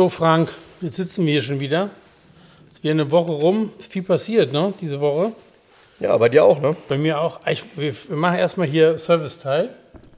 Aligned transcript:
So, 0.00 0.08
Frank, 0.08 0.48
jetzt 0.80 0.96
sitzen 0.96 1.26
wir 1.26 1.32
hier 1.32 1.42
schon 1.42 1.60
wieder. 1.60 1.90
Ist 2.72 2.90
eine 2.90 3.10
Woche 3.10 3.32
rum, 3.32 3.70
viel 3.86 4.02
passiert, 4.02 4.50
ne, 4.50 4.72
diese 4.80 4.98
Woche. 5.02 5.32
Ja, 5.98 6.16
bei 6.16 6.30
dir 6.30 6.42
auch, 6.42 6.58
ne? 6.58 6.74
Bei 6.88 6.96
mir 6.96 7.20
auch. 7.20 7.40
Ich, 7.46 7.64
wir, 7.76 7.94
machen 8.08 8.38
erstmal 8.38 8.66
hier 8.66 8.98
Service-Teil. 8.98 9.68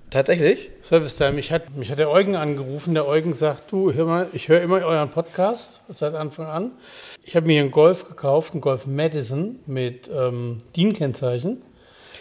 Tatsächlich? 0.09 0.71
Service-Teil. 0.85 1.33
Mich 1.33 1.51
hat, 1.51 1.75
mich 1.77 1.91
hat 1.91 1.99
der 1.99 2.11
Eugen 2.11 2.37
angerufen. 2.37 2.95
Der 2.95 3.09
Eugen 3.09 3.35
sagt, 3.35 3.73
du, 3.73 3.93
hör 3.93 4.07
mal, 4.07 4.29
ich 4.33 4.47
höre 4.47 4.61
immer 4.61 4.77
euren 4.85 5.09
Podcast 5.09 5.81
seit 5.89 6.15
Anfang 6.15 6.47
an. 6.47 6.71
Ich 7.25 7.35
habe 7.35 7.49
mir 7.49 7.55
hier 7.55 7.63
einen 7.63 7.73
Golf 7.73 8.07
gekauft, 8.07 8.53
einen 8.53 8.61
Golf 8.61 8.87
Madison 8.87 9.59
mit 9.67 10.09
ähm, 10.17 10.63
DIN-Kennzeichen. 10.77 11.61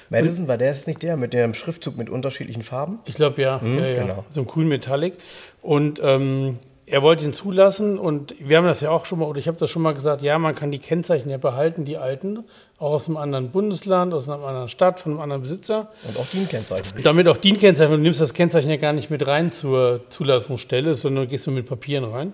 Madison, 0.09 0.47
war 0.47 0.57
der 0.57 0.69
jetzt 0.69 0.87
nicht 0.87 1.03
der 1.03 1.15
mit 1.15 1.31
dem 1.31 1.53
Schriftzug 1.53 1.95
mit 1.95 2.09
unterschiedlichen 2.09 2.63
Farben? 2.63 3.01
Ich 3.05 3.13
glaube 3.13 3.39
ja, 3.39 3.61
Hm, 3.61 3.77
ja, 3.77 3.85
ja. 3.85 4.01
genau. 4.01 4.25
So 4.31 4.39
ein 4.41 4.47
grün 4.47 4.67
Metallic. 4.67 5.13
Und 5.61 6.01
ähm, 6.03 6.57
er 6.91 7.01
wollte 7.01 7.23
ihn 7.23 7.31
zulassen 7.31 7.97
und 7.97 8.35
wir 8.39 8.57
haben 8.57 8.65
das 8.65 8.81
ja 8.81 8.89
auch 8.89 9.05
schon 9.05 9.19
mal, 9.19 9.25
oder 9.25 9.39
ich 9.39 9.47
habe 9.47 9.57
das 9.57 9.69
schon 9.69 9.81
mal 9.81 9.93
gesagt, 9.93 10.21
ja, 10.21 10.37
man 10.37 10.55
kann 10.55 10.71
die 10.71 10.79
Kennzeichen 10.79 11.29
ja 11.29 11.37
behalten, 11.37 11.85
die 11.85 11.97
alten, 11.97 12.43
auch 12.79 12.91
aus 12.91 13.07
einem 13.07 13.15
anderen 13.15 13.49
Bundesland, 13.49 14.13
aus 14.13 14.27
einer 14.27 14.45
anderen 14.45 14.67
Stadt, 14.67 14.99
von 14.99 15.13
einem 15.13 15.21
anderen 15.21 15.41
Besitzer. 15.41 15.87
Und 16.05 16.17
auch 16.17 16.27
DIN-Kennzeichen. 16.27 16.97
Und 16.97 17.05
damit 17.05 17.29
auch 17.29 17.37
DIN-Kennzeichen, 17.37 17.91
du 17.93 17.97
nimmst 17.97 18.19
das 18.19 18.33
Kennzeichen 18.33 18.69
ja 18.69 18.75
gar 18.75 18.91
nicht 18.91 19.09
mit 19.09 19.25
rein 19.25 19.53
zur 19.53 20.01
Zulassungsstelle, 20.09 20.93
sondern 20.93 21.29
gehst 21.29 21.47
nur 21.47 21.55
mit 21.55 21.65
Papieren 21.65 22.03
rein. 22.03 22.33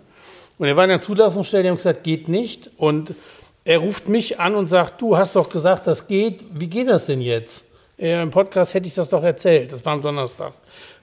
Und 0.58 0.66
er 0.66 0.76
war 0.76 0.86
in 0.86 0.90
der 0.90 1.02
Zulassungsstelle, 1.02 1.64
die 1.64 1.70
haben 1.70 1.78
gesagt, 1.78 2.04
geht 2.04 2.28
nicht. 2.28 2.72
Und 2.78 3.14
er 3.64 3.78
ruft 3.78 4.10
mich 4.10 4.40
an 4.40 4.56
und 4.56 4.70
sagt, 4.70 5.00
du 5.02 5.18
hast 5.18 5.36
doch 5.36 5.50
gesagt, 5.50 5.86
das 5.86 6.08
geht. 6.08 6.46
Wie 6.52 6.68
geht 6.68 6.90
das 6.90 7.06
denn 7.06 7.22
jetzt? 7.22 7.66
Äh, 8.00 8.24
Im 8.24 8.32
Podcast 8.32 8.74
hätte 8.74 8.88
ich 8.88 8.96
das 8.96 9.08
doch 9.10 9.24
erzählt. 9.24 9.72
Das 9.72 9.86
war 9.86 9.94
am 9.94 10.02
Donnerstag. 10.02 10.54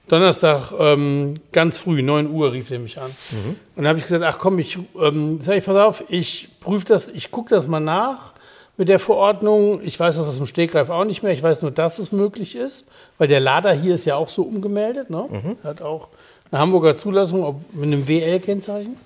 Donnerstag 0.07 0.71
ähm, 0.77 1.35
ganz 1.51 1.77
früh, 1.77 2.01
9 2.01 2.29
Uhr 2.29 2.51
rief 2.51 2.69
er 2.69 2.79
mich 2.79 2.99
an. 2.99 3.09
Und 3.41 3.57
dann 3.75 3.87
habe 3.87 3.97
ich 3.97 4.03
gesagt, 4.03 4.23
ach 4.23 4.37
komm, 4.37 4.59
ich 4.59 4.77
ähm, 5.01 5.41
sag 5.41 5.57
ich, 5.57 5.65
pass 5.65 5.75
auf, 5.75 6.03
ich 6.09 6.49
prüfe 6.59 6.85
das, 6.85 7.09
ich 7.09 7.31
gucke 7.31 7.49
das 7.49 7.67
mal 7.67 7.79
nach 7.79 8.33
mit 8.77 8.89
der 8.89 8.99
Verordnung. 8.99 9.81
Ich 9.83 9.99
weiß 9.99 10.17
das 10.17 10.27
aus 10.27 10.37
dem 10.37 10.45
Stegreif 10.45 10.89
auch 10.89 11.05
nicht 11.05 11.23
mehr. 11.23 11.31
Ich 11.31 11.41
weiß 11.41 11.61
nur, 11.61 11.71
dass 11.71 11.97
es 11.99 12.11
möglich 12.11 12.55
ist, 12.55 12.85
weil 13.17 13.27
der 13.27 13.39
Lader 13.39 13.73
hier 13.73 13.95
ist 13.95 14.05
ja 14.05 14.15
auch 14.15 14.29
so 14.29 14.43
umgemeldet. 14.43 15.09
Ne? 15.09 15.55
Hat 15.63 15.81
auch 15.81 16.09
eine 16.51 16.61
Hamburger 16.61 16.97
Zulassung 16.97 17.43
ob, 17.43 17.61
mit 17.73 17.85
einem 17.85 18.07
WL-Kennzeichen. 18.07 18.97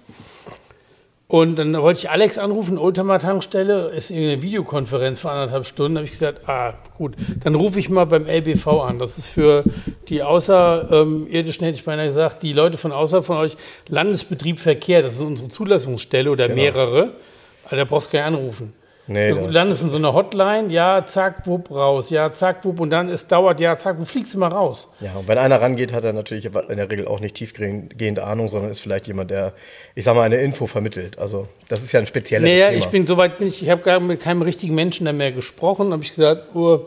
Und 1.31 1.57
dann 1.57 1.79
wollte 1.79 1.99
ich 1.99 2.09
Alex 2.09 2.39
anrufen, 2.39 2.79
Oldtimer 2.79 3.19
Tankstelle, 3.19 3.89
ist 3.89 4.09
eine 4.09 4.41
Videokonferenz 4.41 5.19
vor 5.19 5.29
anderthalb 5.29 5.67
Stunden. 5.67 5.93
Da 5.93 5.99
habe 5.99 6.05
ich 6.05 6.11
gesagt, 6.11 6.49
ah, 6.49 6.73
gut, 6.97 7.13
dann 7.43 7.53
rufe 7.53 7.79
ich 7.79 7.87
mal 7.87 8.05
beim 8.05 8.25
LBV 8.25 8.65
an. 8.81 8.97
Das 8.97 9.19
ist 9.19 9.27
für 9.27 9.63
die 10.07 10.23
Außerirdischen, 10.23 11.65
hätte 11.65 11.77
ich 11.77 11.85
beinahe 11.85 12.07
gesagt, 12.07 12.41
die 12.41 12.51
Leute 12.51 12.79
von 12.79 12.91
außerhalb 12.91 13.23
von 13.23 13.37
euch, 13.37 13.57
Landesbetrieb 13.89 14.59
Verkehr, 14.59 15.03
das 15.03 15.17
ist 15.17 15.21
unsere 15.21 15.49
Zulassungsstelle 15.49 16.31
oder 16.31 16.49
mehrere. 16.49 17.11
Also 17.65 17.75
da 17.75 17.85
brauchst 17.85 18.11
du 18.11 18.17
gar 18.17 18.27
nicht 18.27 18.39
anrufen. 18.39 18.73
Nee, 19.11 19.31
du 19.31 19.41
das- 19.47 19.53
landest 19.53 19.83
in 19.83 19.89
so 19.89 19.97
einer 19.97 20.13
Hotline, 20.13 20.71
ja, 20.71 21.03
zack, 21.05 21.47
wupp, 21.47 21.71
raus, 21.71 22.09
ja, 22.11 22.31
zack, 22.31 22.63
wupp, 22.63 22.79
und 22.79 22.91
dann 22.91 23.09
es 23.09 23.27
dauert, 23.27 23.59
ja, 23.59 23.75
zack, 23.75 23.97
du 23.97 24.05
fliegst 24.05 24.35
immer 24.35 24.47
raus. 24.49 24.87
Ja, 24.99 25.13
und 25.17 25.27
wenn 25.27 25.37
einer 25.39 25.59
rangeht, 25.59 25.91
hat 25.93 26.03
er 26.03 26.13
natürlich 26.13 26.45
in 26.45 26.77
der 26.77 26.89
Regel 26.91 27.07
auch 27.07 27.19
nicht 27.19 27.35
tiefgehende 27.35 28.23
Ahnung, 28.23 28.47
sondern 28.49 28.69
ist 28.71 28.81
vielleicht 28.81 29.07
jemand, 29.07 29.31
der, 29.31 29.53
ich 29.95 30.03
sag 30.03 30.15
mal, 30.15 30.21
eine 30.21 30.37
Info 30.37 30.67
vermittelt. 30.67 31.17
Also, 31.17 31.47
das 31.67 31.81
ist 31.83 31.91
ja 31.91 31.99
ein 31.99 32.05
spezielles 32.05 32.47
Naja, 32.47 32.67
Thema. 32.69 32.77
ich 32.79 32.85
bin 32.87 33.07
soweit 33.07 33.37
bin 33.39 33.47
ich, 33.47 33.63
ich 33.63 33.69
habe 33.69 33.81
gar 33.81 33.99
mit 33.99 34.19
keinem 34.21 34.43
richtigen 34.43 34.75
Menschen 34.75 35.13
mehr 35.17 35.31
gesprochen. 35.31 35.91
habe 35.91 36.03
ich 36.03 36.13
gesagt, 36.15 36.55
oh, 36.55 36.81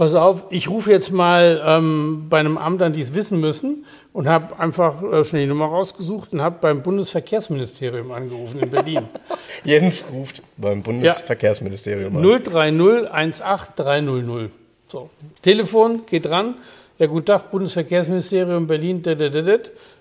pass 0.00 0.14
auf, 0.14 0.44
ich 0.48 0.70
rufe 0.70 0.90
jetzt 0.90 1.12
mal 1.12 1.60
ähm, 1.62 2.24
bei 2.30 2.40
einem 2.40 2.56
Amt 2.56 2.80
an, 2.80 2.94
die 2.94 3.02
es 3.02 3.12
wissen 3.12 3.38
müssen, 3.38 3.84
und 4.14 4.26
habe 4.26 4.58
einfach 4.58 5.02
äh, 5.02 5.22
schnell 5.26 5.42
die 5.42 5.48
Nummer 5.48 5.66
rausgesucht 5.66 6.32
und 6.32 6.40
habe 6.40 6.56
beim 6.58 6.82
Bundesverkehrsministerium 6.82 8.10
angerufen 8.10 8.60
in 8.60 8.70
Berlin. 8.70 9.02
Jens 9.64 10.06
ruft 10.10 10.42
beim 10.56 10.82
Bundesverkehrsministerium 10.82 12.16
an. 12.16 12.22
030 12.22 13.12
18300. 13.12 14.50
So, 14.88 15.10
Telefon 15.42 16.00
geht 16.08 16.30
ran. 16.30 16.54
Ja, 16.98 17.06
guten 17.06 17.26
Tag, 17.26 17.50
Bundesverkehrsministerium 17.50 18.66
Berlin. 18.66 19.04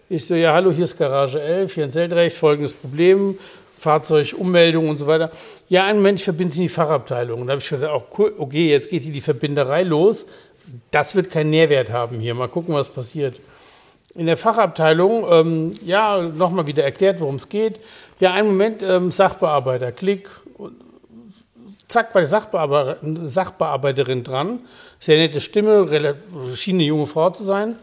Ich 0.07 0.25
so, 0.25 0.33
ja, 0.33 0.53
hallo, 0.53 0.71
hier 0.71 0.85
ist 0.85 0.97
Garage 0.97 1.41
11, 1.41 1.73
hier 1.73 1.83
in 1.83 1.91
Seldrecht, 1.91 2.37
folgendes 2.37 2.71
Problem, 2.71 3.37
Fahrzeugummeldung 3.79 4.89
und 4.89 4.97
so 4.97 5.07
weiter. 5.07 5.31
Ja, 5.69 5.85
einen 5.85 5.99
Moment, 5.99 6.19
ich 6.19 6.25
verbinde 6.25 6.53
Sie 6.53 6.61
in 6.61 6.67
die 6.67 6.73
Fachabteilung. 6.73 7.41
Und 7.41 7.47
da 7.47 7.53
habe 7.53 7.61
ich 7.61 7.69
gesagt, 7.69 7.93
cool, 8.17 8.33
okay, 8.37 8.69
jetzt 8.69 8.89
geht 8.89 9.03
hier 9.03 9.13
die 9.13 9.21
Verbinderei 9.21 9.83
los. 9.83 10.25
Das 10.91 11.15
wird 11.15 11.31
keinen 11.31 11.49
Nährwert 11.49 11.91
haben 11.91 12.19
hier. 12.19 12.35
Mal 12.35 12.47
gucken, 12.47 12.75
was 12.75 12.89
passiert. 12.89 13.39
In 14.15 14.25
der 14.25 14.37
Fachabteilung, 14.37 15.25
ähm, 15.29 15.71
ja, 15.85 16.21
nochmal 16.21 16.67
wieder 16.67 16.83
erklärt, 16.83 17.19
worum 17.19 17.35
es 17.35 17.47
geht. 17.47 17.79
Ja, 18.19 18.33
einen 18.33 18.49
Moment, 18.49 18.83
ähm, 18.83 19.11
Sachbearbeiter, 19.11 19.91
Klick, 19.91 20.29
zack, 21.87 22.13
bei 22.13 22.21
der 22.21 22.29
Sachbearbeiter, 22.29 22.97
Sachbearbeiterin 23.27 24.23
dran. 24.23 24.59
Sehr 24.99 25.17
nette 25.17 25.41
Stimme, 25.41 25.87
schien 26.55 26.75
eine 26.75 26.83
junge 26.83 27.07
Frau 27.07 27.29
zu 27.29 27.43
sein. 27.43 27.75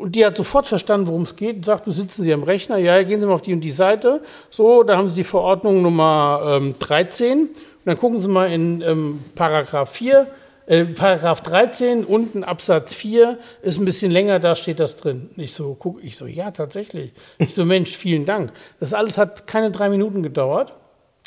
Und 0.00 0.12
die 0.16 0.24
hat 0.24 0.36
sofort 0.36 0.66
verstanden, 0.66 1.06
worum 1.06 1.22
es 1.22 1.36
geht 1.36 1.56
und 1.56 1.64
sagt, 1.64 1.86
du 1.86 1.90
sitzen 1.90 2.22
Sie 2.22 2.32
am 2.32 2.42
Rechner, 2.42 2.78
ja, 2.78 3.02
gehen 3.02 3.20
Sie 3.20 3.26
mal 3.26 3.34
auf 3.34 3.42
die 3.42 3.52
und 3.52 3.60
die 3.60 3.70
Seite. 3.70 4.22
So, 4.48 4.82
da 4.82 4.96
haben 4.96 5.08
Sie 5.08 5.16
die 5.16 5.24
Verordnung 5.24 5.82
Nummer 5.82 6.58
ähm, 6.60 6.74
13. 6.78 7.40
Und 7.40 7.50
dann 7.84 7.98
gucken 7.98 8.18
Sie 8.18 8.28
mal 8.28 8.50
in 8.50 8.80
ähm, 8.82 9.20
Paragraph 9.34 9.90
4, 9.90 10.26
äh, 10.66 10.84
Paragraph 10.84 11.40
13, 11.42 12.04
unten 12.04 12.44
Absatz 12.44 12.94
4, 12.94 13.38
ist 13.62 13.78
ein 13.78 13.84
bisschen 13.84 14.10
länger, 14.10 14.38
da 14.38 14.54
steht 14.54 14.80
das 14.80 14.96
drin. 14.96 15.30
Ich 15.36 15.52
so, 15.54 15.76
guck, 15.78 16.02
ich 16.04 16.16
so, 16.16 16.26
ja, 16.26 16.50
tatsächlich. 16.50 17.12
Ich 17.38 17.54
so, 17.54 17.64
Mensch, 17.64 17.96
vielen 17.96 18.24
Dank. 18.24 18.52
Das 18.78 18.94
alles 18.94 19.18
hat 19.18 19.46
keine 19.46 19.70
drei 19.70 19.88
Minuten 19.88 20.22
gedauert. 20.22 20.74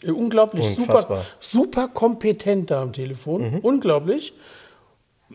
Äh, 0.02 0.12
Unglaublich, 0.12 0.68
super, 0.70 0.82
Unfassbar. 0.82 1.26
super 1.40 1.88
kompetent 1.88 2.72
da 2.72 2.82
am 2.82 2.94
Telefon. 2.94 3.60
Unglaublich. 3.62 4.34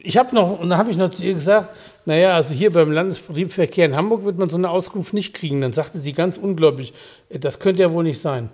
Ich 0.02 0.16
habe 0.16 0.34
noch, 0.34 0.58
und 0.60 0.70
dann 0.70 0.78
habe 0.78 0.90
ich 0.90 0.96
noch 0.96 1.10
zu 1.10 1.22
ihr 1.24 1.34
gesagt, 1.34 1.74
naja, 2.06 2.34
also 2.34 2.54
hier 2.54 2.72
beim 2.72 2.90
Landesbetrieb 2.92 3.52
Verkehr 3.52 3.84
in 3.86 3.94
Hamburg 3.96 4.24
wird 4.24 4.38
man 4.38 4.48
so 4.48 4.56
eine 4.56 4.70
Auskunft 4.70 5.12
nicht 5.12 5.34
kriegen. 5.34 5.60
Dann 5.60 5.72
sagte 5.72 5.98
sie 5.98 6.12
ganz 6.12 6.38
unglaublich, 6.38 6.92
"Äh, 7.28 7.38
das 7.38 7.58
könnte 7.60 7.82
ja 7.82 7.92
wohl 7.92 8.04
nicht 8.04 8.20
sein. 8.20 8.48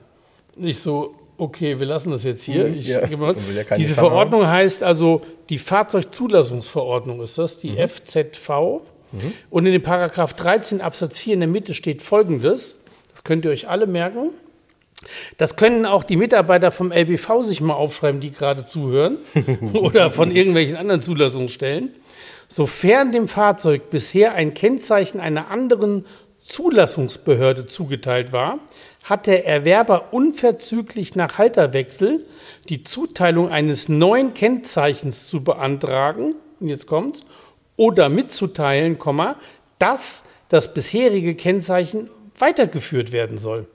Ich 0.56 0.81
so, 0.81 1.15
okay, 1.38 1.78
wir 1.78 1.87
lassen 1.87 2.10
das 2.10 2.25
jetzt 2.25 2.43
hier. 2.44 2.66
Ich, 2.66 2.88
ja. 2.88 3.00
ja 3.06 3.77
diese. 3.77 3.94
Verordnung 3.94 4.47
heißt 4.47 4.83
also, 4.83 5.21
die 5.50 5.59
Fahrzeugzulassungsverordnung 5.59 7.22
ist 7.22 7.38
das, 7.38 7.56
Mhm. 7.56 7.60
die 7.69 7.78
FZV. 7.78 8.81
Und 9.50 9.66
in 9.66 9.72
dem 9.72 9.83
Paragraph 9.83 10.34
13 10.34 10.81
Absatz 10.81 11.19
4 11.21 11.34
in 11.34 11.41
der 11.41 11.49
Mitte 11.49 11.75
steht 11.75 12.03
folgendes, 12.03 12.77
das 13.12 13.22
könnt 13.22 13.44
ihr 13.44 13.53
euch 13.53 13.69
alle 13.69 13.87
merken. 13.87 14.31
Das 15.37 15.56
können 15.56 15.87
auch 15.87 16.04
die 16.04 16.16
Mitarbeiter 16.16 16.72
vom 16.72 16.92
LBV 16.92 17.42
sich 17.42 17.60
mal 17.60 17.75
aufschreiben, 17.75 18.20
die 18.20 18.31
gerade 18.31 18.66
zuhören 18.66 19.19
oder 19.75 20.10
von 20.10 20.31
irgendwelchen 20.31 20.76
anderen 20.76 21.03
Zulassungsstellen. 21.03 21.91
Sofern 22.48 23.12
dem 23.12 23.28
Fahrzeug 23.28 23.91
bisher 23.91 24.34
ein 24.34 24.54
Kennzeichen 24.54 25.21
einer 25.21 25.51
anderen 25.51 26.04
Zulassungsbehörde 26.45 27.66
zugeteilt 27.66 28.33
war, 28.33 28.59
hat 29.03 29.27
der 29.27 29.47
Erwerber 29.47 30.12
unverzüglich 30.12 31.15
nach 31.15 31.39
Halterwechsel 31.39 32.24
die 32.68 32.83
Zuteilung 32.83 33.51
eines 33.51 33.89
neuen 33.89 34.34
Kennzeichens 34.34 35.28
zu 35.28 35.42
beantragen, 35.42 36.34
und 36.60 36.68
jetzt 36.68 36.86
kommt's, 36.86 37.24
oder 37.77 38.09
mitzuteilen, 38.09 38.98
dass 39.78 40.22
das 40.48 40.72
bisherige 40.72 41.34
Kennzeichen 41.34 42.09
weitergeführt 42.39 43.12
werden 43.12 43.39
soll. 43.39 43.66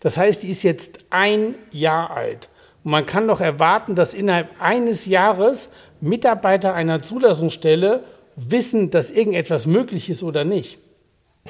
Das 0.00 0.16
heißt, 0.16 0.42
die 0.42 0.50
ist 0.50 0.62
jetzt 0.62 0.98
ein 1.10 1.54
Jahr 1.72 2.10
alt. 2.10 2.48
Und 2.84 2.92
man 2.92 3.06
kann 3.06 3.26
doch 3.28 3.40
erwarten, 3.40 3.94
dass 3.94 4.14
innerhalb 4.14 4.48
eines 4.60 5.06
Jahres 5.06 5.70
Mitarbeiter 6.00 6.74
einer 6.74 7.02
Zulassungsstelle 7.02 8.04
wissen, 8.36 8.90
dass 8.90 9.10
irgendetwas 9.10 9.66
möglich 9.66 10.10
ist 10.10 10.22
oder 10.22 10.44
nicht. 10.44 10.78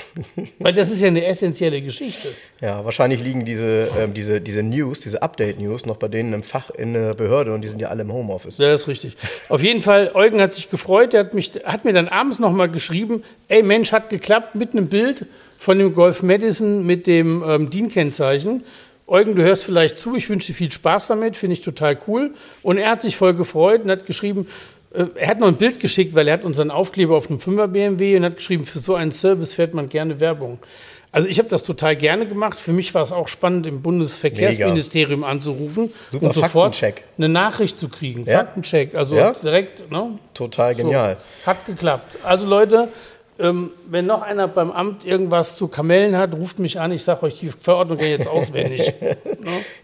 Weil 0.58 0.72
das 0.74 0.90
ist 0.90 1.00
ja 1.00 1.08
eine 1.08 1.24
essentielle 1.24 1.82
Geschichte. 1.82 2.28
Ja, 2.60 2.84
wahrscheinlich 2.84 3.22
liegen 3.22 3.44
diese, 3.44 3.88
ähm, 3.98 4.14
diese, 4.14 4.40
diese 4.40 4.62
News, 4.62 5.00
diese 5.00 5.22
Update-News 5.22 5.86
noch 5.86 5.96
bei 5.96 6.08
denen 6.08 6.32
im 6.32 6.42
Fach 6.42 6.70
in 6.70 6.94
der 6.94 7.14
Behörde 7.14 7.52
und 7.52 7.62
die 7.62 7.68
sind 7.68 7.80
ja 7.80 7.88
alle 7.88 8.02
im 8.02 8.12
Homeoffice. 8.12 8.58
Ja, 8.58 8.70
das 8.70 8.82
ist 8.82 8.88
richtig. 8.88 9.16
Auf 9.48 9.62
jeden 9.62 9.82
Fall, 9.82 10.12
Eugen 10.14 10.40
hat 10.40 10.54
sich 10.54 10.70
gefreut, 10.70 11.14
er 11.14 11.20
hat, 11.20 11.34
mich, 11.34 11.52
hat 11.64 11.84
mir 11.84 11.92
dann 11.92 12.08
abends 12.08 12.38
nochmal 12.38 12.68
geschrieben, 12.68 13.22
ey 13.48 13.62
Mensch, 13.62 13.92
hat 13.92 14.10
geklappt, 14.10 14.54
mit 14.54 14.72
einem 14.72 14.88
Bild 14.88 15.26
von 15.58 15.78
dem 15.78 15.92
Golf 15.94 16.22
Madison 16.22 16.86
mit 16.86 17.06
dem 17.06 17.42
ähm, 17.46 17.70
DIN-Kennzeichen. 17.70 18.62
Eugen, 19.08 19.34
du 19.34 19.42
hörst 19.42 19.64
vielleicht 19.64 19.98
zu, 19.98 20.14
ich 20.16 20.28
wünsche 20.28 20.48
dir 20.48 20.54
viel 20.54 20.70
Spaß 20.70 21.08
damit, 21.08 21.36
finde 21.36 21.54
ich 21.54 21.62
total 21.62 21.98
cool. 22.06 22.34
Und 22.62 22.76
er 22.76 22.90
hat 22.90 23.02
sich 23.02 23.16
voll 23.16 23.34
gefreut 23.34 23.82
und 23.82 23.90
hat 23.90 24.04
geschrieben, 24.04 24.46
äh, 24.92 25.06
er 25.14 25.28
hat 25.28 25.40
noch 25.40 25.48
ein 25.48 25.56
Bild 25.56 25.80
geschickt, 25.80 26.14
weil 26.14 26.28
er 26.28 26.34
hat 26.34 26.44
unseren 26.44 26.70
Aufkleber 26.70 27.16
auf 27.16 27.30
einem 27.30 27.38
5er 27.38 27.68
BMW 27.68 28.16
und 28.16 28.24
hat 28.24 28.36
geschrieben, 28.36 28.66
für 28.66 28.80
so 28.80 28.94
einen 28.94 29.10
Service 29.10 29.54
fährt 29.54 29.72
man 29.72 29.88
gerne 29.88 30.20
Werbung. 30.20 30.58
Also 31.10 31.26
ich 31.26 31.38
habe 31.38 31.48
das 31.48 31.62
total 31.62 31.96
gerne 31.96 32.26
gemacht. 32.26 32.58
Für 32.58 32.74
mich 32.74 32.94
war 32.94 33.02
es 33.02 33.12
auch 33.12 33.28
spannend, 33.28 33.66
im 33.66 33.80
Bundesverkehrsministerium 33.80 35.20
Mega. 35.20 35.32
anzurufen 35.32 35.90
Super 36.10 36.26
und 36.26 36.34
sofort 36.34 36.82
eine 37.16 37.28
Nachricht 37.30 37.80
zu 37.80 37.88
kriegen. 37.88 38.26
Ja? 38.26 38.38
Faktencheck, 38.38 38.94
also 38.94 39.16
ja? 39.16 39.32
direkt. 39.32 39.90
Ne? 39.90 40.18
Total 40.34 40.74
genial. 40.74 41.16
So, 41.16 41.46
hat 41.46 41.64
geklappt. 41.64 42.18
Also 42.22 42.46
Leute, 42.46 42.88
ähm, 43.38 43.70
wenn 43.90 44.06
noch 44.06 44.22
einer 44.22 44.48
beim 44.48 44.70
Amt 44.70 45.04
irgendwas 45.04 45.56
zu 45.56 45.68
Kamellen 45.68 46.16
hat, 46.16 46.34
ruft 46.34 46.58
mich 46.58 46.78
an. 46.78 46.92
Ich 46.92 47.04
sage 47.04 47.22
euch 47.22 47.38
die 47.38 47.48
Verordnung 47.48 47.98
ja 47.98 48.06
jetzt 48.06 48.28
auswendig. 48.28 48.92
ne? 49.00 49.16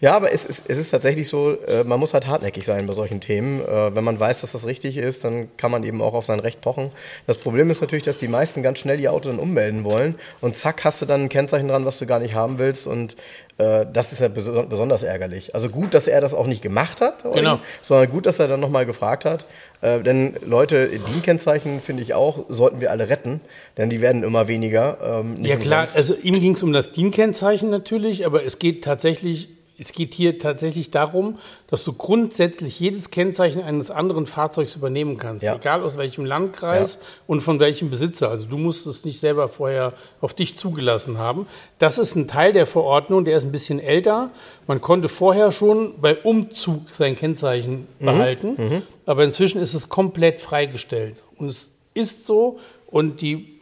Ja, 0.01 0.15
aber 0.15 0.31
es 0.33 0.45
ist, 0.45 0.65
es 0.69 0.77
ist 0.77 0.91
tatsächlich 0.91 1.27
so, 1.27 1.57
äh, 1.67 1.85
man 1.85 1.99
muss 1.99 2.13
halt 2.13 2.27
hartnäckig 2.27 2.67
sein 2.67 2.87
bei 2.87 2.93
solchen 2.93 3.21
Themen. 3.21 3.63
Äh, 3.63 3.95
wenn 3.95 4.05
man 4.05 4.21
weiß, 4.21 4.43
dass 4.43 4.53
das 4.53 4.67
richtig 4.67 4.99
ist, 4.99 5.25
dann 5.25 5.49
kann 5.57 5.71
man 5.71 5.85
eben 5.85 6.03
auch 6.03 6.13
auf 6.13 6.27
sein 6.27 6.39
Recht 6.39 6.61
pochen. 6.61 6.91
Das 7.27 7.39
Problem 7.39 7.71
ist 7.71 7.81
natürlich, 7.81 8.05
dass 8.05 8.19
die 8.19 8.29
meisten 8.29 8.63
ganz 8.63 8.79
schnell 8.79 9.01
ihr 9.01 9.13
Auto 9.13 9.31
dann 9.31 9.39
ummelden 9.39 9.85
wollen 9.85 10.17
und 10.43 10.55
zack 10.55 10.85
hast 10.85 11.01
du 11.01 11.07
dann 11.07 11.23
ein 11.23 11.29
Kennzeichen 11.31 11.69
dran, 11.69 11.87
was 11.87 11.99
du 11.99 12.05
gar 12.05 12.19
nicht 12.19 12.35
haben 12.35 12.59
willst 12.59 12.87
und 12.87 13.17
äh, 13.57 13.87
das 13.91 14.13
ist 14.13 14.21
ja 14.21 14.29
besonders 14.29 15.03
ärgerlich. 15.03 15.55
Also 15.55 15.71
gut, 15.71 15.95
dass 15.95 16.09
er 16.09 16.21
das 16.21 16.35
auch 16.35 16.47
nicht 16.47 16.61
gemacht 16.61 17.01
hat, 17.01 17.23
genau. 17.33 17.61
sondern 17.81 18.11
gut, 18.11 18.27
dass 18.27 18.39
er 18.39 18.49
dann 18.49 18.61
nochmal 18.61 18.85
gefragt 18.85 19.25
hat. 19.25 19.47
Denn 19.83 20.35
Leute, 20.47 20.89
DIN-Kennzeichen 20.89 21.83
finde 21.83 22.03
ich 22.03 22.15
auch, 22.15 22.47
sollten 22.49 22.81
wir 22.81 22.91
alle 22.91 23.11
retten, 23.11 23.43
denn 23.77 23.91
die 23.95 24.01
werden 24.01 24.25
immer 24.25 24.49
weniger. 24.49 24.99
Ähm, 25.21 25.37
ja 25.39 25.57
klar, 25.57 25.87
also 25.95 26.17
ihm 26.17 26.35
ging 26.35 26.55
es 26.55 26.65
um 26.65 26.73
das 26.73 26.91
DIN-Kennzeichen 26.91 27.71
natürlich, 27.71 28.27
aber 28.27 28.45
es 28.45 28.59
geht 28.59 28.83
tatsächlich 28.83 29.49
es 29.77 29.93
geht 29.93 30.15
hier 30.15 30.39
tatsächlich 30.39 30.93
darum, 30.93 31.37
dass 31.67 31.83
du 31.83 31.93
grundsätzlich 31.93 32.79
jedes 32.79 33.11
Kennzeichen 33.11 33.61
eines 33.61 33.91
anderen 33.91 34.27
Fahrzeugs 34.27 34.77
übernehmen 34.77 35.17
kannst, 35.17 35.43
ja. 35.43 35.57
egal 35.57 35.83
aus 35.83 35.99
welchem 35.99 36.25
Landkreis 36.25 37.01
ja. 37.01 37.07
und 37.27 37.41
von 37.41 37.59
welchem 37.59 37.91
Besitzer. 37.91 38.31
Also 38.31 38.47
du 38.47 38.57
musst 38.57 38.87
es 38.87 39.05
nicht 39.05 39.19
selber 39.19 39.49
vorher 39.49 39.93
auf 40.21 40.33
dich 40.33 40.57
zugelassen 40.57 41.19
haben. 41.19 41.49
Das 41.81 41.99
ist 41.99 42.15
ein 42.15 42.29
Teil 42.29 42.53
der 42.53 42.67
Verordnung, 42.67 43.25
der 43.25 43.37
ist 43.37 43.45
ein 43.45 43.51
bisschen 43.51 43.81
älter. 43.81 44.31
Man 44.69 44.81
konnte 44.81 45.09
vorher 45.09 45.51
schon 45.51 46.01
bei 46.01 46.17
Umzug 46.19 46.91
sein 46.91 47.17
Kennzeichen 47.17 47.89
mhm. 47.99 48.05
behalten, 48.05 48.55
mhm. 48.57 48.83
aber 49.07 49.25
inzwischen 49.25 49.61
ist 49.61 49.75
es 49.75 49.89
komplett 49.89 50.41
freigestellt. 50.41 51.17
Und 51.37 51.49
es 51.49 51.71
ist 51.95 52.27
so 52.27 52.61
und 52.87 53.23
die 53.23 53.54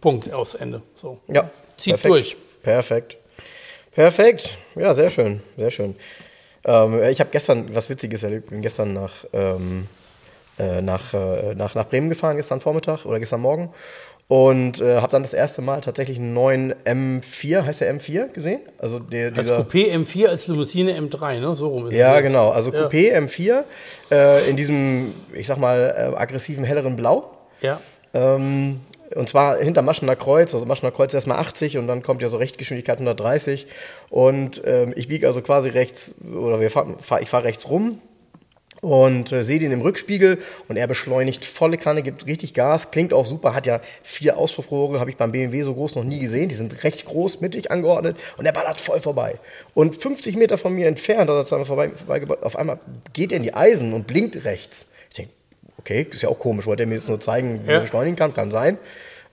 Punkt 0.00 0.32
aus 0.32 0.54
Ende. 0.54 0.82
So. 0.94 1.18
Ja. 1.28 1.50
Zieht 1.76 1.94
Perfekt. 1.94 2.12
durch. 2.12 2.36
Perfekt. 2.62 3.16
Perfekt. 3.92 4.58
Ja, 4.74 4.94
sehr 4.94 5.10
schön. 5.10 5.40
Sehr 5.56 5.70
schön. 5.70 5.96
Ähm, 6.64 7.02
ich 7.04 7.20
habe 7.20 7.30
gestern 7.30 7.74
was 7.74 7.88
Witziges 7.88 8.22
erlebt. 8.22 8.44
Ich 8.46 8.50
bin 8.50 8.62
gestern 8.62 8.92
nach, 8.92 9.24
ähm, 9.32 9.86
äh, 10.58 10.82
nach, 10.82 11.14
äh, 11.14 11.54
nach, 11.54 11.74
nach 11.74 11.86
Bremen 11.86 12.08
gefahren, 12.08 12.36
gestern 12.36 12.60
Vormittag 12.60 13.04
oder 13.04 13.20
gestern 13.20 13.40
Morgen. 13.40 13.72
Und 14.28 14.80
äh, 14.80 14.96
habe 14.96 15.08
dann 15.12 15.22
das 15.22 15.32
erste 15.32 15.62
Mal 15.62 15.80
tatsächlich 15.80 16.18
einen 16.18 16.34
neuen 16.34 16.74
M4, 16.84 17.64
heißt 17.64 17.80
der 17.80 17.94
M4, 17.94 18.32
gesehen? 18.32 18.60
Also 18.76 18.98
der, 18.98 19.32
als 19.36 19.52
Coupé 19.52 19.94
M4, 19.94 20.26
als 20.26 20.48
Limousine 20.48 20.98
M3, 20.98 21.38
ne? 21.38 21.54
So 21.54 21.68
rum 21.68 21.86
ist 21.86 21.94
Ja, 21.94 22.20
genau. 22.20 22.50
Also 22.50 22.70
Coupé 22.72 23.12
ja. 23.12 23.18
M4 23.20 23.62
äh, 24.10 24.50
in 24.50 24.56
diesem, 24.56 25.14
ich 25.32 25.46
sag 25.46 25.58
mal, 25.58 26.12
äh, 26.12 26.16
aggressiven, 26.16 26.64
helleren 26.64 26.96
Blau. 26.96 27.30
Ja. 27.60 27.80
Ähm, 28.14 28.80
und 29.14 29.28
zwar 29.28 29.58
hinter 29.58 29.82
Maschener 29.82 30.16
Kreuz, 30.16 30.54
also 30.54 30.66
Maschener 30.66 30.90
Kreuz 30.90 31.14
erstmal 31.14 31.38
80 31.38 31.78
und 31.78 31.86
dann 31.86 32.02
kommt 32.02 32.22
ja 32.22 32.28
so 32.28 32.36
Rechtgeschwindigkeit 32.36 32.98
130. 32.98 33.66
Und 34.10 34.62
ähm, 34.64 34.92
ich 34.96 35.08
biege 35.08 35.26
also 35.26 35.42
quasi 35.42 35.68
rechts, 35.68 36.14
oder 36.24 36.60
wir 36.60 36.70
fahr, 36.70 36.94
fahr, 36.98 37.20
ich 37.20 37.28
fahre 37.28 37.44
rechts 37.44 37.68
rum 37.68 38.00
und 38.80 39.32
äh, 39.32 39.42
sehe 39.42 39.58
den 39.58 39.72
im 39.72 39.80
Rückspiegel 39.80 40.38
und 40.68 40.76
er 40.76 40.86
beschleunigt 40.86 41.44
volle 41.44 41.78
Kanne, 41.78 42.02
gibt 42.02 42.26
richtig 42.26 42.54
Gas, 42.54 42.90
klingt 42.90 43.12
auch 43.12 43.26
super, 43.26 43.54
hat 43.54 43.66
ja 43.66 43.80
vier 44.02 44.36
Auspuffrohre, 44.36 45.00
habe 45.00 45.10
ich 45.10 45.16
beim 45.16 45.32
BMW 45.32 45.62
so 45.62 45.74
groß 45.74 45.94
noch 45.94 46.04
nie 46.04 46.18
gesehen, 46.18 46.48
die 46.48 46.54
sind 46.54 46.84
recht 46.84 47.04
groß, 47.04 47.40
mittig 47.40 47.70
angeordnet 47.70 48.16
und 48.36 48.46
er 48.46 48.52
ballert 48.52 48.80
voll 48.80 49.00
vorbei. 49.00 49.36
Und 49.74 49.96
50 49.96 50.36
Meter 50.36 50.58
von 50.58 50.74
mir 50.74 50.88
entfernt, 50.88 51.30
also 51.30 51.64
vorbei, 51.64 51.90
vorbei, 51.90 52.22
auf 52.42 52.56
einmal 52.56 52.78
geht 53.12 53.32
er 53.32 53.38
in 53.38 53.42
die 53.44 53.54
Eisen 53.54 53.92
und 53.92 54.06
blinkt 54.06 54.44
rechts 54.44 54.86
okay, 55.86 56.06
ist 56.10 56.22
ja 56.22 56.28
auch 56.28 56.38
komisch, 56.38 56.66
wollte 56.66 56.82
er 56.82 56.86
mir 56.86 56.96
jetzt 56.96 57.08
nur 57.08 57.20
zeigen, 57.20 57.60
wie 57.64 57.70
ja. 57.70 57.74
er 57.76 57.80
beschleunigen 57.80 58.16
kann, 58.16 58.34
kann 58.34 58.50
sein. 58.50 58.78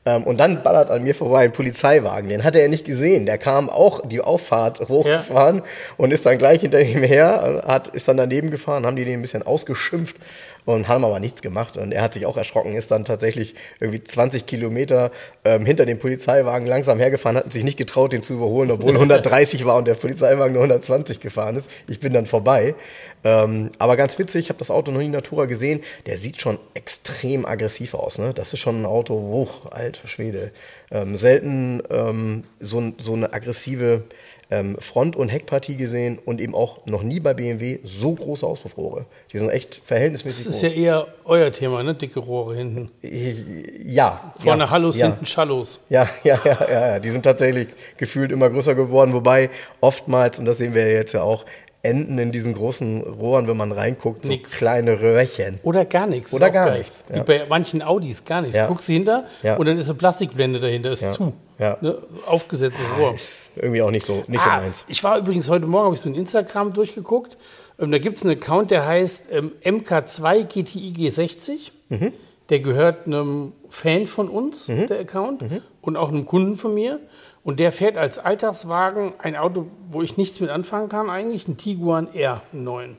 Ähm, 0.05 0.23
und 0.23 0.38
dann 0.38 0.63
ballert 0.63 0.91
an 0.91 1.03
mir 1.03 1.15
vorbei 1.15 1.45
ein 1.45 1.51
Polizeiwagen. 1.51 2.29
Den 2.29 2.44
hatte 2.44 2.59
er 2.59 2.67
nicht 2.67 2.85
gesehen. 2.85 3.25
Der 3.25 3.38
kam 3.38 3.69
auch 3.69 4.05
die 4.05 4.21
Auffahrt 4.21 4.81
hochgefahren 4.89 5.57
ja. 5.57 5.63
und 5.97 6.11
ist 6.11 6.25
dann 6.25 6.38
gleich 6.38 6.61
hinter 6.61 6.81
ihm 6.81 7.03
her, 7.03 7.63
hat, 7.65 7.88
ist 7.89 8.07
dann 8.07 8.17
daneben 8.17 8.51
gefahren, 8.51 8.85
haben 8.85 8.95
die 8.95 9.05
den 9.05 9.19
ein 9.19 9.21
bisschen 9.21 9.44
ausgeschimpft 9.44 10.17
und 10.65 10.88
haben 10.88 11.06
aber 11.06 11.19
nichts 11.19 11.42
gemacht. 11.42 11.77
Und 11.77 11.92
er 11.92 12.01
hat 12.01 12.13
sich 12.13 12.25
auch 12.25 12.38
erschrocken, 12.38 12.75
ist 12.75 12.92
dann 12.92 13.06
tatsächlich 13.06 13.56
irgendwie 13.80 14.04
20 14.04 14.45
Kilometer 14.45 15.12
ähm, 15.44 15.65
hinter 15.65 15.86
dem 15.86 16.00
Polizeiwagen 16.00 16.68
langsam 16.68 17.00
hergefahren, 17.00 17.38
hat 17.38 17.51
sich 17.51 17.63
nicht 17.63 17.77
getraut, 17.77 18.13
den 18.13 18.21
zu 18.21 18.33
überholen, 18.33 18.71
obwohl 18.71 18.94
130 18.95 19.65
war 19.65 19.77
und 19.77 19.88
der 19.88 19.95
Polizeiwagen 19.95 20.54
nur 20.54 20.63
120 20.63 21.19
gefahren 21.19 21.56
ist. 21.56 21.69
Ich 21.88 22.00
bin 22.00 22.13
dann 22.13 22.25
vorbei. 22.25 22.75
Ähm, 23.24 23.71
aber 23.80 23.95
ganz 23.95 24.19
witzig, 24.19 24.45
ich 24.45 24.50
habe 24.50 24.60
das 24.60 24.71
Auto 24.71 24.92
noch 24.92 25.00
nie 25.00 25.06
in 25.06 25.12
Natura 25.12 25.45
gesehen. 25.45 25.81
Der 26.06 26.18
sieht 26.18 26.42
schon 26.42 26.60
extrem 26.74 27.45
aggressiv 27.45 27.94
aus. 27.94 28.18
Ne? 28.18 28.33
Das 28.33 28.54
ist 28.54 28.60
schon 28.60 28.81
ein 28.81 28.86
Auto, 28.86 29.13
oh, 29.13 29.68
alter 29.69 30.07
Schwede. 30.07 30.51
Ähm, 30.92 31.15
selten 31.15 31.81
ähm, 31.89 32.44
so, 32.60 32.94
so 32.98 33.13
eine 33.13 33.33
aggressive 33.33 34.04
ähm, 34.53 34.77
Front- 34.79 35.15
und 35.15 35.29
Heckpartie 35.29 35.75
gesehen 35.75 36.19
und 36.23 36.39
eben 36.39 36.53
auch 36.53 36.85
noch 36.85 37.01
nie 37.01 37.19
bei 37.19 37.33
BMW 37.33 37.79
so 37.83 38.13
große 38.13 38.45
Auspuffrohre. 38.45 39.05
Die 39.31 39.39
sind 39.39 39.50
echt 39.50 39.81
verhältnismäßig 39.83 40.45
groß. 40.45 40.53
Das 40.53 40.63
ist 40.63 40.69
groß. 40.69 40.75
ja 40.75 40.83
eher 40.83 41.07
euer 41.25 41.51
Thema, 41.51 41.81
ne? 41.81 41.95
Dicke 41.95 42.19
Rohre 42.19 42.55
hinten. 42.55 42.91
Ja. 43.01 44.31
Vorne 44.39 44.65
ja, 44.65 44.69
Hallos, 44.69 44.98
ja. 44.98 45.07
hinten 45.07 45.25
Schallos. 45.25 45.79
Ja, 45.89 46.07
ja, 46.24 46.39
ja, 46.45 46.57
ja, 46.69 46.88
ja. 46.88 47.00
Die 47.00 47.10
sind 47.10 47.24
tatsächlich 47.24 47.69
gefühlt 47.98 48.31
immer 48.31 48.50
größer 48.50 48.75
geworden, 48.75 49.13
wobei 49.13 49.50
oftmals, 49.81 50.38
und 50.38 50.45
das 50.45 50.60
sehen 50.60 50.75
wir 50.75 50.91
jetzt 50.91 51.13
ja 51.13 51.24
auch, 51.24 51.45
enden 51.81 52.17
in 52.17 52.31
diesen 52.31 52.53
großen 52.53 53.01
Rohren, 53.01 53.48
wenn 53.48 53.57
man 53.57 53.72
reinguckt, 53.72 54.24
nix. 54.25 54.51
so 54.51 54.57
kleine 54.57 55.01
Röhrchen. 55.01 55.60
Oder 55.63 55.83
gar 55.83 56.07
nichts. 56.07 56.31
Oder 56.31 56.50
gar 56.50 56.67
geil. 56.67 56.79
nichts. 56.79 57.03
Ja. 57.10 57.15
Wie 57.15 57.22
bei 57.22 57.45
manchen 57.50 57.81
Audis 57.81 58.24
gar 58.24 58.41
nichts. 58.41 58.55
Ja. 58.55 58.67
Guckst 58.67 58.88
du 58.88 58.93
hinter 58.93 59.25
ja. 59.41 59.57
und 59.57 59.65
dann 59.65 59.77
ist 59.77 59.89
eine 59.89 59.98
Plastikblende 59.98 60.60
dahinter, 60.62 60.93
ist 60.93 61.12
zu. 61.12 61.33
Ja. 61.60 61.77
Ne? 61.81 61.98
Aufgesetztes 62.25 62.86
Rohr. 62.98 63.15
Irgendwie 63.55 63.81
auch 63.81 63.91
nicht 63.91 64.05
so, 64.05 64.24
nicht 64.27 64.41
ah, 64.41 64.57
so 64.57 64.63
meins. 64.63 64.86
Ich 64.88 65.03
war 65.03 65.17
übrigens 65.17 65.50
heute 65.50 65.65
Morgen, 65.65 65.86
habe 65.86 65.95
ich 65.95 66.01
so 66.01 66.10
ein 66.10 66.15
Instagram 66.15 66.74
durchgeguckt. 66.74 67.38
Ähm, 67.79 67.91
da 67.91 67.98
gibt 68.00 68.17
es 68.17 68.24
einen 68.24 68.38
Account, 68.38 68.72
der 68.72 68.86
heißt 68.86 69.27
ähm, 69.31 69.51
MK2 69.63 70.43
GTI 70.45 70.93
G60. 70.98 71.72
Mhm. 71.89 72.13
Der 72.50 72.60
gehört 72.60 73.07
einem 73.07 73.53
Fan 73.69 74.07
von 74.07 74.29
uns, 74.29 74.67
mhm. 74.67 74.88
der 74.88 75.00
Account, 75.00 75.41
mhm. 75.41 75.62
und 75.81 75.98
auch 75.98 76.10
einem 76.10 76.25
Kunden 76.25 76.55
von 76.55 76.74
mir. 76.74 77.00
Und 77.43 77.60
der 77.60 77.72
fährt 77.72 77.98
als 77.98 78.19
Alltagswagen 78.19 79.13
ein 79.19 79.36
Auto, 79.36 79.67
wo 79.89 80.01
ich 80.01 80.17
nichts 80.17 80.39
mit 80.39 80.50
anfangen 80.50 80.89
kann, 80.89 81.10
eigentlich, 81.10 81.48
ein 81.48 81.57
Tiguan 81.57 82.07
R9. 82.07 82.95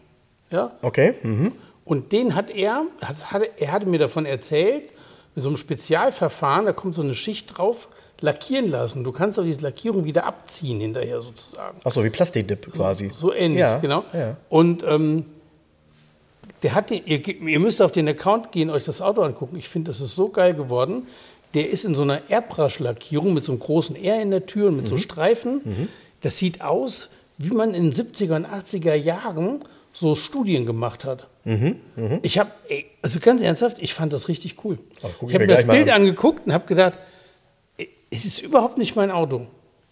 Ja? 0.50 0.72
Okay. 0.82 1.14
Mhm. 1.22 1.52
Und 1.84 2.12
den 2.12 2.34
hat 2.34 2.50
er, 2.50 2.84
hat, 3.00 3.42
er 3.58 3.72
hatte 3.72 3.86
mir 3.86 3.98
davon 3.98 4.26
erzählt, 4.26 4.92
mit 5.34 5.42
so 5.42 5.48
einem 5.48 5.56
Spezialverfahren, 5.56 6.66
da 6.66 6.72
kommt 6.72 6.94
so 6.94 7.02
eine 7.02 7.14
Schicht 7.14 7.58
drauf, 7.58 7.88
lackieren 8.24 8.68
lassen. 8.68 9.04
Du 9.04 9.12
kannst 9.12 9.38
auch 9.38 9.44
diese 9.44 9.60
Lackierung 9.60 10.04
wieder 10.04 10.24
abziehen 10.24 10.80
hinterher 10.80 11.22
sozusagen. 11.22 11.78
Ach 11.84 11.92
so, 11.92 12.02
wie 12.02 12.10
Plastikdip 12.10 12.72
quasi. 12.72 13.08
So, 13.08 13.28
so 13.28 13.34
ähnlich, 13.34 13.60
ja, 13.60 13.78
genau. 13.78 14.04
Ja. 14.12 14.36
Und 14.48 14.82
ähm, 14.82 15.26
der 16.62 16.74
hat 16.74 16.90
den, 16.90 17.02
ihr, 17.04 17.26
ihr, 17.26 17.60
müsst 17.60 17.82
auf 17.82 17.92
den 17.92 18.08
Account 18.08 18.50
gehen, 18.50 18.70
euch 18.70 18.84
das 18.84 19.00
Auto 19.00 19.22
angucken. 19.22 19.56
Ich 19.56 19.68
finde, 19.68 19.90
das 19.90 20.00
ist 20.00 20.14
so 20.14 20.30
geil 20.30 20.54
geworden. 20.54 21.06
Der 21.52 21.70
ist 21.70 21.84
in 21.84 21.94
so 21.94 22.02
einer 22.02 22.22
Airbrush-Lackierung 22.28 23.34
mit 23.34 23.44
so 23.44 23.52
einem 23.52 23.60
großen 23.60 23.94
R 23.94 24.20
in 24.20 24.30
der 24.30 24.46
Tür 24.46 24.68
und 24.68 24.76
mit 24.76 24.86
mhm. 24.86 24.88
so 24.88 24.96
Streifen. 24.96 25.60
Mhm. 25.64 25.88
Das 26.22 26.38
sieht 26.38 26.62
aus, 26.62 27.10
wie 27.38 27.50
man 27.50 27.74
in 27.74 27.90
den 27.90 27.92
70er 27.92 28.36
und 28.36 28.46
80er 28.46 28.94
Jahren 28.94 29.64
so 29.92 30.14
Studien 30.14 30.66
gemacht 30.66 31.04
hat. 31.04 31.28
Mhm. 31.44 31.76
Mhm. 31.94 32.18
Ich 32.22 32.38
habe, 32.38 32.50
also 33.02 33.20
ganz 33.20 33.42
ernsthaft, 33.42 33.76
ich 33.80 33.92
fand 33.92 34.12
das 34.12 34.28
richtig 34.28 34.64
cool. 34.64 34.78
ich 34.96 35.34
habe 35.34 35.40
mir 35.40 35.46
das 35.46 35.66
Bild 35.66 35.90
an. 35.90 36.00
angeguckt 36.00 36.46
und 36.46 36.52
habe 36.52 36.66
gedacht, 36.66 36.98
es 38.14 38.24
ist 38.24 38.40
überhaupt 38.40 38.78
nicht 38.78 38.96
mein 38.96 39.10
Auto. 39.10 39.46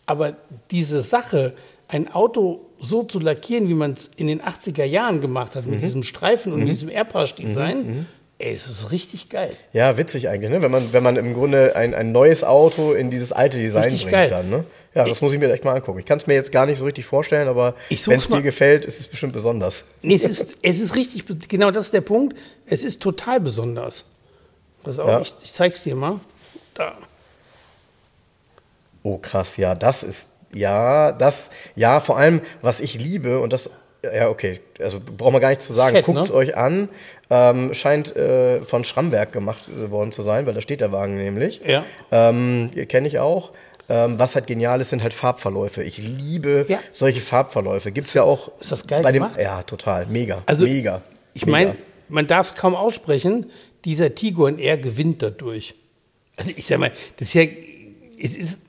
Aber 0.07 0.37
diese 0.71 1.01
Sache, 1.03 1.55
ein 1.89 2.13
Auto 2.13 2.61
so 2.79 3.03
zu 3.05 3.21
lackieren, 3.21 3.69
wie 3.69 3.75
man 3.75 3.93
es 3.93 4.11
in 4.17 4.27
den 4.27 4.41
80er 4.43 4.85
Jahren 4.85 5.21
gemacht 5.21 5.55
hat, 5.55 5.67
mit 5.67 5.79
Mhm. 5.79 5.83
diesem 5.85 6.03
Streifen 6.03 6.53
und 6.53 6.67
diesem 6.67 6.89
Airbrush-Design, 6.89 8.07
ey, 8.39 8.53
es 8.55 8.67
ist 8.67 8.91
richtig 8.91 9.29
geil. 9.29 9.51
Ja, 9.73 9.97
witzig 9.99 10.29
eigentlich, 10.29 10.51
ne? 10.51 10.63
wenn, 10.63 10.71
man, 10.71 10.93
wenn 10.93 11.03
man 11.03 11.17
im 11.17 11.33
Grunde 11.35 11.77
ein, 11.77 11.95
ein 11.95 12.11
neues 12.13 12.43
Auto 12.45 12.93
in 12.93 13.11
dieses 13.11 13.33
alte 13.33 13.59
Design 13.59 13.85
Richtig 13.85 14.03
bringt 14.03 14.13
geil. 14.13 14.29
dann. 14.31 14.51
Ne? 14.51 14.65
Ja, 14.95 15.05
das 15.05 15.23
muss 15.23 15.33
ich 15.33 15.39
mir 15.39 15.51
echt 15.53 15.65
mal 15.65 15.75
angucken. 15.75 16.01
Ich 16.01 16.07
kann 16.07 16.19
es 16.19 16.27
mir 16.27 16.35
jetzt 16.35 16.51
gar 16.53 16.67
nicht 16.67 16.79
so 16.79 16.85
richtig 16.85 17.07
vorstellen, 17.07 17.49
aber 17.49 17.75
Ich 17.89 18.07
wenn 18.09 18.19
es 18.19 18.29
dir 18.29 18.43
gefällt, 18.43 18.85
ist 18.85 18.99
es 19.01 19.07
bestimmt 19.09 19.33
besonders. 19.33 19.85
Nee, 20.03 20.15
es 20.17 20.25
ist, 20.25 20.59
es 20.63 20.81
ist 20.81 20.95
richtig, 20.97 21.25
genau 21.49 21.71
das 21.71 21.87
ist 21.87 21.95
der 21.95 22.01
Punkt. 22.03 22.37
Es 22.67 22.85
ist 22.85 23.01
total 23.01 23.41
besonders. 23.41 24.05
Pass 24.83 24.99
auf, 24.99 25.09
Ja. 25.09 25.21
ich, 25.21 25.33
ich 25.45 25.53
zeig's 25.53 25.85
dir 25.85 25.95
mal. 25.95 26.19
Da. 26.75 26.95
Oh, 29.03 29.19
krass, 29.19 29.57
ja, 29.57 29.75
das 29.75 30.03
ist, 30.03 30.31
ja, 30.55 31.13
das, 31.13 31.51
ja, 31.75 32.01
vor 32.01 32.17
allem, 32.19 32.41
was 32.61 32.81
ich 32.81 32.99
liebe, 32.99 33.41
und 33.41 33.53
das, 33.53 33.71
ja, 34.03 34.29
okay, 34.29 34.61
also 34.81 35.01
brauchen 35.01 35.35
wir 35.35 35.41
gar 35.41 35.51
nicht 35.51 35.63
zu 35.63 35.73
sagen, 35.73 36.01
guckt 36.03 36.19
es 36.19 36.31
ne? 36.31 36.35
euch 36.37 36.57
an, 36.57 36.89
ähm, 37.31 37.73
scheint 37.73 38.15
äh, 38.17 38.61
von 38.63 38.85
Schrammwerk 38.85 39.33
gemacht 39.33 39.63
worden 39.91 40.13
zu 40.13 40.23
sein, 40.23 40.47
weil 40.47 40.55
da 40.55 40.61
steht 40.61 40.81
der 40.81 40.93
Wagen 40.93 41.17
nämlich. 41.17 41.63
Ja. 41.65 41.85
Ähm, 42.11 42.71
Kenne 42.89 43.09
ich 43.09 43.19
auch. 43.19 43.53
Ähm, 43.89 44.19
was 44.19 44.35
halt 44.35 44.47
genial 44.47 44.81
ist, 44.81 44.91
sind 44.91 45.03
halt 45.03 45.15
Farbverläufe. 45.15 45.83
Ich 45.83 45.99
liebe 45.99 46.67
Ja. 46.69 46.79
solche 46.93 47.21
Farbverläufe. 47.21 47.91
Gibt 47.91 48.07
es 48.07 48.15
ja 48.15 48.23
auch. 48.23 48.53
ist 48.61 48.71
das 48.71 48.87
geil 48.87 49.03
bei 49.03 49.13
dem, 49.13 49.23
gemacht? 49.23 49.41
Ja, 49.41 49.63
total. 49.63 50.07
Mega. 50.07 50.43
Also, 50.47 50.65
mega. 50.67 51.03
Ich 51.35 51.47
meine, 51.47 51.75
man 52.09 52.27
darf 52.27 52.47
es 52.49 52.55
kaum 52.55 52.75
aussprechen, 52.75 53.51
dieser 53.85 54.15
Tiguan 54.15 54.59
R 54.59 54.77
gewinnt 54.77 55.23
dadurch. 55.23 55.75
Also 56.37 56.53
ich 56.57 56.67
sag 56.67 56.79
mal, 56.79 56.93
das 57.17 57.29
ist 57.29 57.35
ja, 57.35 57.45
es 58.23 58.37
ist, 58.37 58.61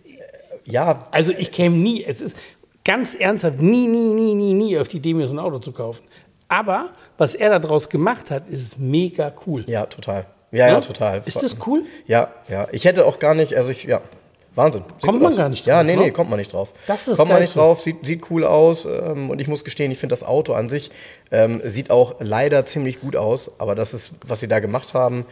Ja, 0.65 1.07
also 1.11 1.31
ich 1.31 1.51
käme 1.51 1.75
nie, 1.77 2.03
es 2.03 2.21
ist 2.21 2.37
ganz 2.85 3.15
ernsthaft, 3.15 3.61
nie, 3.61 3.87
nie, 3.87 4.13
nie, 4.13 4.33
nie, 4.35 4.53
nie 4.53 4.77
auf 4.77 4.87
die 4.87 4.97
Idee, 4.97 5.13
mir 5.13 5.27
so 5.27 5.33
ein 5.33 5.39
Auto 5.39 5.59
zu 5.59 5.71
kaufen. 5.71 6.03
Aber 6.47 6.89
was 7.17 7.33
er 7.33 7.59
daraus 7.59 7.89
gemacht 7.89 8.29
hat, 8.31 8.47
ist 8.47 8.77
mega 8.79 9.33
cool. 9.47 9.63
ja, 9.67 9.85
total. 9.85 10.25
Ja, 10.51 10.67
ja, 10.67 10.73
Ja? 10.73 10.81
total. 10.81 11.21
Ist 11.25 11.41
das 11.41 11.55
cool? 11.65 11.83
Ja, 12.05 12.29
ja. 12.47 12.67
Ich 12.71 12.85
hätte 12.85 13.05
auch 13.05 13.17
gar 13.19 13.33
nicht, 13.33 13.55
also 13.55 13.71
ich, 13.71 13.83
ja. 13.85 14.01
Wahnsinn. 14.55 14.83
Sieht 14.97 15.01
Kommt 15.09 15.19
man 15.23 15.31
aus. 15.31 15.37
gar 15.37 15.49
nicht 15.49 15.65
Ja, 15.65 15.77
drauf, 15.77 15.85
nee, 15.87 15.95
ne? 15.95 16.01
nee, 16.03 16.11
kommt 16.11 16.29
man 16.29 16.37
nicht 16.37 16.53
drauf. 16.53 16.73
Das 16.85 17.07
ist 17.07 17.17
kommt 17.17 17.31
man 17.31 17.41
nicht 17.41 17.55
drauf, 17.55 17.81
sieht, 17.81 18.05
sieht 18.05 18.29
cool 18.29 18.43
aus. 18.43 18.85
Ähm, 18.85 19.31
und 19.31 19.41
ich 19.41 19.47
muss 19.47 19.63
gestehen, 19.63 19.91
ich 19.91 19.97
finde 19.97 20.13
das 20.13 20.23
Auto 20.23 20.53
an 20.53 20.69
sich 20.69 20.91
ähm, 21.31 21.59
sieht 21.65 21.89
auch 21.89 22.17
leider 22.19 22.63
ziemlich 22.67 23.01
gut 23.01 23.15
aus. 23.15 23.49
Aber 23.57 23.73
das 23.73 23.95
ist, 23.95 24.11
was 24.27 24.41
sie 24.41 24.47
da 24.47 24.59
gemacht 24.59 24.93
haben, 24.93 25.25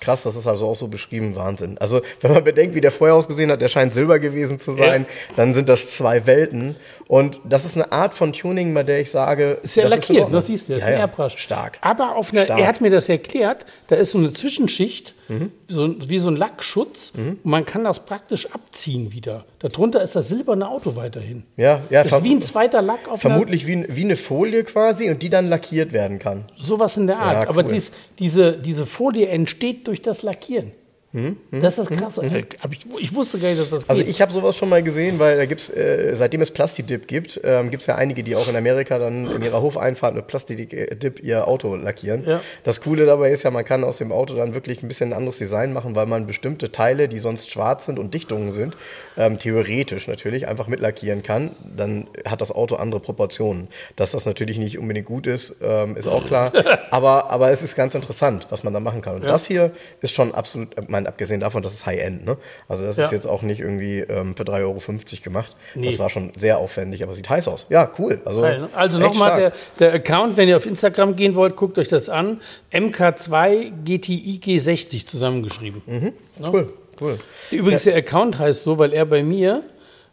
krass, 0.00 0.22
das 0.22 0.36
ist 0.36 0.46
also 0.46 0.68
auch 0.68 0.74
so 0.74 0.88
beschrieben, 0.88 1.34
Wahnsinn. 1.36 1.76
Also, 1.78 2.00
wenn 2.20 2.32
man 2.32 2.44
bedenkt, 2.44 2.74
wie 2.74 2.80
der 2.80 2.92
vorher 2.92 3.14
ausgesehen 3.16 3.50
hat, 3.50 3.60
der 3.60 3.68
scheint 3.68 3.94
silber 3.94 4.18
gewesen 4.18 4.58
zu 4.58 4.72
sein, 4.72 5.06
dann 5.36 5.54
sind 5.54 5.68
das 5.68 5.96
zwei 5.96 6.26
Welten. 6.26 6.76
Und 7.06 7.40
das 7.44 7.64
ist 7.64 7.76
eine 7.76 7.90
Art 7.92 8.14
von 8.14 8.32
Tuning, 8.32 8.74
bei 8.74 8.82
der 8.82 9.00
ich 9.00 9.10
sage, 9.10 9.58
Ist 9.62 9.76
ja 9.76 9.84
das 9.84 9.92
lackiert, 9.92 10.24
Ordnung. 10.24 10.32
das 10.32 10.46
siehst 10.46 10.68
du, 10.68 10.74
das 10.74 10.82
ja, 10.82 10.88
ist 10.88 10.92
ein 10.92 10.98
ja. 10.98 11.06
Airbrush. 11.06 11.36
Stark. 11.38 11.78
Aber 11.80 12.16
auf 12.16 12.32
einer, 12.32 12.42
Stark. 12.42 12.60
er 12.60 12.66
hat 12.66 12.80
mir 12.80 12.90
das 12.90 13.08
erklärt, 13.08 13.66
da 13.88 13.96
ist 13.96 14.10
so 14.10 14.18
eine 14.18 14.32
Zwischenschicht, 14.32 15.14
Mhm. 15.28 15.52
so, 15.68 16.08
wie 16.08 16.18
so 16.18 16.28
ein 16.30 16.36
Lackschutz, 16.36 17.12
und 17.16 17.44
man 17.44 17.66
kann 17.66 17.84
das 17.84 18.00
praktisch 18.06 18.46
abziehen 18.52 19.12
wieder. 19.12 19.44
Darunter 19.58 20.02
ist 20.02 20.16
das 20.16 20.28
silberne 20.28 20.68
Auto 20.68 20.96
weiterhin. 20.96 21.42
Ja, 21.56 21.82
ja, 21.90 22.02
Das 22.02 22.12
ist 22.12 22.24
wie 22.24 22.34
ein 22.34 22.42
zweiter 22.42 22.80
Lack 22.82 23.08
auf 23.08 23.20
vermutlich 23.20 23.66
wie, 23.66 23.84
wie 23.88 24.04
eine 24.04 24.16
Folie 24.16 24.64
quasi 24.64 25.10
und 25.10 25.22
die 25.22 25.30
dann 25.30 25.46
lackiert 25.48 25.92
werden 25.92 26.18
kann. 26.18 26.44
sowas 26.56 26.96
in 26.96 27.06
der 27.06 27.18
Art. 27.18 27.44
Ja, 27.44 27.48
Aber 27.50 27.64
cool. 27.64 27.72
dies, 27.72 27.92
diese, 28.18 28.52
diese 28.58 28.86
Folie 28.86 29.28
entsteht 29.28 29.86
durch 29.86 30.00
das 30.02 30.22
Lackieren. 30.22 30.72
Hm, 31.12 31.38
Das 31.50 31.78
ist 31.78 31.90
das 31.90 31.98
Krasse. 31.98 32.22
Hab 32.60 32.70
ich, 32.72 32.80
ich 33.00 33.14
wusste 33.14 33.38
gar 33.38 33.48
nicht, 33.48 33.58
dass 33.58 33.70
das 33.70 33.82
geht. 33.82 33.90
Also 33.90 34.04
ich 34.04 34.20
habe 34.20 34.30
sowas 34.30 34.56
schon 34.56 34.68
mal 34.68 34.82
gesehen, 34.82 35.18
weil 35.18 35.38
da 35.38 35.46
gibt's, 35.46 35.70
äh, 35.70 36.14
seitdem 36.14 36.42
es 36.42 36.50
Plastidip 36.50 37.08
gibt, 37.08 37.40
ähm, 37.44 37.70
gibt 37.70 37.80
es 37.80 37.86
ja 37.86 37.94
einige, 37.94 38.22
die 38.22 38.36
auch 38.36 38.46
in 38.46 38.54
Amerika 38.54 38.98
dann 38.98 39.24
in 39.24 39.42
ihrer 39.42 39.62
Hofeinfahrt 39.62 40.14
mit 40.14 40.26
Plastidip 40.26 41.22
ihr 41.22 41.48
Auto 41.48 41.76
lackieren. 41.76 42.24
Ja. 42.26 42.42
Das 42.62 42.82
Coole 42.82 43.06
dabei 43.06 43.30
ist 43.30 43.42
ja, 43.42 43.50
man 43.50 43.64
kann 43.64 43.84
aus 43.84 43.96
dem 43.96 44.12
Auto 44.12 44.34
dann 44.34 44.52
wirklich 44.52 44.82
ein 44.82 44.88
bisschen 44.88 45.10
ein 45.10 45.16
anderes 45.16 45.38
Design 45.38 45.72
machen, 45.72 45.94
weil 45.96 46.04
man 46.04 46.26
bestimmte 46.26 46.70
Teile, 46.72 47.08
die 47.08 47.18
sonst 47.18 47.50
schwarz 47.50 47.86
sind 47.86 47.98
und 47.98 48.12
Dichtungen 48.12 48.52
sind, 48.52 48.76
ähm, 49.16 49.38
theoretisch 49.38 50.08
natürlich 50.08 50.46
einfach 50.46 50.66
mitlackieren 50.66 51.22
kann. 51.22 51.52
Dann 51.74 52.06
hat 52.26 52.42
das 52.42 52.52
Auto 52.52 52.76
andere 52.76 53.00
Proportionen. 53.00 53.68
Dass 53.96 54.10
das 54.10 54.26
natürlich 54.26 54.58
nicht 54.58 54.78
unbedingt 54.78 55.06
gut 55.06 55.26
ist, 55.26 55.56
ähm, 55.62 55.96
ist 55.96 56.06
auch 56.06 56.26
klar. 56.26 56.52
aber, 56.90 57.30
aber 57.30 57.50
es 57.50 57.62
ist 57.62 57.76
ganz 57.76 57.94
interessant, 57.94 58.46
was 58.50 58.62
man 58.62 58.74
da 58.74 58.80
machen 58.80 59.00
kann. 59.00 59.14
Und 59.14 59.24
das 59.24 59.46
hier 59.46 59.72
ist 60.02 60.12
schon 60.12 60.34
absolut, 60.34 60.76
ich 60.78 60.88
meine, 60.98 61.08
abgesehen 61.08 61.40
davon, 61.40 61.62
das 61.62 61.72
ist 61.74 61.86
High-End. 61.86 62.24
Ne? 62.24 62.36
Also 62.68 62.84
das 62.84 62.96
Ja. 62.96 63.04
ist 63.06 63.12
jetzt 63.12 63.26
auch 63.26 63.42
nicht 63.42 63.60
irgendwie 63.60 64.00
ähm, 64.00 64.34
für 64.36 64.42
3,50 64.44 64.62
Euro 64.62 64.80
gemacht. 65.24 65.56
Nee. 65.74 65.86
Das 65.90 65.98
war 65.98 66.10
schon 66.10 66.32
sehr 66.36 66.58
aufwendig, 66.58 67.02
aber 67.02 67.14
sieht 67.14 67.28
heiß 67.28 67.48
aus. 67.48 67.66
Ja, 67.68 67.90
cool. 67.98 68.20
Also, 68.24 68.40
ne? 68.40 68.68
Also 68.74 68.98
nochmal 68.98 69.38
der, 69.40 69.52
der 69.78 69.92
Account, 69.94 70.36
wenn 70.36 70.48
ihr 70.48 70.56
auf 70.56 70.66
Instagram 70.66 71.16
gehen 71.16 71.34
wollt, 71.34 71.56
guckt 71.56 71.78
euch 71.78 71.88
das 71.88 72.08
an. 72.08 72.40
MK2 72.72 73.72
GTI 73.84 74.40
G60 74.42 75.06
zusammengeschrieben. 75.06 75.82
Mhm. 75.86 76.12
Cool, 76.42 76.72
cool. 77.00 77.18
Übrigens, 77.50 77.84
der 77.84 77.96
Account 77.96 78.38
heißt 78.38 78.64
so, 78.64 78.78
weil 78.78 78.92
er 78.92 79.06
bei 79.06 79.22
mir 79.22 79.62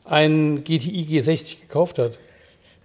einen 0.05 0.63
GTI 0.63 1.07
G60 1.09 1.61
gekauft 1.61 1.97
hat. 1.99 2.17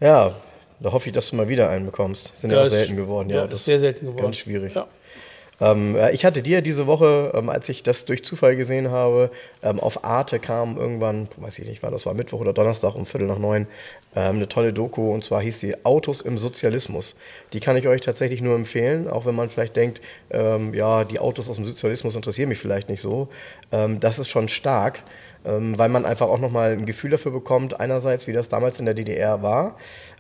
Ja, 0.01 0.37
da 0.81 0.93
hoffe 0.93 1.09
ich, 1.09 1.13
dass 1.13 1.29
du 1.31 1.37
mal 1.37 1.49
wieder 1.49 1.69
einen 1.69 1.85
bekommst. 1.87 2.37
Sind 2.39 2.51
ja, 2.53 2.61
auch 2.61 2.65
ist- 2.65 2.71
selten 2.73 2.97
geworden. 2.97 3.29
Ja, 3.29 3.37
Ja, 3.37 3.45
ist 3.45 3.65
sehr 3.67 3.79
selten 3.79 4.07
geworden. 4.07 4.23
Ganz 4.23 4.37
schwierig. 4.39 4.75
Ja. 4.75 4.87
Ähm, 5.61 5.97
ich 6.13 6.25
hatte 6.25 6.43
dir 6.43 6.63
diese 6.63 6.87
Woche, 6.87 7.33
ähm, 7.35 7.49
als 7.49 7.69
ich 7.69 7.83
das 7.83 8.05
durch 8.05 8.25
Zufall 8.25 8.57
gesehen 8.57 8.91
habe, 8.91 9.31
ähm, 9.63 9.79
auf 9.81 10.05
Arte 10.05 10.39
kam 10.39 10.77
irgendwann, 10.77 11.29
weiß 11.37 11.59
ich 11.59 11.67
nicht, 11.67 11.83
war 11.83 11.91
das 11.91 12.07
war 12.07 12.15
Mittwoch 12.15 12.41
oder 12.41 12.53
Donnerstag 12.53 12.95
um 12.95 13.07
Viertel 13.07 13.29
nach 13.29 13.39
neun, 13.39 13.67
ähm, 14.17 14.37
eine 14.37 14.49
tolle 14.49 14.73
Doku 14.73 15.13
und 15.13 15.23
zwar 15.23 15.43
hieß 15.43 15.61
die 15.61 15.85
Autos 15.85 16.21
im 16.21 16.39
Sozialismus. 16.39 17.15
Die 17.53 17.61
kann 17.61 17.77
ich 17.77 17.87
euch 17.87 18.01
tatsächlich 18.01 18.43
nur 18.43 18.55
empfehlen, 18.55 19.09
auch 19.09 19.27
wenn 19.27 19.35
man 19.35 19.51
vielleicht 19.51 19.77
denkt, 19.77 20.01
ähm, 20.31 20.75
ja, 20.75 21.05
die 21.05 21.19
Autos 21.19 21.49
aus 21.49 21.57
dem 21.57 21.65
Sozialismus 21.65 22.17
interessieren 22.17 22.49
mich 22.49 22.59
vielleicht 22.59 22.89
nicht 22.89 23.01
so. 23.01 23.29
Ähm, 23.71 24.01
das 24.01 24.19
ist 24.19 24.29
schon 24.29 24.49
stark, 24.49 25.03
ähm, 25.45 25.79
weil 25.79 25.89
man 25.89 26.05
einfach 26.05 26.29
auch 26.29 26.39
nochmal 26.39 26.73
ein 26.73 26.87
Gefühl 26.87 27.11
dafür 27.11 27.33
bekommt, 27.33 27.81
einerseits, 27.81 28.27
wie 28.27 28.33
das 28.33 28.49
damals 28.49 28.79
in 28.79 28.85
der 28.85 28.95
DDR 28.95 29.43
war. 29.43 29.77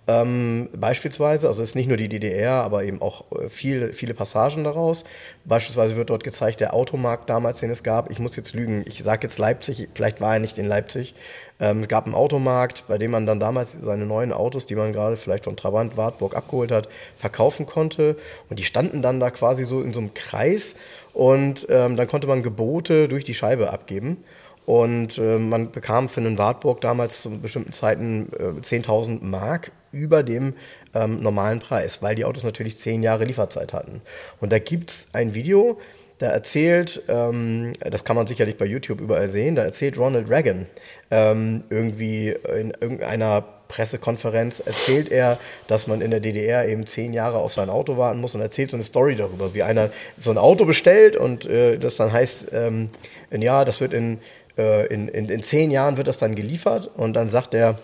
Ähm, 0.09 0.69
beispielsweise, 0.77 1.47
also 1.47 1.62
es 1.62 1.71
ist 1.71 1.75
nicht 1.75 1.87
nur 1.87 1.97
die 1.97 2.09
DDR, 2.09 2.53
aber 2.65 2.85
eben 2.85 3.00
auch 3.03 3.31
äh, 3.33 3.49
viel, 3.49 3.93
viele 3.93 4.15
Passagen 4.15 4.65
daraus. 4.65 5.05
Beispielsweise 5.45 5.95
wird 5.95 6.11
dort 6.11 6.25
gezeigt, 6.25 6.61
der 6.61 6.75
Automarkt 6.75 7.29
damals, 7.29 7.61
den 7.61 7.71
es 7.71 7.83
gab. 7.83 8.11
Ich 8.11 8.19
muss 8.19 8.35
jetzt 8.35 8.55
lügen, 8.55 8.83
ich 8.87 9.03
sage 9.03 9.25
jetzt 9.25 9.39
Leipzig, 9.39 9.89
vielleicht 9.95 10.21
war 10.21 10.35
er 10.35 10.41
nicht 10.41 10.59
in 10.59 10.67
Leipzig. 10.67 11.15
Ähm, 11.61 11.83
es 11.83 11.89
gab 11.89 12.07
einen 12.07 12.15
Automarkt, 12.15 12.85
bei 12.89 12.99
dem 12.99 13.11
man 13.11 13.27
dann 13.27 13.39
damals 13.39 13.73
seine 13.73 14.07
neuen 14.07 14.33
Autos, 14.33 14.67
die 14.67 14.75
man 14.75 14.93
gerade 14.93 15.17
vielleicht 15.17 15.45
von 15.45 15.57
Trabant, 15.57 15.97
Wartburg 15.97 16.35
abgeholt 16.35 16.73
hat, 16.73 16.89
verkaufen 17.17 17.67
konnte. 17.67 18.17
Und 18.49 18.59
die 18.59 18.65
standen 18.65 19.03
dann 19.03 19.21
da 19.21 19.31
quasi 19.31 19.65
so 19.65 19.83
in 19.83 19.93
so 19.93 20.00
einem 20.00 20.15
Kreis 20.15 20.75
und 21.12 21.67
ähm, 21.69 21.97
dann 21.97 22.09
konnte 22.09 22.27
man 22.27 22.43
Gebote 22.43 23.07
durch 23.07 23.25
die 23.25 23.35
Scheibe 23.35 23.71
abgeben. 23.71 24.25
Und 24.67 25.19
äh, 25.19 25.38
man 25.38 25.73
bekam 25.73 26.09
für 26.09 26.21
einen 26.21 26.38
Wartburg 26.38 26.81
damals 26.81 27.23
zu 27.23 27.31
bestimmten 27.40 27.73
Zeiten 27.73 28.29
äh, 28.38 28.61
10.000 28.61 29.25
Mark 29.25 29.73
über 29.93 30.23
dem 30.23 30.55
ähm, 30.95 31.23
normalen 31.23 31.59
Preis, 31.59 32.02
weil 32.02 32.14
die 32.14 32.25
Autos 32.25 32.45
natürlich 32.45 32.79
zehn 32.79 33.02
Jahre 33.02 33.25
Lieferzeit 33.25 33.73
hatten. 33.73 34.02
Und 34.40 34.52
da 34.52 34.59
gibt's 34.59 35.09
ein 35.12 35.35
Video, 35.35 35.81
da 36.19 36.29
erzählt, 36.29 37.02
ähm, 37.09 37.73
das 37.81 38.05
kann 38.05 38.14
man 38.14 38.26
sicherlich 38.26 38.57
bei 38.57 38.67
YouTube 38.67 39.00
überall 39.00 39.29
sehen, 39.29 39.55
da 39.55 39.64
erzählt 39.64 39.99
Ronald 39.99 40.29
Reagan 40.29 40.67
ähm, 41.11 41.64
irgendwie 41.71 42.29
in 42.29 42.73
irgendeiner 42.79 43.45
Pressekonferenz 43.69 44.61
erzählt 44.61 45.11
er, 45.11 45.38
dass 45.69 45.87
man 45.87 46.00
in 46.00 46.11
der 46.11 46.21
DDR 46.21 46.69
eben 46.69 46.87
zehn 46.87 47.12
Jahre 47.12 47.38
auf 47.38 47.55
sein 47.55 47.71
Auto 47.71 47.97
warten 47.97 48.21
muss 48.21 48.35
und 48.35 48.40
erzählt 48.40 48.71
so 48.73 48.76
eine 48.76 48.83
Story 48.83 49.14
darüber, 49.14 49.55
wie 49.55 49.62
einer 49.62 49.90
so 50.19 50.33
ein 50.33 50.38
Auto 50.38 50.64
bestellt 50.64 51.17
und 51.17 51.47
äh, 51.47 51.79
das 51.79 51.97
dann 51.97 52.12
heißt, 52.12 52.49
ähm, 52.52 52.90
ja, 53.31 53.64
das 53.64 53.81
wird 53.81 53.93
in, 53.93 54.19
äh, 54.61 54.87
in, 54.87 55.09
in, 55.09 55.29
in 55.29 55.43
zehn 55.43 55.71
Jahren 55.71 55.97
wird 55.97 56.09
das 56.09 56.19
dann 56.19 56.35
geliefert 56.35 56.90
und 56.97 57.14
dann 57.14 57.29
sagt 57.29 57.52
der, 57.55 57.76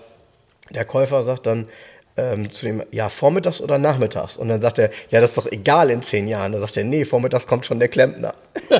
der 0.71 0.85
Käufer 0.85 1.23
sagt 1.23 1.47
dann 1.47 1.68
ähm, 2.16 2.50
zu 2.50 2.66
ihm, 2.68 2.83
ja, 2.92 3.09
vormittags 3.09 3.61
oder 3.61 3.78
nachmittags? 3.78 4.37
Und 4.37 4.49
dann 4.49 4.61
sagt 4.61 4.78
er, 4.78 4.90
ja, 5.11 5.21
das 5.21 5.30
ist 5.30 5.38
doch 5.38 5.50
egal 5.50 5.90
in 5.90 6.02
zehn 6.02 6.28
Jahren. 6.28 6.52
Da 6.52 6.59
sagt 6.59 6.76
er, 6.76 6.85
nee, 6.85 7.04
vormittags 7.04 7.47
kommt 7.47 7.66
schon 7.66 7.78
der 7.78 7.88
Klempner. 7.88 8.35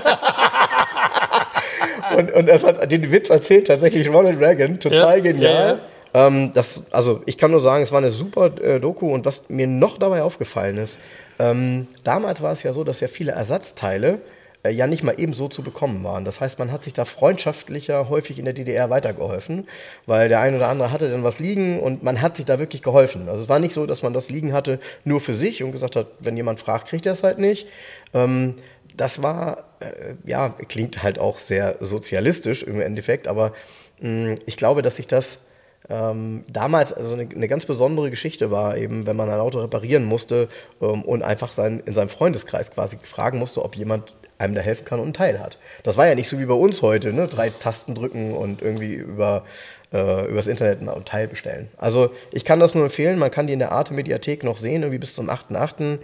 und, 2.17 2.33
und 2.33 2.49
das 2.49 2.65
hat 2.65 2.91
den 2.91 3.11
Witz 3.13 3.31
erzählt 3.31 3.67
tatsächlich 3.67 4.09
Ronald 4.09 4.41
Reagan, 4.41 4.81
total 4.81 5.19
Ja, 5.19 5.23
genial. 5.23 5.81
ja, 6.15 6.27
Ähm, 6.27 6.53
das, 6.55 6.85
also 6.91 7.23
ich 7.27 7.37
kann 7.37 7.51
nur 7.51 7.61
sagen, 7.61 7.83
es 7.83 7.93
war 7.93 7.99
eine 7.99 8.11
super 8.11 8.51
äh, 8.63 8.81
Doku 8.81 9.13
und 9.13 9.27
was 9.27 9.45
mir 9.49 9.67
noch 9.67 9.99
dabei 9.99 10.23
aufgefallen 10.23 10.79
ist, 10.79 10.99
ähm, 11.39 11.87
damals 12.05 12.41
war 12.41 12.53
es 12.53 12.63
ja 12.63 12.73
so, 12.73 12.85
dass 12.85 13.01
ja 13.01 13.09
viele 13.09 13.33
Ersatzteile 13.33 14.21
äh, 14.63 14.71
ja 14.71 14.87
nicht 14.87 15.03
mal 15.03 15.15
ebenso 15.19 15.49
zu 15.49 15.63
bekommen 15.63 16.03
waren. 16.05 16.25
Das 16.25 16.41
heißt, 16.41 16.59
man 16.59 16.73
hat 16.73 16.83
sich 16.83 16.93
da 16.93 17.05
freundschaftlicher 17.05 18.09
häufig 18.09 18.39
in 18.39 18.45
der 18.45 18.55
DDR 18.55 18.91
weitergeholfen, 18.91 19.69
weil 20.07 20.29
der 20.29 20.41
ein 20.41 20.55
oder 20.55 20.69
andere 20.69 20.93
hatte 20.93 21.11
dann 21.11 21.25
was 21.25 21.39
liegen 21.39 21.81
und 21.81 22.03
man 22.03 22.21
hat 22.23 22.37
sich 22.37 22.45
da 22.45 22.59
wirklich 22.59 22.83
geholfen. 22.83 23.29
Also 23.29 23.45
es 23.45 23.49
war 23.49 23.59
nicht 23.59 23.73
so, 23.73 23.87
dass 23.87 24.03
man 24.03 24.13
das 24.13 24.31
liegen 24.31 24.53
hatte 24.53 24.79
nur 25.05 25.21
für 25.21 25.35
sich 25.35 25.63
und 25.63 25.73
gesagt 25.73 25.97
hat, 25.97 26.09
wenn 26.21 26.37
jemand 26.37 26.61
fragt, 26.61 26.89
kriegt 26.89 27.07
er 27.07 27.13
es 27.13 27.23
halt 27.23 27.39
nicht. 27.39 27.69
Ähm, 28.15 28.55
das 28.97 29.23
war, 29.23 29.65
äh, 29.81 30.15
ja, 30.25 30.55
klingt 30.69 31.03
halt 31.03 31.19
auch 31.19 31.39
sehr 31.39 31.77
sozialistisch 31.81 32.63
im 32.63 32.81
Endeffekt, 32.81 33.29
aber 33.29 33.53
mh, 34.01 34.37
ich 34.47 34.57
glaube, 34.57 34.83
dass 34.83 34.97
sich 34.97 35.07
das 35.07 35.41
ähm, 35.89 36.45
damals 36.49 36.93
also 36.93 37.13
eine, 37.13 37.29
eine, 37.29 37.49
ganz 37.49 37.67
besondere 37.67 38.11
Geschichte 38.11 38.51
war, 38.51 38.77
eben 38.77 39.07
wenn 39.07 39.17
man 39.17 39.31
ein 39.31 39.39
Auto 39.39 39.61
reparieren 39.61 40.05
musste 40.05 40.49
ähm, 40.81 41.03
und 41.03 41.23
einfach 41.23 41.53
sein, 41.53 41.81
in 41.87 41.95
seinem 41.95 42.09
Freundeskreis 42.09 42.73
quasi 42.73 42.99
fragen 43.05 43.39
musste, 43.39 43.65
ob 43.65 43.77
jemand 43.77 44.17
einem 44.39 44.55
da 44.55 44.61
helfen 44.61 44.85
kann 44.85 44.99
und 44.99 45.07
einen 45.07 45.15
Teil 45.15 45.41
hat. 45.41 45.59
Das 45.83 45.97
war 45.97 46.07
ja 46.07 46.15
nicht 46.15 46.29
so 46.29 46.39
wie 46.39 46.45
bei 46.45 46.55
uns 46.55 46.83
heute, 46.83 47.13
ne? 47.13 47.27
drei 47.29 47.51
Tasten 47.51 47.95
drücken 47.95 48.35
und 48.35 48.63
irgendwie 48.63 48.95
über 48.95 49.45
äh, 49.93 50.29
übers 50.29 50.47
Internet 50.47 50.83
mal 50.83 50.95
ein 50.95 51.05
Teil 51.05 51.29
bestellen. 51.29 51.69
Also 51.77 52.11
ich 52.33 52.45
kann 52.45 52.61
das 52.61 52.75
nur 52.75 52.85
empfehlen, 52.85 53.19
man 53.19 53.31
kann 53.31 53.47
die 53.47 53.53
in 53.53 53.59
der 53.59 53.73
Arte-Mediathek 53.73 54.45
noch 54.45 54.57
sehen, 54.57 54.83
irgendwie 54.83 54.99
bis 54.99 55.15
zum 55.15 55.31
8.8. 55.31 55.99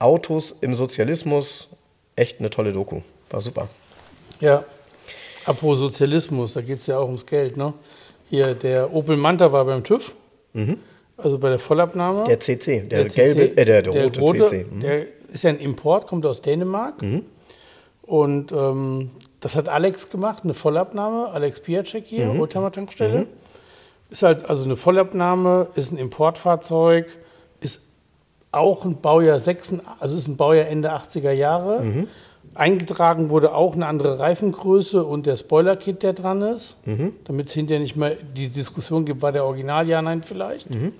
Autos 0.00 0.56
im 0.60 0.74
Sozialismus, 0.74 1.68
echt 2.14 2.40
eine 2.40 2.50
tolle 2.50 2.72
Doku. 2.72 3.00
War 3.30 3.40
super. 3.40 3.68
Ja, 4.40 4.64
apropos 5.44 5.78
Sozialismus, 5.78 6.54
da 6.54 6.60
geht 6.60 6.78
es 6.78 6.86
ja 6.86 6.98
auch 6.98 7.06
ums 7.06 7.26
Geld, 7.26 7.56
ne? 7.56 7.74
Hier, 8.30 8.54
der 8.54 8.92
Opel 8.92 9.16
Manta 9.16 9.50
war 9.50 9.64
beim 9.64 9.82
TÜV, 9.82 10.12
mhm. 10.52 10.78
also 11.16 11.38
bei 11.38 11.48
der 11.48 11.58
Vollabnahme. 11.58 12.24
Der 12.24 12.38
CC, 12.38 12.80
der, 12.80 13.04
der 13.04 13.08
gelbe, 13.08 13.48
CC, 13.48 13.60
äh, 13.60 13.64
der, 13.64 13.82
der, 13.82 14.02
rote, 14.04 14.20
rote 14.20 14.44
CC. 14.44 14.66
Mhm. 14.70 14.80
Der 14.80 15.06
ist 15.32 15.44
ja 15.44 15.50
ein 15.50 15.58
Import, 15.58 16.06
kommt 16.06 16.26
aus 16.26 16.42
Dänemark. 16.42 17.02
Mhm. 17.02 17.24
Und 18.08 18.52
ähm, 18.52 19.10
das 19.40 19.54
hat 19.54 19.68
Alex 19.68 20.08
gemacht, 20.08 20.42
eine 20.42 20.54
Vollabnahme. 20.54 21.28
Alex 21.28 21.60
Piacek 21.60 22.06
hier, 22.06 22.26
mhm. 22.26 22.40
Oldtimer-Tankstelle. 22.40 23.18
Mhm. 23.20 23.26
Ist 24.08 24.22
halt 24.22 24.48
also 24.48 24.64
eine 24.64 24.78
Vollabnahme, 24.78 25.68
ist 25.74 25.92
ein 25.92 25.98
Importfahrzeug, 25.98 27.06
ist 27.60 27.82
auch 28.50 28.86
ein 28.86 29.02
Baujahr 29.02 29.38
6, 29.38 29.74
also 30.00 30.16
ist 30.16 30.26
ein 30.26 30.38
Baujahr 30.38 30.68
Ende 30.68 30.90
80er 30.90 31.32
Jahre. 31.32 31.82
Mhm. 31.82 32.08
Eingetragen 32.54 33.28
wurde 33.28 33.52
auch 33.52 33.74
eine 33.74 33.84
andere 33.86 34.18
Reifengröße 34.18 35.04
und 35.04 35.26
der 35.26 35.36
Spoiler-Kit, 35.36 36.02
der 36.02 36.14
dran 36.14 36.40
ist, 36.40 36.78
mhm. 36.86 37.12
damit 37.24 37.48
es 37.48 37.52
hinterher 37.52 37.82
nicht 37.82 37.96
mehr 37.96 38.16
die 38.34 38.48
Diskussion 38.48 39.04
gibt, 39.04 39.20
war 39.20 39.32
der 39.32 39.44
Original, 39.44 39.86
ja, 39.86 40.00
nein, 40.00 40.22
vielleicht. 40.22 40.70
Mhm. 40.70 40.94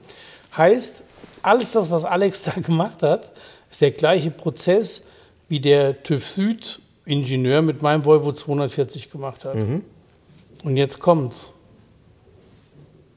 Heißt, 0.55 1.05
alles 1.41 1.73
das, 1.73 1.91
was 1.91 2.05
Alex 2.05 2.43
da 2.55 2.61
gemacht 2.61 3.03
hat, 3.03 3.31
ist 3.71 3.81
der 3.81 3.93
gleiche 3.93 4.31
Prozess, 4.31 5.05
wie 5.49 5.61
der 5.61 6.03
TÜV 6.03 6.29
Süd 6.29 6.81
Ingenieur 7.09 7.63
mit 7.63 7.83
meinem 7.83 8.05
Volvo 8.05 8.33
240 8.33 9.11
gemacht 9.11 9.45
hat. 9.45 9.55
Mhm. 9.55 9.83
Und 10.63 10.77
jetzt 10.77 10.99
kommt's. 11.01 11.55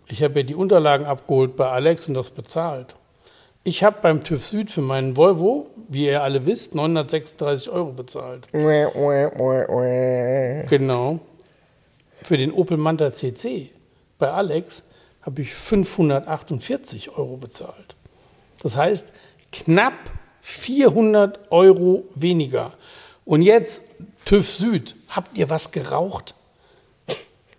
Ich 0.07 0.23
habe 0.23 0.39
ja 0.39 0.43
die 0.43 0.55
Unterlagen 0.55 1.05
abgeholt 1.05 1.55
bei 1.55 1.67
Alex 1.67 2.07
und 2.07 2.13
das 2.13 2.29
bezahlt. 2.29 2.95
Ich 3.63 3.83
habe 3.83 3.97
beim 4.01 4.23
TÜV 4.23 4.43
Süd 4.43 4.71
für 4.71 4.81
meinen 4.81 5.15
Volvo, 5.15 5.67
wie 5.87 6.07
ihr 6.07 6.23
alle 6.23 6.45
wisst, 6.45 6.73
936 6.73 7.69
Euro 7.69 7.91
bezahlt. 7.91 8.47
genau. 10.67 11.19
Für 12.23 12.37
den 12.37 12.51
Opel 12.51 12.77
Manta 12.77 13.11
CC 13.11 13.69
bei 14.17 14.31
Alex 14.31 14.83
habe 15.21 15.41
ich 15.41 15.53
548 15.53 17.17
Euro 17.17 17.37
bezahlt. 17.37 17.95
Das 18.63 18.75
heißt, 18.75 19.11
knapp 19.51 19.93
400 20.41 21.51
Euro 21.51 22.03
weniger. 22.15 22.73
Und 23.25 23.41
jetzt, 23.41 23.83
TÜV 24.25 24.49
Süd, 24.49 24.95
habt 25.09 25.37
ihr 25.37 25.49
was 25.49 25.71
geraucht? 25.71 26.35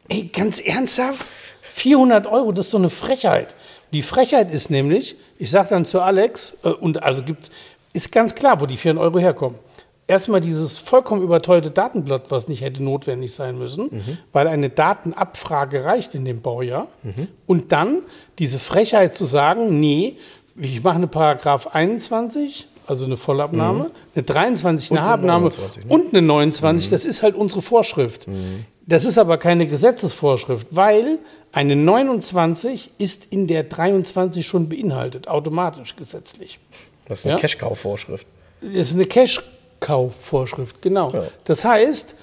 Ey, 0.09 0.25
ganz 0.25 0.61
ernsthaft? 0.61 1.25
400 1.63 2.27
Euro, 2.27 2.53
das 2.53 2.67
ist 2.67 2.73
so 2.73 2.79
eine 2.79 2.91
Frechheit. 2.91 3.55
Die 3.93 4.03
Frechheit 4.03 4.51
ist 4.53 4.71
nämlich, 4.71 5.17
ich 5.39 5.51
sage 5.51 5.71
dann 5.71 5.85
zu 5.85 6.01
Alex, 6.01 6.57
äh, 6.65 6.69
und 6.69 7.03
also 7.03 7.23
gibt 7.23 7.51
ist 7.93 8.11
ganz 8.11 8.35
klar, 8.35 8.61
wo 8.61 8.67
die 8.67 8.77
400 8.77 9.05
Euro 9.05 9.19
herkommen. 9.19 9.59
Erstmal 10.07 10.41
dieses 10.41 10.79
vollkommen 10.79 11.23
überteuerte 11.23 11.71
Datenblatt, 11.71 12.31
was 12.31 12.49
nicht 12.49 12.63
hätte 12.63 12.83
notwendig 12.83 13.33
sein 13.35 13.59
müssen, 13.59 13.89
mhm. 13.91 14.19
weil 14.33 14.49
eine 14.49 14.69
Datenabfrage 14.69 15.85
reicht 15.85 16.15
in 16.15 16.25
dem 16.25 16.43
Baujahr. 16.43 16.89
Mhm. 17.03 17.29
Und 17.47 17.73
dann 17.73 18.03
diese 18.39 18.59
Frechheit 18.59 19.15
zu 19.15 19.25
sagen, 19.25 19.79
nee, 19.79 20.17
ich 20.57 20.83
mache 20.83 20.97
eine 20.97 21.07
Paragraph 21.07 21.69
21, 21.69 22.67
also 22.87 23.05
eine 23.05 23.17
Vollabnahme, 23.17 23.85
mhm. 23.85 23.91
eine 24.15 24.23
23 24.25 24.91
eine 24.91 25.03
Abnahme 25.03 25.49
ne? 25.49 25.55
und 25.89 26.15
eine 26.15 26.23
29, 26.23 26.89
mhm. 26.89 26.91
das 26.91 27.05
ist 27.05 27.23
halt 27.23 27.35
unsere 27.35 27.63
Vorschrift. 27.63 28.29
Mhm. 28.29 28.65
Das 28.87 29.05
ist 29.05 29.19
aber 29.19 29.39
keine 29.39 29.67
Gesetzesvorschrift, 29.67 30.67
weil 30.71 31.19
eine 31.53 31.77
29 31.77 32.93
ist 32.99 33.33
in 33.33 33.47
der 33.47 33.65
23 33.65 34.47
schon 34.47 34.69
beinhaltet, 34.69 35.29
automatisch 35.29 35.97
gesetzlich. 35.97 36.59
Das 37.07 37.21
ist 37.21 37.27
eine 37.27 37.35
ja? 37.35 37.41
Cash-Kauf-Vorschrift. 37.41 38.27
Das 38.61 38.89
ist 38.89 38.95
eine 38.95 39.07
Cash-Kauf-Vorschrift, 39.07 40.83
genau. 40.83 41.11
Ja. 41.13 41.25
Das 41.45 41.65
heißt, 41.65 42.15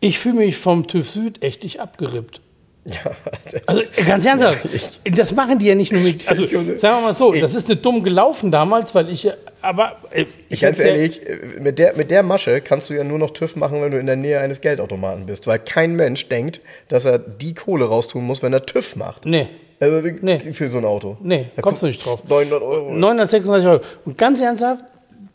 ich 0.00 0.18
fühle 0.18 0.34
mich 0.34 0.56
vom 0.56 0.86
TÜV 0.86 1.10
Süd 1.10 1.42
echt 1.42 1.62
nicht 1.62 1.80
abgerippt. 1.80 2.40
Ja, 2.84 3.12
also 3.66 3.82
ganz 4.06 4.26
ernsthaft, 4.26 4.64
ja, 4.64 5.12
das 5.14 5.32
machen 5.32 5.58
die 5.58 5.66
ja 5.66 5.74
nicht 5.74 5.92
nur 5.92 6.00
mit. 6.00 6.26
Also 6.28 6.44
sagen 6.46 6.98
wir 6.98 7.00
mal 7.00 7.14
so, 7.14 7.32
das 7.32 7.54
ist 7.54 7.68
nicht 7.68 7.84
dumm 7.84 8.02
gelaufen 8.02 8.50
damals, 8.50 8.94
weil 8.94 9.08
ich 9.08 9.30
aber 9.60 9.96
äh, 10.10 10.24
ich 10.48 10.60
ganz 10.60 10.80
ehrlich, 10.80 11.20
mit 11.60 11.78
der, 11.78 11.96
mit 11.96 12.10
der 12.10 12.24
Masche 12.24 12.60
kannst 12.60 12.90
du 12.90 12.94
ja 12.94 13.04
nur 13.04 13.18
noch 13.18 13.30
TÜV 13.30 13.54
machen, 13.54 13.80
wenn 13.80 13.92
du 13.92 13.98
in 13.98 14.06
der 14.06 14.16
Nähe 14.16 14.40
eines 14.40 14.60
Geldautomaten 14.60 15.26
bist, 15.26 15.46
weil 15.46 15.60
kein 15.60 15.94
Mensch 15.94 16.28
denkt, 16.28 16.60
dass 16.88 17.04
er 17.04 17.18
die 17.18 17.54
Kohle 17.54 17.84
raustun 17.84 18.24
muss, 18.24 18.42
wenn 18.42 18.52
er 18.52 18.66
TÜV 18.66 18.96
macht. 18.96 19.26
Nee. 19.26 19.48
Also 19.78 20.08
nee. 20.20 20.38
für 20.52 20.68
so 20.68 20.78
ein 20.78 20.84
Auto. 20.84 21.16
Nee, 21.22 21.46
da 21.56 21.62
kommst 21.62 21.82
du 21.82 21.86
nicht 21.86 22.04
drauf. 22.04 22.22
900 22.28 22.62
Euro. 22.62 22.92
936 22.92 23.68
Euro. 23.68 23.80
Und 24.04 24.18
ganz 24.18 24.40
ernsthaft, 24.40 24.84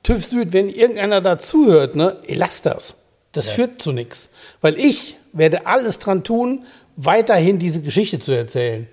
TÜV 0.03 0.25
Süd, 0.25 0.53
wenn 0.53 0.69
irgendeiner 0.69 1.21
da 1.21 1.37
zuhört, 1.37 1.95
ne, 1.95 2.17
lass 2.27 2.61
das. 2.61 3.03
Das 3.33 3.47
ja. 3.47 3.53
führt 3.53 3.81
zu 3.81 3.91
nichts. 3.91 4.29
Weil 4.61 4.77
ich 4.77 5.17
werde 5.33 5.67
alles 5.67 5.99
dran 5.99 6.23
tun, 6.23 6.65
weiterhin 6.97 7.59
diese 7.59 7.81
Geschichte 7.81 8.19
zu 8.19 8.33
erzählen, 8.33 8.87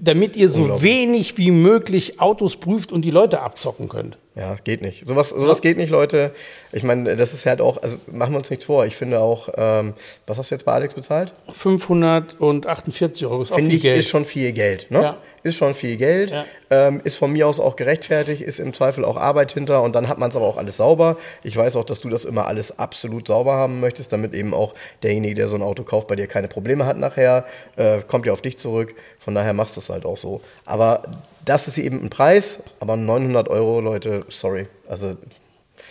damit 0.00 0.36
ihr 0.36 0.48
so 0.48 0.80
wenig 0.82 1.36
wie 1.36 1.50
möglich 1.50 2.20
Autos 2.20 2.56
prüft 2.56 2.92
und 2.92 3.02
die 3.02 3.10
Leute 3.10 3.40
abzocken 3.40 3.88
könnt. 3.88 4.16
Ja, 4.36 4.56
geht 4.64 4.82
nicht. 4.82 5.06
Sowas, 5.06 5.30
sowas 5.30 5.60
geht 5.60 5.76
nicht, 5.76 5.90
Leute. 5.90 6.32
Ich 6.72 6.82
meine, 6.82 7.14
das 7.14 7.32
ist 7.34 7.46
halt 7.46 7.60
auch, 7.60 7.80
also 7.80 7.98
machen 8.10 8.32
wir 8.32 8.38
uns 8.38 8.50
nichts 8.50 8.64
vor. 8.64 8.84
Ich 8.84 8.96
finde 8.96 9.20
auch, 9.20 9.48
ähm, 9.56 9.94
was 10.26 10.38
hast 10.38 10.50
du 10.50 10.56
jetzt 10.56 10.64
bei 10.64 10.72
Alex 10.72 10.94
bezahlt? 10.94 11.32
548 11.52 13.26
Euro. 13.26 13.42
Ist 13.42 13.54
finde 13.54 13.76
ich, 13.76 13.82
Geld. 13.82 13.96
ist 13.96 14.08
schon 14.08 14.24
viel 14.24 14.50
Geld. 14.50 14.90
Ne? 14.90 15.02
Ja. 15.02 15.18
Ist 15.44 15.56
schon 15.56 15.72
viel 15.74 15.96
Geld. 15.96 16.32
Ja. 16.32 16.46
Ähm, 16.70 17.00
ist 17.04 17.16
von 17.16 17.32
mir 17.32 17.46
aus 17.46 17.60
auch 17.60 17.76
gerechtfertigt, 17.76 18.42
ist 18.42 18.58
im 18.58 18.72
Zweifel 18.72 19.04
auch 19.04 19.16
Arbeit 19.16 19.52
hinter 19.52 19.82
und 19.82 19.94
dann 19.94 20.08
hat 20.08 20.18
man 20.18 20.30
es 20.30 20.36
aber 20.36 20.46
auch 20.46 20.56
alles 20.56 20.78
sauber. 20.78 21.16
Ich 21.44 21.56
weiß 21.56 21.76
auch, 21.76 21.84
dass 21.84 22.00
du 22.00 22.08
das 22.08 22.24
immer 22.24 22.48
alles 22.48 22.76
absolut 22.76 23.28
sauber 23.28 23.52
haben 23.52 23.78
möchtest, 23.78 24.12
damit 24.12 24.34
eben 24.34 24.52
auch 24.52 24.74
derjenige, 25.04 25.36
der 25.36 25.46
so 25.46 25.54
ein 25.54 25.62
Auto 25.62 25.84
kauft, 25.84 26.08
bei 26.08 26.16
dir 26.16 26.26
keine 26.26 26.48
Probleme 26.48 26.86
hat 26.86 26.98
nachher. 26.98 27.44
Äh, 27.76 27.98
kommt 28.08 28.26
ja 28.26 28.32
auf 28.32 28.42
dich 28.42 28.58
zurück. 28.58 28.96
Von 29.20 29.36
daher 29.36 29.52
machst 29.52 29.76
du 29.76 29.80
es 29.80 29.90
halt 29.90 30.04
auch 30.04 30.16
so. 30.16 30.40
Aber 30.64 31.02
das 31.44 31.68
ist 31.68 31.78
eben 31.78 32.02
ein 32.02 32.10
Preis, 32.10 32.60
aber 32.80 32.96
900 32.96 33.48
Euro, 33.48 33.80
Leute, 33.80 34.24
sorry. 34.28 34.66
Also 34.88 35.16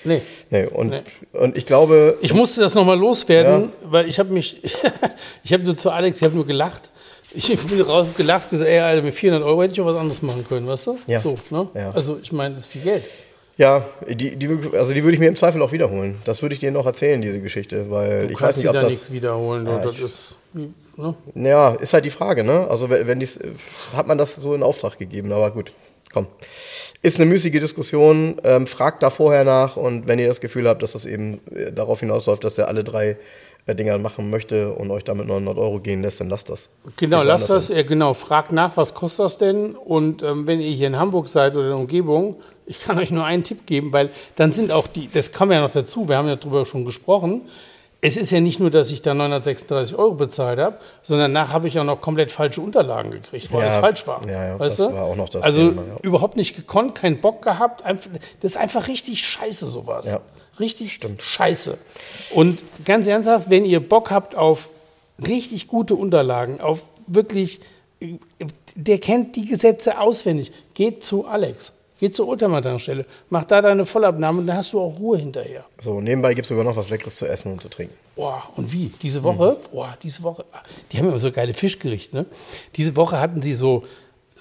Nee. 0.06 0.22
nee. 0.50 0.66
Und, 0.66 0.90
nee. 0.90 1.02
und 1.34 1.58
ich 1.58 1.66
glaube. 1.66 2.18
Ich 2.22 2.34
musste 2.34 2.62
das 2.62 2.76
nochmal 2.76 2.98
loswerden, 2.98 3.64
ja. 3.64 3.92
weil 3.92 4.10
ich 4.10 4.20
habe 4.20 4.34
mich, 4.34 4.62
ich 5.44 5.54
habe 5.54 5.64
nur 5.64 5.78
zu 5.78 5.92
Alex, 5.92 6.20
ich 6.20 6.24
habe 6.24 6.36
nur 6.36 6.46
gelacht. 6.46 6.90
Ich 7.36 7.58
bin 7.58 7.82
raus 7.82 8.08
gelacht, 8.16 8.52
gesagt, 8.52 8.70
ey, 8.70 8.80
Alter, 8.80 9.02
mit 9.02 9.16
400 9.16 9.48
Euro 9.48 9.64
hätte 9.64 9.74
ich 9.74 9.82
auch 9.82 9.86
was 9.86 9.98
anderes 9.98 10.22
machen 10.22 10.46
können, 10.48 10.68
weißt 10.68 10.88
du? 10.88 11.00
Ja. 11.08 11.20
So, 11.20 11.36
ne? 11.50 11.68
ja. 11.74 11.92
Also, 11.92 12.20
ich 12.22 12.32
meine, 12.32 12.56
das 12.56 12.66
ist 12.66 12.72
viel 12.72 12.82
Geld. 12.82 13.04
Ja, 13.58 13.86
die, 14.08 14.36
die, 14.36 14.50
also 14.74 14.94
die 14.94 15.04
würde 15.04 15.14
ich 15.14 15.20
mir 15.20 15.28
im 15.28 15.36
Zweifel 15.36 15.62
auch 15.62 15.72
wiederholen. 15.72 16.20
Das 16.26 16.42
würde 16.42 16.54
ich 16.54 16.60
dir 16.60 16.72
noch 16.72 16.88
erzählen, 16.88 17.22
diese 17.22 17.40
Geschichte, 17.40 17.92
weil 17.92 18.28
du 18.28 18.34
ich 18.34 18.42
weiß 18.42 18.58
nicht, 18.58 18.68
ob 18.68 18.74
da 18.74 18.82
das 18.82 18.92
nichts 18.92 19.12
wiederholen. 19.12 19.68
Ja, 19.68 19.78
das 19.78 20.00
ist, 20.00 20.38
ne? 20.98 21.16
ja, 21.36 21.76
ist 21.76 21.94
halt 21.94 22.06
die 22.06 22.10
Frage, 22.10 22.44
ne? 22.44 22.68
Also 22.68 22.90
wenn 22.90 23.20
dies, 23.20 23.40
hat 23.96 24.08
man 24.08 24.18
das 24.18 24.36
so 24.36 24.56
in 24.56 24.64
Auftrag 24.64 24.98
gegeben, 24.98 25.32
aber 25.32 25.52
gut, 25.52 25.72
komm. 26.12 26.28
Ist 27.04 27.20
eine 27.20 27.26
müßige 27.26 27.60
Diskussion. 27.60 28.38
Ähm, 28.44 28.66
fragt 28.66 29.04
da 29.04 29.10
vorher 29.10 29.44
nach 29.44 29.78
und 29.78 30.08
wenn 30.08 30.20
ihr 30.20 30.28
das 30.28 30.42
Gefühl 30.42 30.68
habt, 30.68 30.82
dass 30.82 30.94
das 30.94 31.06
eben 31.06 31.42
äh, 31.54 31.72
darauf 31.72 32.00
hinausläuft, 32.00 32.44
dass 32.44 32.58
er 32.58 32.70
alle 32.70 32.84
drei 32.84 33.18
äh, 33.66 33.76
Dinger 33.76 33.98
machen 33.98 34.30
möchte 34.30 34.74
und 34.74 34.90
euch 34.90 35.04
damit 35.04 35.28
900 35.28 35.58
Euro 35.58 35.80
gehen 35.80 36.02
lässt, 36.02 36.20
dann 36.22 36.30
lasst 36.30 36.50
das. 36.50 36.70
Genau, 36.98 37.22
lasst 37.24 37.50
das. 37.50 37.70
Ja, 37.70 37.84
genau, 37.84 38.14
fragt 38.14 38.52
nach, 38.52 38.78
was 38.78 38.94
kostet 38.94 39.26
das 39.26 39.38
denn? 39.38 39.76
Und 39.76 40.24
ähm, 40.24 40.48
wenn 40.48 40.60
ihr 40.60 40.72
hier 40.72 40.88
in 40.88 40.98
Hamburg 40.98 41.30
seid 41.30 41.56
oder 41.56 41.66
in 41.66 41.70
der 41.70 41.78
Umgebung, 41.78 42.38
ich 42.66 42.82
kann 42.82 42.98
euch 43.00 43.12
nur 43.12 43.26
einen 43.26 43.44
Tipp 43.44 43.66
geben, 43.66 43.94
weil 43.94 44.10
dann 44.36 44.52
sind 44.52 44.72
auch 44.72 44.88
die, 44.88 45.08
das 45.08 45.32
kam 45.32 45.52
ja 45.52 45.62
noch 45.62 45.72
dazu, 45.72 46.08
wir 46.08 46.18
haben 46.18 46.28
ja 46.28 46.36
darüber 46.36 46.66
schon 46.66 46.86
gesprochen. 46.86 47.42
Es 48.06 48.18
ist 48.18 48.32
ja 48.32 48.42
nicht 48.42 48.60
nur, 48.60 48.70
dass 48.70 48.92
ich 48.92 49.02
da 49.02 49.14
936 49.14 49.98
Euro 49.98 50.16
bezahlt 50.16 50.60
habe, 50.60 50.78
sondern 51.04 51.34
danach 51.34 51.54
habe 51.54 51.70
ich 51.70 51.76
ja 51.76 51.86
noch 51.86 52.02
komplett 52.02 52.34
falsche 52.34 52.60
Unterlagen 52.60 53.12
gekriegt, 53.12 53.52
weil 53.54 53.62
ja, 53.62 53.68
alles 53.68 53.80
falsch 53.80 54.08
war. 54.08 54.28
Ja, 54.28 54.48
ja, 54.48 54.60
weißt 54.60 54.80
das 54.80 54.88
du? 54.90 54.94
war 54.94 55.06
auch 55.06 55.16
noch 55.16 55.30
das 55.30 55.42
Also 55.42 55.70
Thema, 55.70 55.84
ja. 55.88 55.98
überhaupt 56.02 56.36
nicht 56.36 56.54
gekonnt, 56.56 56.96
keinen 56.96 57.22
Bock 57.22 57.42
gehabt. 57.42 57.82
Das 58.42 58.52
ist 58.52 58.58
einfach 58.58 58.90
richtig 58.90 59.26
scheiße, 59.26 59.68
sowas. 59.68 60.08
Ja. 60.08 60.20
Richtig 60.60 60.94
Stimmt. 60.94 61.22
scheiße. 61.22 61.78
Und 62.32 62.62
ganz 62.84 63.08
ernsthaft, 63.08 63.50
wenn 63.50 63.66
ihr 63.66 63.80
Bock 63.80 64.12
habt 64.12 64.36
auf 64.36 64.68
richtig 65.26 65.68
gute 65.68 65.96
Unterlagen, 65.96 66.60
auf 66.60 66.80
wirklich, 67.08 67.62
der 68.76 69.00
kennt 69.00 69.38
die 69.38 69.46
Gesetze 69.46 70.00
auswendig, 70.00 70.52
geht 70.74 71.06
zu 71.06 71.26
Alex 71.26 71.72
Geh 72.04 72.12
zur 72.12 72.28
Ultramar-Tankstelle, 72.28 73.06
mach 73.30 73.46
da 73.46 73.62
deine 73.62 73.86
Vollabnahme 73.86 74.42
und 74.42 74.48
dann 74.48 74.58
hast 74.58 74.74
du 74.74 74.82
auch 74.82 75.00
Ruhe 75.00 75.18
hinterher. 75.20 75.64
So, 75.80 76.02
nebenbei 76.02 76.34
gibt 76.34 76.44
es 76.44 76.50
sogar 76.50 76.66
noch 76.66 76.76
was 76.76 76.90
Leckeres 76.90 77.16
zu 77.16 77.26
essen 77.26 77.54
und 77.54 77.62
zu 77.62 77.70
trinken. 77.70 77.96
Boah, 78.18 78.44
und 78.58 78.74
wie? 78.74 78.92
Diese 79.02 79.24
Woche, 79.24 79.52
Mhm. 79.58 79.72
boah, 79.74 79.98
diese 80.04 80.22
Woche, 80.22 80.44
die 80.92 80.98
haben 80.98 81.08
immer 81.08 81.20
so 81.20 81.32
geile 81.32 81.54
Fischgerichte, 81.54 82.14
ne? 82.14 82.26
Diese 82.76 82.98
Woche 82.98 83.22
hatten 83.22 83.42
sie 83.42 83.54
so, 83.54 83.86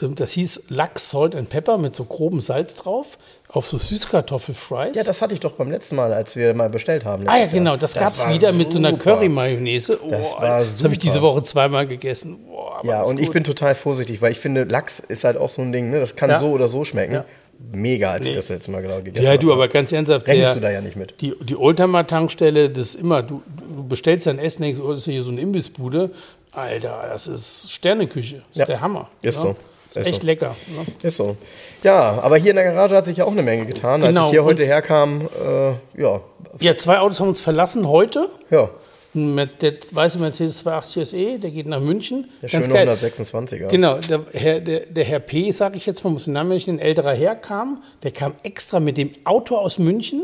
ähm, 0.02 0.16
das 0.16 0.32
hieß 0.32 0.64
Lachs, 0.70 1.10
Salt 1.10 1.36
and 1.36 1.50
Pepper 1.50 1.78
mit 1.78 1.94
so 1.94 2.02
grobem 2.02 2.40
Salz 2.40 2.74
drauf, 2.74 3.16
auf 3.48 3.64
so 3.64 3.78
Süßkartoffelfries. 3.78 4.96
Ja, 4.96 5.04
das 5.04 5.22
hatte 5.22 5.34
ich 5.34 5.38
doch 5.40 5.52
beim 5.52 5.70
letzten 5.70 5.94
Mal, 5.94 6.12
als 6.12 6.34
wir 6.34 6.54
mal 6.54 6.68
bestellt 6.68 7.04
haben. 7.04 7.28
Ah 7.28 7.38
ja, 7.38 7.46
genau, 7.46 7.76
das, 7.76 7.94
gab's 7.94 8.18
war 8.18 8.34
wieder 8.34 8.50
mit 8.50 8.72
so 8.72 8.80
einer 8.80 8.90
super. 8.90 9.04
Curry-Mayonnaise. 9.14 10.00
Oh, 10.02 10.08
Das 10.10 10.34
war 10.40 10.58
Das 10.60 10.82
habe 10.82 10.94
ich 10.94 10.98
diese 10.98 11.14
super. 11.14 11.26
Woche 11.26 11.44
zweimal 11.44 11.86
gegessen. 11.86 12.40
Boah, 12.48 12.78
war 12.78 12.84
Ja, 12.84 13.00
das 13.02 13.10
und 13.10 13.20
ich 13.20 13.26
gut. 13.26 13.34
bin 13.34 13.44
total 13.44 13.76
vorsichtig, 13.76 14.20
weil 14.20 14.32
ich 14.32 14.40
finde, 14.40 14.64
Lachs 14.64 14.98
ist 14.98 15.22
halt 15.22 15.36
auch 15.36 15.50
so 15.50 15.62
ein 15.62 15.70
Ding, 15.70 15.90
ne? 15.90 16.00
das 16.00 16.16
kann 16.16 16.28
Ja. 16.30 16.40
so 16.40 16.50
oder 16.50 16.66
so 16.66 16.84
schmecken. 16.84 17.14
Ja. 17.14 17.24
Mega, 17.70 18.10
als 18.12 18.26
ich 18.26 18.32
Nee. 18.32 18.36
das 18.36 18.48
letzte 18.48 18.70
Mal 18.70 18.82
genau 18.82 19.00
gegessen 19.00 19.24
Ja, 19.24 19.36
du, 19.36 19.50
habe. 19.50 19.62
aber 19.62 19.68
ganz 19.68 19.92
ernsthaft, 19.92 20.26
der, 20.26 20.54
du 20.54 20.60
da 20.60 20.70
ja 20.70 20.80
nicht 20.80 20.96
mit. 20.96 21.20
die, 21.20 21.34
die 21.40 21.56
Oldtimer-Tankstelle, 21.56 22.70
das 22.70 22.90
ist 22.90 22.94
immer, 22.96 23.22
du, 23.22 23.42
du 23.76 23.86
bestellst 23.86 24.26
dein 24.26 24.38
Essen, 24.38 24.62
denkst, 24.62 24.80
oh, 24.80 24.90
das 24.92 25.00
ist 25.00 25.04
hier 25.12 25.22
so 25.22 25.30
eine 25.30 25.40
Imbissbude. 25.40 26.10
Alter, 26.50 27.04
das 27.10 27.26
ist 27.26 27.70
Sterneküche. 27.72 28.36
Das 28.36 28.44
ist 28.52 28.58
Ja. 28.60 28.66
der 28.66 28.80
Hammer. 28.80 29.08
Ist 29.22 29.36
ja? 29.36 29.42
so. 29.42 29.56
Ist, 29.88 29.96
Ist 29.96 30.06
echt 30.06 30.20
so. 30.22 30.26
lecker. 30.26 30.56
Ne? 30.68 30.86
Ist 31.02 31.16
so. 31.16 31.36
Ja, 31.82 32.18
aber 32.22 32.36
hier 32.38 32.50
in 32.50 32.56
der 32.56 32.64
Garage 32.64 32.96
hat 32.96 33.04
sich 33.06 33.18
ja 33.18 33.24
auch 33.26 33.32
eine 33.32 33.42
Menge 33.42 33.66
getan. 33.66 34.02
Als 34.02 34.08
Genau, 34.12 34.26
ich 34.26 34.30
hier 34.32 34.44
heute 34.44 34.64
herkam, 34.64 35.22
äh, 35.22 36.00
ja, 36.00 36.20
Ja, 36.60 36.76
zwei 36.76 36.98
Autos 36.98 37.20
haben 37.20 37.28
uns 37.28 37.40
verlassen 37.40 37.86
heute. 37.88 38.28
ja, 38.50 38.70
der 39.14 39.74
weiße 39.92 40.18
Mercedes 40.18 40.58
280 40.58 41.08
SE, 41.08 41.38
der 41.38 41.50
geht 41.50 41.66
nach 41.66 41.80
München. 41.80 42.28
der 42.40 42.48
Ganz 42.48 42.66
schöne 42.66 42.78
geil. 42.86 42.88
126er. 42.88 43.66
Genau, 43.68 43.98
der 43.98 44.24
Herr, 44.32 44.60
der, 44.60 44.80
der 44.86 45.04
Herr 45.04 45.20
P., 45.20 45.50
sage 45.50 45.76
ich 45.76 45.84
jetzt 45.86 46.02
mal, 46.02 46.10
muss 46.10 46.24
den 46.24 46.32
Namen 46.32 46.50
nicht, 46.50 46.66
nennen, 46.66 46.78
ein 46.78 46.84
älterer 46.86 47.12
Herr 47.14 47.34
kam, 47.36 47.82
der 48.02 48.10
kam 48.12 48.34
extra 48.42 48.80
mit 48.80 48.96
dem 48.96 49.10
Auto 49.24 49.56
aus 49.56 49.78
München, 49.78 50.22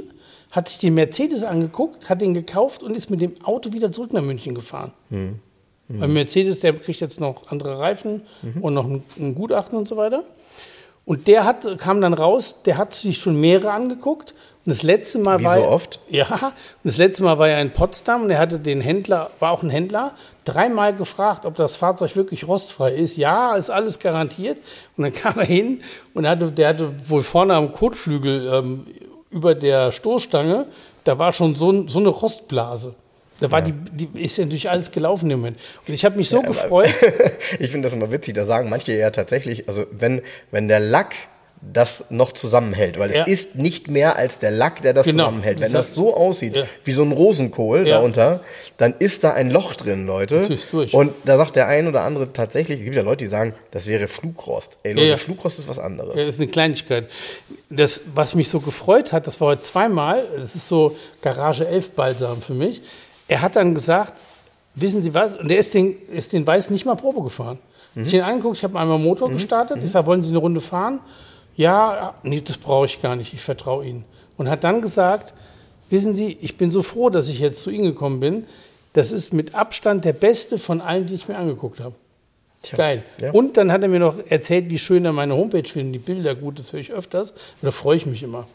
hat 0.50 0.68
sich 0.70 0.78
den 0.78 0.94
Mercedes 0.94 1.42
angeguckt, 1.42 2.08
hat 2.08 2.22
den 2.22 2.32
gekauft 2.32 2.82
und 2.82 2.96
ist 2.96 3.10
mit 3.10 3.20
dem 3.20 3.34
Auto 3.44 3.72
wieder 3.74 3.92
zurück 3.92 4.12
nach 4.14 4.22
München 4.22 4.54
gefahren. 4.54 4.92
Hm. 5.10 5.38
Weil 5.88 6.08
Mercedes, 6.08 6.60
der 6.60 6.74
kriegt 6.74 7.00
jetzt 7.00 7.18
noch 7.20 7.46
andere 7.50 7.78
Reifen 7.78 8.22
Mhm. 8.42 8.62
und 8.62 8.74
noch 8.74 8.84
ein, 8.86 9.02
ein 9.18 9.34
Gutachten 9.34 9.76
und 9.78 9.88
so 9.88 9.96
weiter. 9.96 10.22
Und 11.06 11.26
der 11.28 11.44
hat, 11.46 11.78
kam 11.78 12.02
dann 12.02 12.12
raus, 12.12 12.62
der 12.64 12.76
hat 12.76 12.92
sich 12.92 13.16
schon 13.16 13.40
mehrere 13.40 13.72
angeguckt. 13.72 14.34
Und 14.68 14.72
das 14.72 14.82
letzte 14.82 15.18
Mal 15.18 15.38
Wie 15.40 15.44
war 15.44 15.54
so 15.54 15.60
er- 15.60 15.70
oft? 15.70 15.98
Ja, 16.10 16.52
das 16.84 16.98
letzte 16.98 17.22
Mal 17.22 17.38
war 17.38 17.48
er 17.48 17.62
in 17.62 17.70
Potsdam 17.70 18.24
und 18.24 18.30
er 18.30 18.38
hatte 18.38 18.58
den 18.58 18.82
Händler, 18.82 19.30
war 19.38 19.52
auch 19.52 19.62
ein 19.62 19.70
Händler, 19.70 20.12
dreimal 20.44 20.94
gefragt, 20.94 21.46
ob 21.46 21.54
das 21.54 21.76
Fahrzeug 21.76 22.14
wirklich 22.16 22.46
rostfrei 22.46 22.92
ist. 22.92 23.16
Ja, 23.16 23.54
ist 23.54 23.70
alles 23.70 23.98
garantiert. 23.98 24.58
Und 24.98 25.04
dann 25.04 25.14
kam 25.14 25.38
er 25.38 25.46
hin 25.46 25.80
und 26.12 26.28
hatte, 26.28 26.52
der 26.52 26.68
hatte 26.68 26.92
wohl 27.08 27.22
vorne 27.22 27.54
am 27.54 27.72
Kotflügel 27.72 28.52
ähm, 28.52 28.86
über 29.30 29.54
der 29.54 29.90
Stoßstange, 29.90 30.66
da 31.04 31.18
war 31.18 31.32
schon 31.32 31.56
so, 31.56 31.70
ein, 31.70 31.88
so 31.88 31.98
eine 31.98 32.10
Rostblase. 32.10 32.94
Da 33.40 33.50
war 33.50 33.62
die, 33.62 33.72
die, 33.72 34.22
ist 34.22 34.36
ja 34.36 34.44
natürlich 34.44 34.68
alles 34.68 34.90
gelaufen 34.90 35.30
im 35.30 35.38
Moment. 35.40 35.58
Und 35.86 35.94
ich 35.94 36.04
habe 36.04 36.18
mich 36.18 36.28
so 36.28 36.42
gefreut. 36.42 36.92
ich 37.58 37.70
finde 37.70 37.86
das 37.86 37.94
immer 37.94 38.12
witzig, 38.12 38.34
da 38.34 38.44
sagen 38.44 38.68
manche 38.68 38.92
ja 38.92 39.08
tatsächlich, 39.08 39.66
also 39.66 39.86
wenn, 39.92 40.20
wenn 40.50 40.68
der 40.68 40.80
Lack 40.80 41.14
das 41.60 42.04
noch 42.10 42.32
zusammenhält, 42.32 42.98
weil 42.98 43.10
es 43.10 43.16
Ja. 43.16 43.24
ist 43.24 43.56
nicht 43.56 43.88
mehr 43.88 44.16
als 44.16 44.38
der 44.38 44.50
Lack, 44.52 44.80
der 44.82 44.94
das 44.94 45.06
Genau. 45.06 45.24
zusammenhält. 45.24 45.60
Wenn 45.60 45.72
das 45.72 45.92
so 45.94 46.14
aussieht, 46.16 46.56
Ja. 46.56 46.64
wie 46.84 46.92
so 46.92 47.02
ein 47.02 47.10
Rosenkohl 47.12 47.86
Ja. 47.86 47.96
darunter, 47.96 48.40
dann 48.76 48.94
ist 48.98 49.24
da 49.24 49.32
ein 49.32 49.50
Loch 49.50 49.74
drin, 49.74 50.06
Leute. 50.06 50.56
Und 50.92 51.12
da 51.24 51.36
sagt 51.36 51.56
der 51.56 51.66
ein 51.66 51.88
oder 51.88 52.02
andere 52.02 52.32
tatsächlich, 52.32 52.78
es 52.78 52.84
gibt 52.84 52.96
ja 52.96 53.02
Leute, 53.02 53.24
die 53.24 53.28
sagen, 53.28 53.54
das 53.72 53.86
wäre 53.88 54.06
Flugrost. 54.08 54.78
Ey 54.84 54.92
Leute. 54.92 55.16
Flugrost 55.18 55.58
ist 55.58 55.68
was 55.68 55.78
anderes. 55.78 56.14
Das 56.14 56.24
ist 56.26 56.40
eine 56.40 56.48
Kleinigkeit. 56.48 57.08
Das, 57.70 58.02
was 58.14 58.34
mich 58.34 58.48
so 58.48 58.60
gefreut 58.60 59.12
hat, 59.12 59.26
das 59.26 59.40
war 59.40 59.48
heute 59.48 59.62
zweimal, 59.62 60.26
das 60.36 60.54
ist 60.54 60.68
so 60.68 60.96
Garage 61.22 61.66
11 61.66 61.90
Balsam 61.90 62.40
für 62.40 62.54
mich. 62.54 62.80
Er 63.26 63.42
hat 63.42 63.56
dann 63.56 63.74
gesagt, 63.74 64.14
wissen 64.76 65.02
Sie 65.02 65.12
was? 65.12 65.34
Und 65.34 65.50
er 65.50 65.58
ist 65.58 65.74
den, 65.74 65.96
ist 66.12 66.32
den 66.32 66.46
Weiß 66.46 66.70
nicht 66.70 66.86
mal 66.86 66.94
Probe 66.94 67.22
gefahren. 67.22 67.58
Mhm. 67.94 68.02
Ich 68.02 68.08
habe 68.10 68.16
ihn 68.18 68.22
angeguckt, 68.22 68.56
ich 68.58 68.64
habe 68.64 68.78
einmal 68.78 68.98
Motor 68.98 69.28
gestartet. 69.30 69.78
Ich 69.84 69.90
sage, 69.90 70.06
wollen 70.06 70.22
Sie 70.22 70.30
eine 70.30 70.38
Runde 70.38 70.60
fahren? 70.60 71.00
Ja, 71.58 72.14
nee, 72.22 72.40
das 72.40 72.56
brauche 72.56 72.86
ich 72.86 73.02
gar 73.02 73.16
nicht, 73.16 73.34
ich 73.34 73.42
vertraue 73.42 73.84
Ihnen. 73.84 74.04
Und 74.36 74.48
hat 74.48 74.62
dann 74.62 74.80
gesagt, 74.80 75.34
wissen 75.90 76.14
Sie, 76.14 76.38
ich 76.40 76.56
bin 76.56 76.70
so 76.70 76.84
froh, 76.84 77.10
dass 77.10 77.28
ich 77.28 77.40
jetzt 77.40 77.64
zu 77.64 77.70
Ihnen 77.70 77.84
gekommen 77.84 78.20
bin. 78.20 78.46
Das 78.92 79.10
ist 79.10 79.34
mit 79.34 79.56
Abstand 79.56 80.04
der 80.04 80.12
beste 80.12 80.60
von 80.60 80.80
allen, 80.80 81.06
die 81.06 81.14
ich 81.14 81.26
mir 81.26 81.36
angeguckt 81.36 81.80
habe. 81.80 81.96
Geil. 82.76 83.02
ja. 83.20 83.32
Und 83.32 83.56
dann 83.56 83.72
hat 83.72 83.82
er 83.82 83.88
mir 83.88 83.98
noch 83.98 84.18
erzählt, 84.28 84.70
wie 84.70 84.78
schön 84.78 85.04
er 85.04 85.12
meine 85.12 85.34
Homepage 85.34 85.68
findet, 85.68 85.96
die 85.96 86.12
Bilder 86.12 86.36
gut, 86.36 86.60
das 86.60 86.72
höre 86.72 86.80
ich 86.80 86.92
öfters. 86.92 87.34
Da 87.60 87.72
freue 87.72 87.96
ich 87.96 88.06
mich 88.06 88.22
immer. 88.22 88.46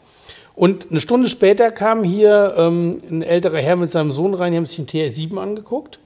Und 0.54 0.90
eine 0.90 1.00
Stunde 1.00 1.28
später 1.28 1.70
kam 1.70 2.04
hier 2.04 2.54
ähm, 2.56 3.02
ein 3.10 3.22
älterer 3.22 3.58
Herr 3.58 3.76
mit 3.76 3.90
seinem 3.90 4.12
Sohn 4.12 4.32
rein, 4.32 4.52
die 4.52 4.56
haben 4.56 4.66
sich 4.66 4.76
den 4.76 4.86
TR7 4.86 5.36
angeguckt. 5.36 5.98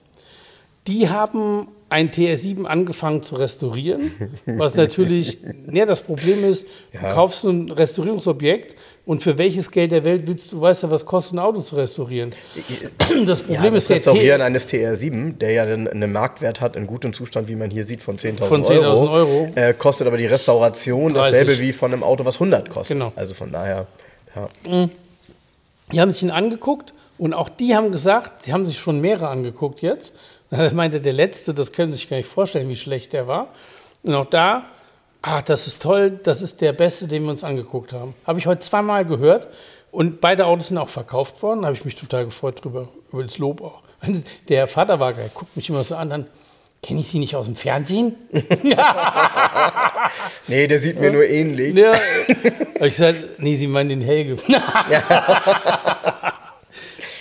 Die 0.88 1.08
haben 1.08 1.68
ein 1.90 2.10
TR7 2.10 2.64
angefangen 2.64 3.22
zu 3.22 3.36
restaurieren, 3.36 4.12
was 4.46 4.74
natürlich, 4.74 5.38
ja, 5.72 5.86
das 5.86 6.02
Problem 6.02 6.44
ist, 6.44 6.66
du 6.92 6.98
Ja. 6.98 7.12
kaufst 7.14 7.42
so 7.42 7.50
ein 7.50 7.70
Restaurierungsobjekt 7.70 8.76
und 9.06 9.22
für 9.22 9.38
welches 9.38 9.70
Geld 9.70 9.92
der 9.92 10.04
Welt 10.04 10.26
willst 10.26 10.52
du, 10.52 10.60
weißt 10.60 10.82
ja, 10.82 10.90
was 10.90 11.06
kostet 11.06 11.34
ein 11.34 11.38
Auto 11.38 11.62
zu 11.62 11.76
restaurieren. 11.76 12.30
Das 13.26 13.40
Problem 13.40 13.64
Ja, 13.64 13.70
das 13.70 13.84
ist, 13.84 13.90
Restaurieren 13.90 14.42
eines 14.42 14.70
TR7, 14.70 15.38
der 15.38 15.52
ja 15.52 15.62
einen, 15.62 15.88
einen 15.88 16.12
Marktwert 16.12 16.60
hat 16.60 16.76
in 16.76 16.86
gutem 16.86 17.14
Zustand, 17.14 17.48
wie 17.48 17.56
man 17.56 17.70
hier 17.70 17.86
sieht, 17.86 18.02
von 18.02 18.18
10.000 18.18 18.44
Von 18.44 18.64
10.000 18.64 19.10
Euro. 19.10 19.50
Äh, 19.54 19.72
kostet 19.72 20.06
aber 20.06 20.18
die 20.18 20.26
Restauration 20.26 21.14
30. 21.14 21.32
dasselbe 21.32 21.58
wie 21.62 21.72
von 21.72 21.90
einem 21.92 22.02
Auto, 22.02 22.24
was 22.26 22.34
100 22.36 22.68
kostet. 22.68 22.96
Genau. 22.98 23.12
Also 23.16 23.32
von 23.32 23.50
daher, 23.50 23.86
ja. 24.36 24.88
Die 25.90 26.00
haben 26.00 26.10
sich 26.12 26.22
ihn 26.22 26.30
angeguckt 26.30 26.92
und 27.16 27.32
auch 27.32 27.48
die 27.48 27.74
haben 27.74 27.90
gesagt, 27.92 28.42
sie 28.42 28.52
haben 28.52 28.66
sich 28.66 28.78
schon 28.78 29.00
mehrere 29.00 29.28
angeguckt 29.28 29.80
jetzt. 29.80 30.14
Er 30.50 30.72
meinte, 30.74 31.00
der 31.00 31.12
letzte, 31.12 31.54
das 31.54 31.72
können 31.72 31.92
Sie 31.92 31.98
sich 31.98 32.08
gar 32.08 32.16
nicht 32.16 32.28
vorstellen, 32.28 32.68
wie 32.68 32.76
schlecht 32.76 33.12
der 33.12 33.26
war. 33.26 33.48
Und 34.02 34.14
auch 34.14 34.26
da, 34.26 34.66
ah, 35.22 35.42
das 35.42 35.66
ist 35.66 35.82
toll, 35.82 36.18
das 36.22 36.42
ist 36.42 36.60
der 36.60 36.72
beste, 36.72 37.08
den 37.08 37.24
wir 37.24 37.30
uns 37.30 37.44
angeguckt 37.44 37.92
haben. 37.92 38.14
Habe 38.26 38.38
ich 38.38 38.46
heute 38.46 38.60
zweimal 38.60 39.04
gehört 39.04 39.48
und 39.90 40.20
beide 40.20 40.46
Autos 40.46 40.68
sind 40.68 40.78
auch 40.78 40.88
verkauft 40.88 41.42
worden. 41.42 41.62
Da 41.62 41.66
habe 41.66 41.76
ich 41.76 41.84
mich 41.84 41.96
total 41.96 42.24
gefreut 42.24 42.64
drüber, 42.64 42.88
über 43.12 43.22
das 43.22 43.38
Lob 43.38 43.60
auch. 43.60 43.82
Der 44.48 44.68
Vater 44.68 45.00
war 45.00 45.12
geil, 45.12 45.30
guckt 45.34 45.56
mich 45.56 45.68
immer 45.68 45.84
so 45.84 45.96
an, 45.96 46.10
dann 46.10 46.26
kenne 46.82 47.00
ich 47.00 47.08
Sie 47.08 47.18
nicht 47.18 47.34
aus 47.34 47.46
dem 47.46 47.56
Fernsehen? 47.56 48.16
Nee, 50.46 50.66
der 50.66 50.78
sieht 50.78 50.98
mir 50.98 51.10
nur 51.10 51.24
ähnlich. 51.24 51.76
Ja. 51.76 51.92
Ich 52.76 52.96
gesagt, 52.96 53.38
nee, 53.38 53.56
Sie 53.56 53.66
meinen 53.66 53.90
den 53.90 54.00
Helge. 54.00 54.38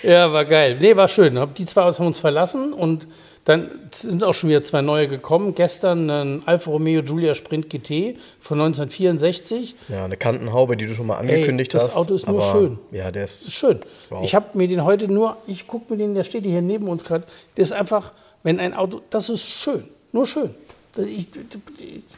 Ja, 0.07 0.31
war 0.33 0.45
geil. 0.45 0.77
Nee, 0.79 0.95
war 0.95 1.07
schön. 1.07 1.37
Hab- 1.37 1.55
Die 1.55 1.65
zwei 1.65 1.81
haben 1.83 2.07
uns 2.07 2.19
verlassen 2.19 2.73
und 2.73 3.07
dann 3.45 3.69
sind 3.91 4.23
auch 4.25 4.33
schon 4.33 4.49
wieder 4.49 4.61
zwei 4.63 4.81
neue 4.81 5.07
gekommen. 5.07 5.55
Gestern 5.55 6.09
ein 6.09 6.43
Alfa 6.45 6.69
Romeo 6.69 7.01
Giulia 7.01 7.33
Sprint 7.33 7.69
GT 7.69 8.17
von 8.41 8.59
1964. 8.59 9.75
Ja, 9.87 10.03
eine 10.05 10.17
Kantenhaube, 10.17 10.75
die 10.75 10.85
du 10.85 10.93
schon 10.93 11.07
mal 11.07 11.15
angekündigt 11.17 11.73
das 11.73 11.85
hast. 11.85 11.95
Auto 11.95 12.13
ist 12.15 12.27
nur 12.27 12.41
schön. 12.41 12.79
Ja, 12.91 13.09
der 13.11 13.25
ist. 13.25 13.49
Schön. 13.51 13.79
Wow. 14.09 14.23
Ich 14.25 14.35
habe 14.35 14.57
mir 14.57 14.67
den 14.67 14.83
heute 14.83 15.07
nur, 15.07 15.37
ich 15.47 15.65
gucke 15.65 15.93
mir 15.93 15.97
den, 15.97 16.13
der 16.13 16.25
steht 16.25 16.43
hier 16.43 16.61
neben 16.61 16.87
uns 16.89 17.03
gerade. 17.05 17.23
Der 17.55 17.63
ist 17.63 17.71
einfach, 17.71 18.11
wenn 18.43 18.59
ein 18.59 18.73
Auto, 18.73 19.01
das 19.09 19.29
ist 19.29 19.43
schön. 19.43 19.85
Nur 20.11 20.27
schön. 20.27 20.53
Ich, 20.97 21.27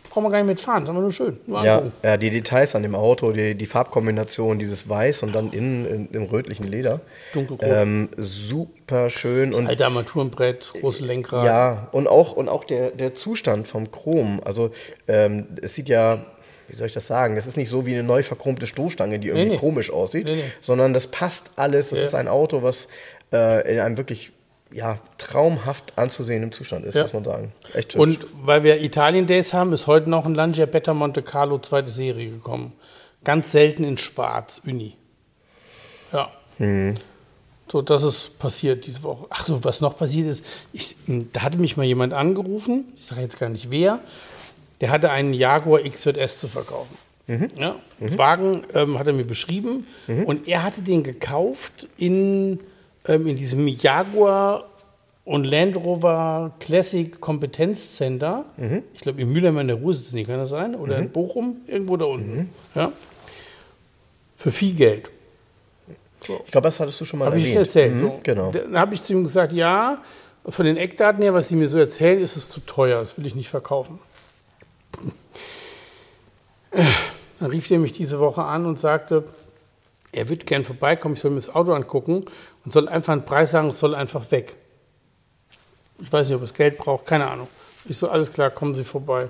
brauche 0.09 0.21
man 0.23 0.31
gar 0.31 0.37
nicht 0.39 0.47
mitfahren, 0.47 0.85
sondern 0.85 1.03
nur 1.03 1.11
schön. 1.11 1.37
Nur 1.47 1.63
Ja, 1.63 1.83
ja, 2.03 2.17
die 2.17 2.29
Details 2.29 2.75
an 2.75 2.83
dem 2.83 2.95
Auto, 2.95 3.31
die, 3.31 3.55
die 3.55 3.65
Farbkombination, 3.65 4.59
dieses 4.59 4.87
Weiß 4.87 5.23
und 5.23 5.33
dann 5.33 5.51
innen 5.51 5.85
in, 5.85 6.09
im 6.11 6.23
rötlichen 6.23 6.67
Leder. 6.67 7.01
Dunkelrot. 7.33 7.63
Ähm, 7.63 8.09
super 8.17 9.09
schön. 9.09 9.53
Und 9.53 9.67
Alte 9.67 9.85
Armaturenbrett, 9.85 10.73
große 10.79 11.05
Lenkrad. 11.05 11.45
Ja, 11.45 11.87
und 11.91 12.07
auch, 12.07 12.33
und 12.33 12.49
auch 12.49 12.63
der, 12.63 12.91
der 12.91 13.13
Zustand 13.15 13.67
vom 13.67 13.91
Chrom. 13.91 14.41
Also 14.43 14.71
ähm, 15.07 15.45
es 15.61 15.75
sieht 15.75 15.89
ja, 15.89 16.25
wie 16.67 16.75
soll 16.75 16.87
ich 16.87 16.93
das 16.93 17.07
sagen, 17.07 17.35
es 17.37 17.47
ist 17.47 17.57
nicht 17.57 17.69
so 17.69 17.85
wie 17.85 17.93
eine 17.93 18.03
neu 18.03 18.23
verchromte 18.23 18.67
Stoßstange, 18.67 19.19
die 19.19 19.29
irgendwie 19.29 19.47
Nee, 19.49 19.53
nee. 19.55 19.59
komisch 19.59 19.91
aussieht, 19.91 20.25
Nee, 20.25 20.43
sondern 20.61 20.93
das 20.93 21.07
passt 21.07 21.51
alles. 21.55 21.91
Es 21.91 21.99
Ja. 21.99 22.05
ist 22.05 22.15
ein 22.15 22.27
Auto, 22.27 22.61
was 22.63 22.87
äh, 23.33 23.73
in 23.73 23.79
einem 23.79 23.97
wirklich 23.97 24.31
ja, 24.71 24.99
traumhaft 25.17 25.97
anzusehendem 25.97 26.51
Zustand 26.51 26.85
ist, 26.85 26.95
Ja. 26.95 27.03
muss 27.03 27.13
man 27.13 27.23
sagen. 27.23 27.51
Echt 27.73 27.93
hübsch. 27.93 28.01
Und 28.01 28.19
weil 28.43 28.63
wir 28.63 28.81
Italien 28.81 29.27
Days 29.27 29.53
haben, 29.53 29.73
ist 29.73 29.87
heute 29.87 30.09
noch 30.09 30.25
ein 30.25 30.35
Lancia 30.35 30.65
Beta 30.65 30.93
Monte 30.93 31.21
Carlo 31.23 31.57
zweite 31.59 31.89
Serie 31.89 32.29
gekommen. 32.29 32.73
Ganz 33.23 33.51
selten 33.51 33.83
in 33.83 33.97
Schwarz, 33.97 34.61
Uni. 34.65 34.95
Ja. 36.13 36.31
Hm. 36.57 36.97
So, 37.71 37.81
das 37.81 38.03
ist 38.03 38.39
passiert 38.39 38.87
diese 38.87 39.03
Woche. 39.03 39.27
Ach 39.29 39.45
so, 39.45 39.63
was 39.63 39.81
noch 39.81 39.95
passiert 39.97 40.27
ist, 40.27 40.43
ich, 40.73 40.95
da 41.33 41.41
hatte 41.41 41.57
mich 41.57 41.77
mal 41.77 41.83
jemand 41.83 42.13
angerufen, 42.13 42.85
ich 42.97 43.05
sage 43.05 43.21
jetzt 43.21 43.39
gar 43.39 43.49
nicht 43.49 43.69
wer, 43.69 43.99
der 44.81 44.89
hatte 44.89 45.11
einen 45.11 45.33
Jaguar 45.33 45.81
XJS 45.83 46.39
zu 46.39 46.47
verkaufen. 46.47 46.97
Ja, 47.57 47.75
Wagen 47.99 48.63
ähm, 48.73 48.97
hat 48.97 49.05
er 49.05 49.13
mir 49.13 49.23
beschrieben 49.23 49.85
und 50.25 50.47
er 50.47 50.63
hatte 50.63 50.81
den 50.81 51.03
gekauft 51.03 51.87
in, 51.95 52.59
ähm, 53.07 53.27
in 53.27 53.35
diesem 53.35 53.67
Jaguar 53.67 54.65
und 55.25 55.43
Land 55.43 55.77
Rover 55.77 56.53
Classic 56.59 57.19
Kompetenzcenter. 57.21 58.45
Ich 58.93 59.01
glaube, 59.01 59.21
in 59.21 59.31
Mülheim 59.31 59.59
in 59.59 59.67
der 59.67 59.75
Ruhr 59.75 59.93
sitzen 59.93 60.17
die, 60.17 60.25
kann 60.25 60.37
das 60.37 60.49
sein? 60.49 60.73
Oder 60.75 60.97
in 60.97 61.11
Bochum, 61.11 61.57
irgendwo 61.67 61.97
da 61.97 62.05
unten. 62.05 62.49
Ja? 62.73 62.91
Für 64.35 64.51
viel 64.51 64.73
Geld. 64.73 65.09
Ich 66.21 66.51
glaube, 66.51 66.63
das 66.65 66.79
hattest 66.79 66.99
du 66.99 67.05
schon 67.05 67.19
mal 67.19 67.25
Habe 67.27 67.37
ich 67.37 67.51
erwähnt. 67.51 67.55
schon 67.55 67.65
erzählt. 67.65 67.95
Mhm, 67.95 67.99
so. 67.99 68.19
Genau. 68.23 68.51
Dann 68.51 68.77
habe 68.77 68.95
ich 68.95 69.03
zu 69.03 69.13
ihm 69.13 69.23
gesagt, 69.23 69.51
ja, 69.51 70.01
von 70.45 70.65
den 70.65 70.77
Eckdaten 70.77 71.21
her, 71.21 71.33
was 71.33 71.47
Sie 71.47 71.55
mir 71.55 71.67
so 71.67 71.77
erzählen, 71.77 72.19
ist 72.19 72.35
es 72.35 72.49
zu 72.49 72.61
teuer. 72.61 72.99
Das 73.01 73.17
will 73.17 73.25
ich 73.25 73.35
nicht 73.35 73.49
verkaufen. 73.49 73.99
Dann 77.39 77.49
rief 77.51 77.69
er 77.69 77.79
mich 77.79 77.93
diese 77.93 78.19
Woche 78.19 78.43
an 78.43 78.65
und 78.65 78.79
sagte, 78.79 79.25
er 80.11 80.27
würde 80.27 80.45
gern 80.45 80.63
vorbeikommen, 80.63 81.15
ich 81.15 81.21
soll 81.21 81.31
mir 81.31 81.37
das 81.37 81.53
Auto 81.53 81.71
angucken 81.73 82.25
und 82.69 82.73
soll 82.73 82.87
einfach 82.87 83.13
einen 83.13 83.25
Preis 83.25 83.49
sagen, 83.49 83.69
es 83.69 83.79
soll 83.79 83.95
einfach 83.95 84.29
weg. 84.29 84.55
Ich 86.03 86.13
weiß 86.13 86.29
nicht, 86.29 86.37
ob 86.37 86.43
es 86.43 86.53
Geld 86.53 86.77
braucht, 86.77 87.07
keine 87.07 87.27
Ahnung. 87.27 87.47
Ich 87.85 87.97
so, 87.97 88.09
alles 88.09 88.31
klar, 88.31 88.51
kommen 88.51 88.75
Sie 88.75 88.83
vorbei. 88.83 89.29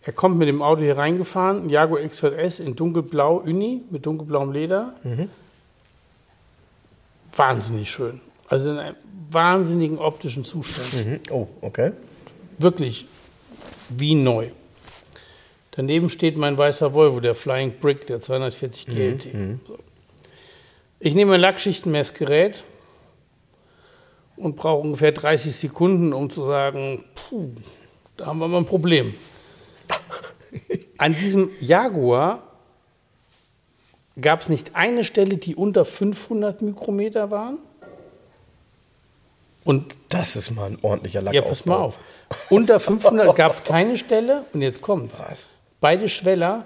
Er 0.00 0.14
kommt 0.14 0.38
mit 0.38 0.48
dem 0.48 0.62
Auto 0.62 0.80
hier 0.80 0.96
reingefahren, 0.96 1.66
ein 1.66 1.68
Jaguar 1.68 2.00
XJS 2.00 2.60
in 2.60 2.74
dunkelblau 2.74 3.36
Uni 3.36 3.82
mit 3.90 4.06
dunkelblauem 4.06 4.52
Leder. 4.52 4.94
Wahnsinnig 7.36 7.90
schön. 7.90 8.22
Also 8.48 8.70
in 8.70 8.78
einem 8.78 8.96
wahnsinnigen 9.30 9.98
optischen 9.98 10.46
Zustand. 10.46 10.90
Mhm. 10.94 11.20
Oh, 11.30 11.48
okay. 11.60 11.92
Wirklich 12.56 13.06
wie 13.90 14.14
neu. 14.14 14.48
Daneben 15.72 16.08
steht 16.08 16.38
mein 16.38 16.56
weißer 16.56 16.94
Volvo, 16.94 17.20
der 17.20 17.34
Flying 17.34 17.78
Brick, 17.78 18.06
der 18.06 18.22
240 18.22 18.86
GLT. 18.86 19.28
So. 19.66 19.78
Ich 21.00 21.14
nehme 21.14 21.34
ein 21.34 21.40
Lackschichtenmessgerät 21.40 22.64
und 24.36 24.56
brauche 24.56 24.82
ungefähr 24.82 25.12
30 25.12 25.54
Sekunden, 25.54 26.12
um 26.12 26.28
zu 26.30 26.44
sagen, 26.44 27.04
puh, 27.14 27.50
da 28.16 28.26
haben 28.26 28.38
wir 28.38 28.48
mal 28.48 28.58
ein 28.58 28.66
Problem. 28.66 29.14
An 30.98 31.14
diesem 31.14 31.50
Jaguar 31.60 32.42
gab 34.20 34.40
es 34.40 34.48
nicht 34.48 34.74
eine 34.74 35.04
Stelle, 35.04 35.36
die 35.36 35.54
unter 35.54 35.84
500 35.84 36.62
Mikrometer 36.62 37.30
waren. 37.30 37.58
Und 39.64 39.96
Das 40.08 40.34
ist 40.34 40.50
mal 40.50 40.66
ein 40.66 40.78
ordentlicher 40.82 41.20
Lack. 41.22 41.34
ja, 41.34 41.42
pass 41.42 41.64
mal 41.66 41.76
auf. 41.76 41.98
Unter 42.50 42.80
500 42.80 43.36
gab 43.36 43.52
es 43.52 43.62
keine 43.62 43.98
Stelle 43.98 44.44
und 44.52 44.62
jetzt 44.62 44.80
kommt's. 44.80 45.20
Was? 45.20 45.46
Beide 45.80 46.08
Schweller 46.08 46.64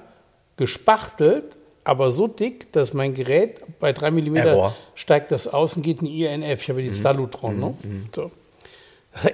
gespachtelt, 0.57 1.57
aber 1.85 2.13
so 2.13 2.29
dick, 2.29 2.73
dass 2.73 2.95
mein 2.95 3.13
Gerät 3.13 3.61
bei 3.81 3.93
3 3.93 4.11
mm 4.13 4.37
Error. 4.37 4.77
steigt 4.95 5.33
das 5.33 5.49
aus 5.49 5.77
und 5.77 5.83
geht 5.83 6.01
in 6.03 6.07
INF. 6.07 6.63
Ich 6.63 6.69
habe 6.69 6.83
die 6.83 6.91
Salutron. 6.91 7.59
Ne? 7.59 7.75
So. 8.15 8.31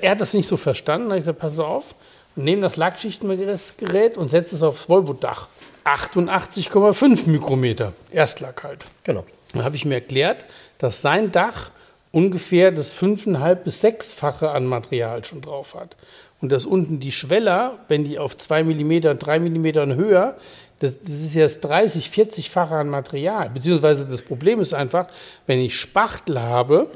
Er 0.00 0.12
hat 0.12 0.20
das 0.20 0.34
nicht 0.34 0.48
so 0.48 0.56
verstanden. 0.56 1.06
Da 1.06 1.11
habe 1.11 1.18
ich 1.18 1.24
gesagt, 1.24 1.40
pass 1.40 1.58
auf, 1.58 1.94
nehme 2.37 2.62
das 2.62 2.76
Lackschichtengerät 2.76 4.16
und 4.16 4.28
setze 4.28 4.54
es 4.54 4.62
aufs 4.62 4.88
Volvo-Dach. 4.88 5.48
88,5 5.84 7.28
Mikrometer. 7.28 7.92
Erstlack 8.11 8.64
halt. 8.64 8.84
Genau. 9.04 9.24
Dann 9.52 9.64
habe 9.64 9.76
ich 9.76 9.84
mir 9.84 9.94
erklärt, 9.94 10.44
dass 10.78 11.02
sein 11.02 11.32
Dach 11.32 11.70
ungefähr 12.12 12.72
das 12.72 12.92
fünfeinhalb 12.92 13.64
bis 13.64 13.80
sechsfache 13.80 14.50
an 14.50 14.66
Material 14.66 15.24
schon 15.24 15.40
drauf 15.40 15.74
hat. 15.74 15.96
Und 16.40 16.52
dass 16.52 16.66
unten 16.66 17.00
die 17.00 17.12
Schweller, 17.12 17.78
wenn 17.88 18.04
die 18.04 18.18
auf 18.18 18.37
zwei 18.37 18.62
Millimeter 18.62 19.11
und 19.11 19.18
drei 19.18 19.40
Millimeter 19.40 19.87
höher, 19.87 20.37
das, 20.80 21.00
das 21.00 21.10
ist 21.10 21.34
ja 21.34 21.42
das 21.42 21.60
30, 21.60 22.06
40-fache 22.08 22.72
an 22.72 22.88
Material. 22.88 23.50
Beziehungsweise 23.50 24.06
das 24.06 24.22
Problem 24.22 24.60
ist 24.60 24.72
einfach, 24.74 25.08
wenn 25.46 25.58
ich 25.58 25.76
Spachtel 25.76 26.40
habe, 26.40 26.86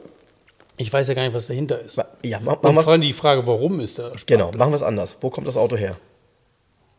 ich 0.77 0.93
weiß 0.93 1.09
ja 1.09 1.15
gar 1.15 1.23
nicht, 1.23 1.35
was 1.35 1.47
dahinter 1.49 1.81
ist. 1.81 2.01
Ja, 2.25 2.41
mach, 2.41 2.55
Und 2.55 2.63
machen 2.63 2.75
wir 2.77 2.83
vor 2.83 2.93
allem 2.93 3.03
die 3.03 3.13
Frage, 3.13 3.47
warum 3.47 3.81
ist 3.81 3.99
da 3.99 4.07
Spachtel? 4.11 4.25
Genau, 4.39 4.51
machen 4.53 4.71
wir 4.73 4.77
es 4.77 4.83
anders. 4.83 5.17
Wo 5.21 5.31
kommt 5.31 5.47
das 5.47 5.57
Auto 5.57 5.77
her? 5.77 5.97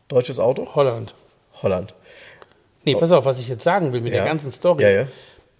Deutsches 0.08 0.38
Auto? 0.38 0.74
Holland. 0.74 1.14
Holland. 1.62 1.94
Nee, 2.84 2.94
pass 2.96 3.12
auf, 3.12 3.24
was 3.24 3.40
ich 3.40 3.48
jetzt 3.48 3.64
sagen 3.64 3.92
will 3.92 4.00
mit 4.02 4.12
Ja. 4.12 4.20
der 4.20 4.28
ganzen 4.28 4.50
Story. 4.50 4.82
Ja, 4.82 4.90
ja. 4.90 5.06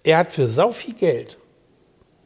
Er 0.03 0.17
hat 0.19 0.31
für 0.31 0.47
sau 0.47 0.71
viel 0.71 0.93
Geld 0.93 1.37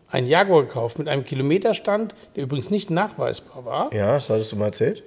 einen 0.09 0.27
Jaguar 0.27 0.63
gekauft 0.63 0.99
mit 0.99 1.07
einem 1.07 1.23
Kilometerstand, 1.23 2.13
der 2.35 2.43
übrigens 2.43 2.69
nicht 2.69 2.89
nachweisbar 2.89 3.63
war, 3.63 3.93
Ja, 3.93 4.13
das 4.13 4.29
hattest 4.29 4.51
du 4.51 4.55
mal 4.57 4.65
erzählt. 4.65 5.03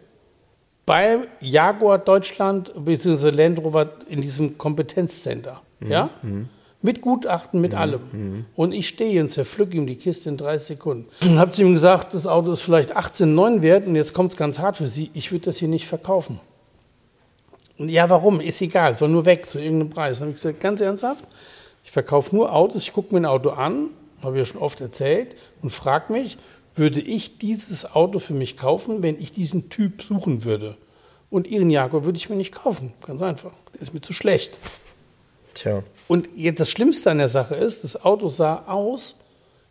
Beim 0.86 1.26
Jaguar 1.40 1.98
Deutschland 1.98 2.72
bzw. 2.74 3.30
Land 3.30 3.58
Rover 3.60 3.90
in 4.08 4.20
diesem 4.20 4.58
Kompetenzcenter. 4.58 5.62
Ja? 5.80 6.10
Mit 6.80 7.00
Gutachten, 7.00 7.60
mit 7.60 7.74
allem. 7.74 8.44
Und 8.56 8.72
ich 8.72 8.88
stehe 8.88 9.20
und 9.20 9.28
zerpflücke 9.28 9.76
ihm 9.76 9.86
die 9.86 9.96
Kiste 9.96 10.28
in 10.28 10.36
30 10.36 10.66
Sekunden. 10.66 11.08
Und 11.22 11.38
habe 11.38 11.52
zu 11.52 11.62
ihm 11.62 11.72
gesagt, 11.72 12.14
das 12.14 12.26
Auto 12.26 12.50
ist 12.50 12.62
vielleicht 12.62 12.96
18,9 12.96 13.62
wert 13.62 13.86
und 13.86 13.94
jetzt 13.94 14.14
kommt 14.14 14.32
es 14.32 14.36
ganz 14.36 14.58
hart 14.58 14.78
für 14.78 14.88
Sie. 14.88 15.10
Ich 15.14 15.30
würde 15.30 15.44
das 15.44 15.58
hier 15.58 15.68
nicht 15.68 15.86
verkaufen. 15.86 16.40
Und 17.78 17.88
ja, 17.88 18.10
warum? 18.10 18.40
Ist 18.40 18.60
egal, 18.60 18.96
soll 18.96 19.08
nur 19.08 19.24
weg 19.24 19.48
zu 19.48 19.58
irgendeinem 19.58 19.90
Preis. 19.90 20.18
Dann 20.18 20.26
habe 20.26 20.36
ich 20.36 20.42
gesagt, 20.42 20.60
ganz 20.60 20.80
ernsthaft, 20.80 21.24
ich 21.84 21.90
verkaufe 21.90 22.34
nur 22.34 22.52
Autos, 22.52 22.82
ich 22.82 22.92
gucke 22.92 23.14
mir 23.14 23.20
ein 23.20 23.26
Auto 23.26 23.50
an, 23.50 23.90
habe 24.22 24.36
ich 24.36 24.40
ja 24.40 24.44
schon 24.46 24.60
oft 24.60 24.80
erzählt, 24.80 25.34
und 25.62 25.70
frage 25.70 26.12
mich, 26.12 26.38
würde 26.74 27.00
ich 27.00 27.38
dieses 27.38 27.84
Auto 27.94 28.18
für 28.18 28.34
mich 28.34 28.56
kaufen, 28.56 29.02
wenn 29.02 29.20
ich 29.20 29.32
diesen 29.32 29.68
Typ 29.68 30.02
suchen 30.02 30.44
würde? 30.44 30.76
Und 31.30 31.46
Ihren 31.46 31.70
Jaguar 31.70 32.04
würde 32.04 32.18
ich 32.18 32.28
mir 32.28 32.36
nicht 32.36 32.52
kaufen, 32.52 32.92
ganz 33.06 33.22
einfach. 33.22 33.52
Der 33.74 33.82
ist 33.82 33.94
mir 33.94 34.00
zu 34.00 34.12
schlecht. 34.12 34.58
Tja. 35.54 35.82
Und 36.08 36.28
jetzt 36.36 36.60
das 36.60 36.70
Schlimmste 36.70 37.10
an 37.10 37.18
der 37.18 37.28
Sache 37.28 37.54
ist, 37.54 37.84
das 37.84 38.02
Auto 38.04 38.28
sah 38.28 38.64
aus, 38.66 39.14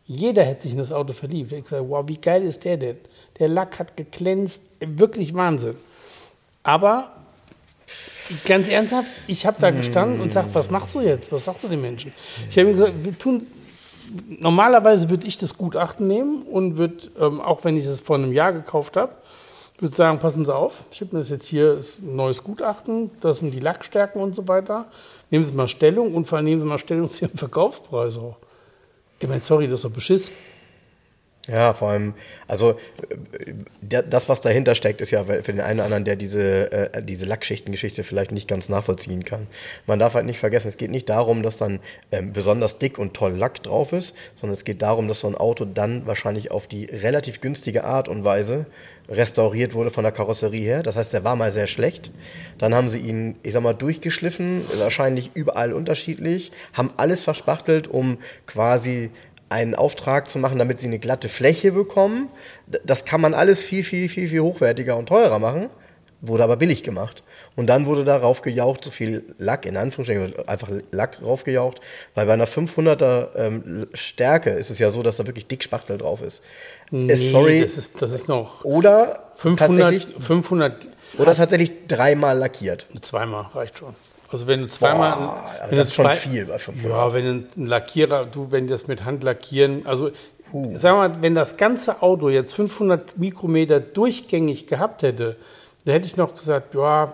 jeder 0.05 0.43
hätte 0.43 0.63
sich 0.63 0.71
in 0.71 0.77
das 0.77 0.91
Auto 0.91 1.13
verliebt. 1.13 1.51
Ich 1.51 1.63
gesagt, 1.63 1.85
wow, 1.87 2.03
wie 2.07 2.17
geil 2.17 2.43
ist 2.43 2.65
der 2.65 2.77
denn? 2.77 2.97
Der 3.39 3.47
Lack 3.47 3.79
hat 3.79 3.95
geglänzt, 3.95 4.61
wirklich 4.79 5.33
Wahnsinn. 5.33 5.75
Aber 6.63 7.11
ganz 8.45 8.69
ernsthaft, 8.69 9.09
ich 9.27 9.45
habe 9.45 9.57
da 9.59 9.71
gestanden 9.71 10.21
und 10.21 10.33
sage, 10.33 10.49
was 10.53 10.69
machst 10.69 10.95
du 10.95 11.01
jetzt? 11.01 11.31
Was 11.31 11.45
sagst 11.45 11.63
du 11.63 11.67
den 11.67 11.81
Menschen? 11.81 12.13
Ich 12.49 12.57
habe 12.57 12.69
ihm 12.69 12.73
gesagt, 12.73 12.93
wir 13.03 13.17
tun, 13.17 13.47
normalerweise 14.39 15.09
würde 15.09 15.27
ich 15.27 15.37
das 15.37 15.57
Gutachten 15.57 16.07
nehmen 16.07 16.43
und 16.43 16.77
würde, 16.77 17.09
ähm, 17.19 17.41
auch 17.41 17.63
wenn 17.63 17.77
ich 17.77 17.85
es 17.85 17.99
vor 17.99 18.17
einem 18.17 18.31
Jahr 18.33 18.53
gekauft 18.53 18.97
habe, 18.97 19.13
würde 19.81 19.95
sagen, 19.95 20.19
passen 20.19 20.45
Sie 20.45 20.55
auf, 20.55 20.83
ich 20.91 21.01
mir 21.01 21.19
das 21.19 21.29
jetzt 21.29 21.47
hier, 21.47 21.73
ist 21.73 22.03
ein 22.03 22.15
neues 22.15 22.43
Gutachten, 22.43 23.09
das 23.19 23.39
sind 23.39 23.51
die 23.51 23.59
Lackstärken 23.59 24.21
und 24.21 24.35
so 24.35 24.47
weiter. 24.47 24.85
Nehmen 25.31 25.43
Sie 25.43 25.53
mal 25.53 25.67
Stellung 25.67 26.13
und 26.13 26.25
vor 26.25 26.37
allem 26.37 26.45
nehmen 26.45 26.61
Sie 26.61 26.67
mal 26.67 26.77
Stellung 26.77 27.09
zu 27.09 27.25
Ihrem 27.25 27.35
Preis 27.35 28.17
auch. 28.17 28.37
Ich 29.19 29.27
meine, 29.27 29.41
sorry, 29.41 29.67
das 29.67 29.79
ist 29.79 29.85
doch 29.85 29.91
Beschiss. 29.91 30.31
Ja, 31.47 31.73
vor 31.73 31.89
allem, 31.89 32.13
also 32.47 32.71
äh, 33.09 33.53
der- 33.81 34.03
das, 34.03 34.29
was 34.29 34.41
dahinter 34.41 34.75
steckt, 34.75 35.01
ist 35.01 35.09
ja 35.09 35.23
für 35.23 35.41
den 35.41 35.59
einen 35.59 35.79
oder 35.79 35.85
anderen, 35.85 36.05
der 36.05 36.15
diese, 36.15 36.71
äh, 36.71 37.01
diese 37.01 37.25
Lackschichtengeschichte 37.25 38.03
vielleicht 38.03 38.31
nicht 38.31 38.47
ganz 38.47 38.69
nachvollziehen 38.69 39.25
kann. 39.25 39.47
Man 39.87 39.97
darf 39.97 40.13
halt 40.13 40.27
nicht 40.27 40.39
vergessen, 40.39 40.67
es 40.67 40.77
geht 40.77 40.91
nicht 40.91 41.09
darum, 41.09 41.41
dass 41.41 41.57
dann 41.57 41.79
ähm, 42.11 42.31
besonders 42.31 42.77
dick 42.77 42.99
und 42.99 43.15
toll 43.15 43.31
Lack 43.31 43.63
drauf 43.63 43.91
ist, 43.91 44.13
sondern 44.35 44.55
es 44.55 44.65
geht 44.65 44.83
darum, 44.83 45.07
dass 45.07 45.21
so 45.21 45.27
ein 45.27 45.35
Auto 45.35 45.65
dann 45.65 46.05
wahrscheinlich 46.05 46.51
auf 46.51 46.67
die 46.67 46.85
relativ 46.85 47.41
günstige 47.41 47.85
Art 47.85 48.07
und 48.07 48.23
Weise 48.23 48.67
restauriert 49.09 49.73
wurde 49.73 49.89
von 49.89 50.03
der 50.03 50.13
Karosserie 50.13 50.63
her. 50.63 50.83
Das 50.83 50.95
heißt, 50.95 51.11
der 51.11 51.23
war 51.23 51.35
mal 51.35 51.51
sehr 51.51 51.67
schlecht. 51.67 52.11
Dann 52.59 52.75
haben 52.75 52.89
sie 52.89 52.99
ihn, 52.99 53.35
ich 53.41 53.53
sag 53.53 53.63
mal, 53.63 53.73
durchgeschliffen, 53.73 54.61
wahrscheinlich 54.77 55.31
überall 55.33 55.73
unterschiedlich, 55.73 56.51
haben 56.73 56.91
alles 56.97 57.23
verspachtelt, 57.23 57.87
um 57.87 58.19
quasi 58.45 59.09
einen 59.51 59.75
Auftrag 59.75 60.29
zu 60.29 60.39
machen, 60.39 60.57
damit 60.57 60.79
sie 60.79 60.87
eine 60.87 60.97
glatte 60.97 61.27
Fläche 61.27 61.73
bekommen. 61.73 62.29
Das 62.85 63.03
kann 63.03 63.19
man 63.19 63.33
alles 63.33 63.61
viel, 63.61 63.83
viel, 63.83 64.07
viel, 64.07 64.29
viel 64.29 64.39
hochwertiger 64.39 64.95
und 64.95 65.07
teurer 65.07 65.39
machen. 65.39 65.69
Wurde 66.21 66.43
aber 66.43 66.55
billig 66.55 66.83
gemacht. 66.83 67.23
Und 67.55 67.67
dann 67.67 67.85
wurde 67.85 68.05
darauf 68.05 68.43
gejaucht, 68.43 68.83
so 68.83 68.91
viel 68.91 69.25
Lack, 69.39 69.65
in 69.65 69.75
Anführungsstrichen, 69.75 70.47
einfach 70.47 70.69
Lack 70.91 71.21
raufgejaucht, 71.21 71.81
weil 72.13 72.27
bei 72.27 72.33
einer 72.33 72.47
500er 72.47 73.35
ähm, 73.35 73.87
Stärke 73.93 74.51
ist 74.51 74.69
es 74.69 74.79
ja 74.79 74.89
so, 74.89 75.03
dass 75.03 75.17
da 75.17 75.27
wirklich 75.27 75.47
dick 75.47 75.63
Spachtel 75.63 75.97
drauf 75.97 76.21
ist. 76.21 76.41
Nee, 76.91 77.11
es, 77.11 77.31
sorry, 77.31 77.59
Das 77.59 77.77
ist, 77.77 78.01
das 78.01 78.11
ist 78.11 78.29
noch 78.29 78.63
oder 78.63 79.31
500, 79.35 79.79
tatsächlich, 79.81 80.23
500 80.23 80.87
oder 81.17 81.35
tatsächlich 81.35 81.87
dreimal 81.87 82.37
lackiert. 82.37 82.85
Zweimal 83.01 83.47
reicht 83.53 83.79
schon. 83.79 83.95
Also 84.31 84.47
wenn 84.47 84.61
du 84.61 84.67
zweimal, 84.69 85.11
Boah, 85.17 85.43
wenn 85.69 85.77
das 85.77 85.89
ist 85.89 85.95
schon 85.95 86.05
zwei- 86.05 86.15
viel 86.15 86.45
bei 86.45 86.57
500. 86.57 86.91
Ja, 86.91 87.13
wenn 87.13 87.47
ein 87.57 87.65
Lackierer, 87.65 88.25
du, 88.25 88.47
wenn 88.51 88.67
das 88.67 88.87
mit 88.87 89.03
Hand 89.03 89.23
lackieren, 89.23 89.85
also 89.85 90.11
sag 90.73 90.95
mal, 90.95 91.11
wenn 91.21 91.35
das 91.35 91.57
ganze 91.57 92.01
Auto 92.01 92.29
jetzt 92.29 92.53
500 92.53 93.17
Mikrometer 93.17 93.79
durchgängig 93.79 94.67
gehabt 94.67 95.01
hätte, 95.03 95.35
da 95.85 95.91
hätte 95.93 96.05
ich 96.05 96.17
noch 96.17 96.35
gesagt, 96.35 96.75
ja, 96.75 97.13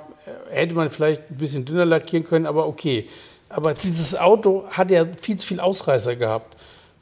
hätte 0.50 0.76
man 0.76 0.90
vielleicht 0.90 1.30
ein 1.32 1.38
bisschen 1.38 1.66
dünner 1.66 1.86
lackieren 1.86 2.26
können, 2.26 2.46
aber 2.46 2.68
okay. 2.68 3.08
Aber 3.50 3.74
dieses 3.74 4.16
Auto 4.18 4.66
hat 4.70 4.92
ja 4.92 5.06
viel 5.22 5.38
zu 5.38 5.48
viel 5.48 5.60
Ausreißer 5.60 6.16
gehabt. 6.18 6.56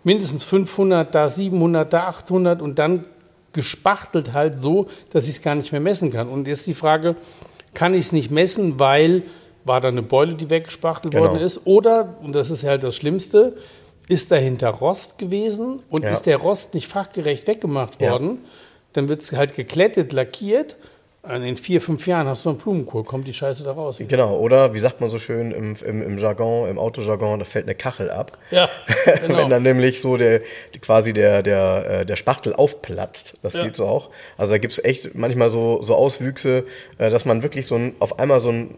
Mindestens 0.03 0.43
500, 0.43 1.13
da 1.15 1.27
700, 1.27 1.91
da 1.91 2.07
800 2.07 2.61
und 2.61 2.77
dann 2.77 3.05
gespachtelt 3.53 4.33
halt 4.33 4.59
so, 4.59 4.87
dass 5.11 5.23
ich 5.25 5.31
es 5.37 5.41
gar 5.41 5.55
nicht 5.55 5.71
mehr 5.71 5.81
messen 5.81 6.11
kann. 6.11 6.27
Und 6.29 6.47
jetzt 6.47 6.67
die 6.67 6.73
Frage, 6.75 7.15
kann 7.73 7.93
ich 7.93 8.01
es 8.07 8.11
nicht 8.11 8.29
messen, 8.29 8.77
weil 8.79 9.23
war 9.65 9.81
da 9.81 9.89
eine 9.89 10.01
Beule, 10.03 10.35
die 10.35 10.49
weggespachtelt 10.49 11.13
Genau. 11.13 11.25
worden 11.31 11.39
ist? 11.41 11.61
Oder, 11.65 12.15
und 12.21 12.33
das 12.33 12.49
ist 12.49 12.63
halt 12.63 12.83
das 12.83 12.95
Schlimmste, 12.95 13.57
ist 14.07 14.31
dahinter 14.31 14.69
Rost 14.69 15.17
gewesen 15.17 15.81
und 15.89 16.03
Ja. 16.03 16.11
ist 16.11 16.23
der 16.27 16.37
Rost 16.37 16.73
nicht 16.75 16.87
fachgerecht 16.87 17.47
weggemacht 17.47 18.01
Ja. 18.01 18.11
worden, 18.11 18.39
dann 18.93 19.09
wird 19.09 19.21
es 19.21 19.31
halt 19.33 19.55
geklettet, 19.55 20.13
lackiert 20.13 20.77
in 21.27 21.57
vier, 21.57 21.81
fünf 21.81 22.05
Jahren 22.05 22.27
hast 22.27 22.45
du 22.45 22.49
einen 22.49 22.59
Blumenkohl, 22.59 23.03
kommt 23.03 23.25
die 23.25 23.33
Scheiße 23.33 23.63
da 23.63 23.71
raus. 23.71 23.97
Genau, 23.99 24.37
oder 24.37 24.75
wie 24.75 24.79
sagt 24.79 25.01
man 25.01 25.09
so 25.09 25.17
schön 25.17 25.49
im, 25.49 25.75
im, 25.83 26.03
im 26.03 26.17
Jargon, 26.19 26.69
im 26.69 26.77
Autojargon, 26.77 27.39
da 27.39 27.45
fällt 27.45 27.65
eine 27.65 27.73
Kachel 27.73 28.11
ab. 28.11 28.37
Ja, 28.51 28.69
genau. 29.25 29.39
Wenn 29.39 29.49
dann 29.49 29.63
nämlich 29.63 29.99
so 29.99 30.17
der 30.17 30.41
quasi 30.83 31.13
der, 31.13 31.41
der, 31.41 32.01
äh, 32.01 32.05
der 32.05 32.15
Spachtel 32.15 32.53
aufplatzt. 32.53 33.37
Das 33.41 33.55
Ja. 33.55 33.63
gibt's 33.63 33.81
auch. 33.81 34.11
Also 34.37 34.51
da 34.51 34.59
gibt's 34.59 34.77
echt 34.77 35.15
manchmal 35.15 35.49
so, 35.49 35.81
so 35.81 35.95
Auswüchse, 35.95 36.65
äh, 36.99 37.09
dass 37.09 37.25
man 37.25 37.41
wirklich 37.41 37.65
so 37.65 37.73
ein, 37.73 37.95
auf 37.97 38.19
einmal 38.19 38.39
so 38.39 38.49
ein 38.49 38.75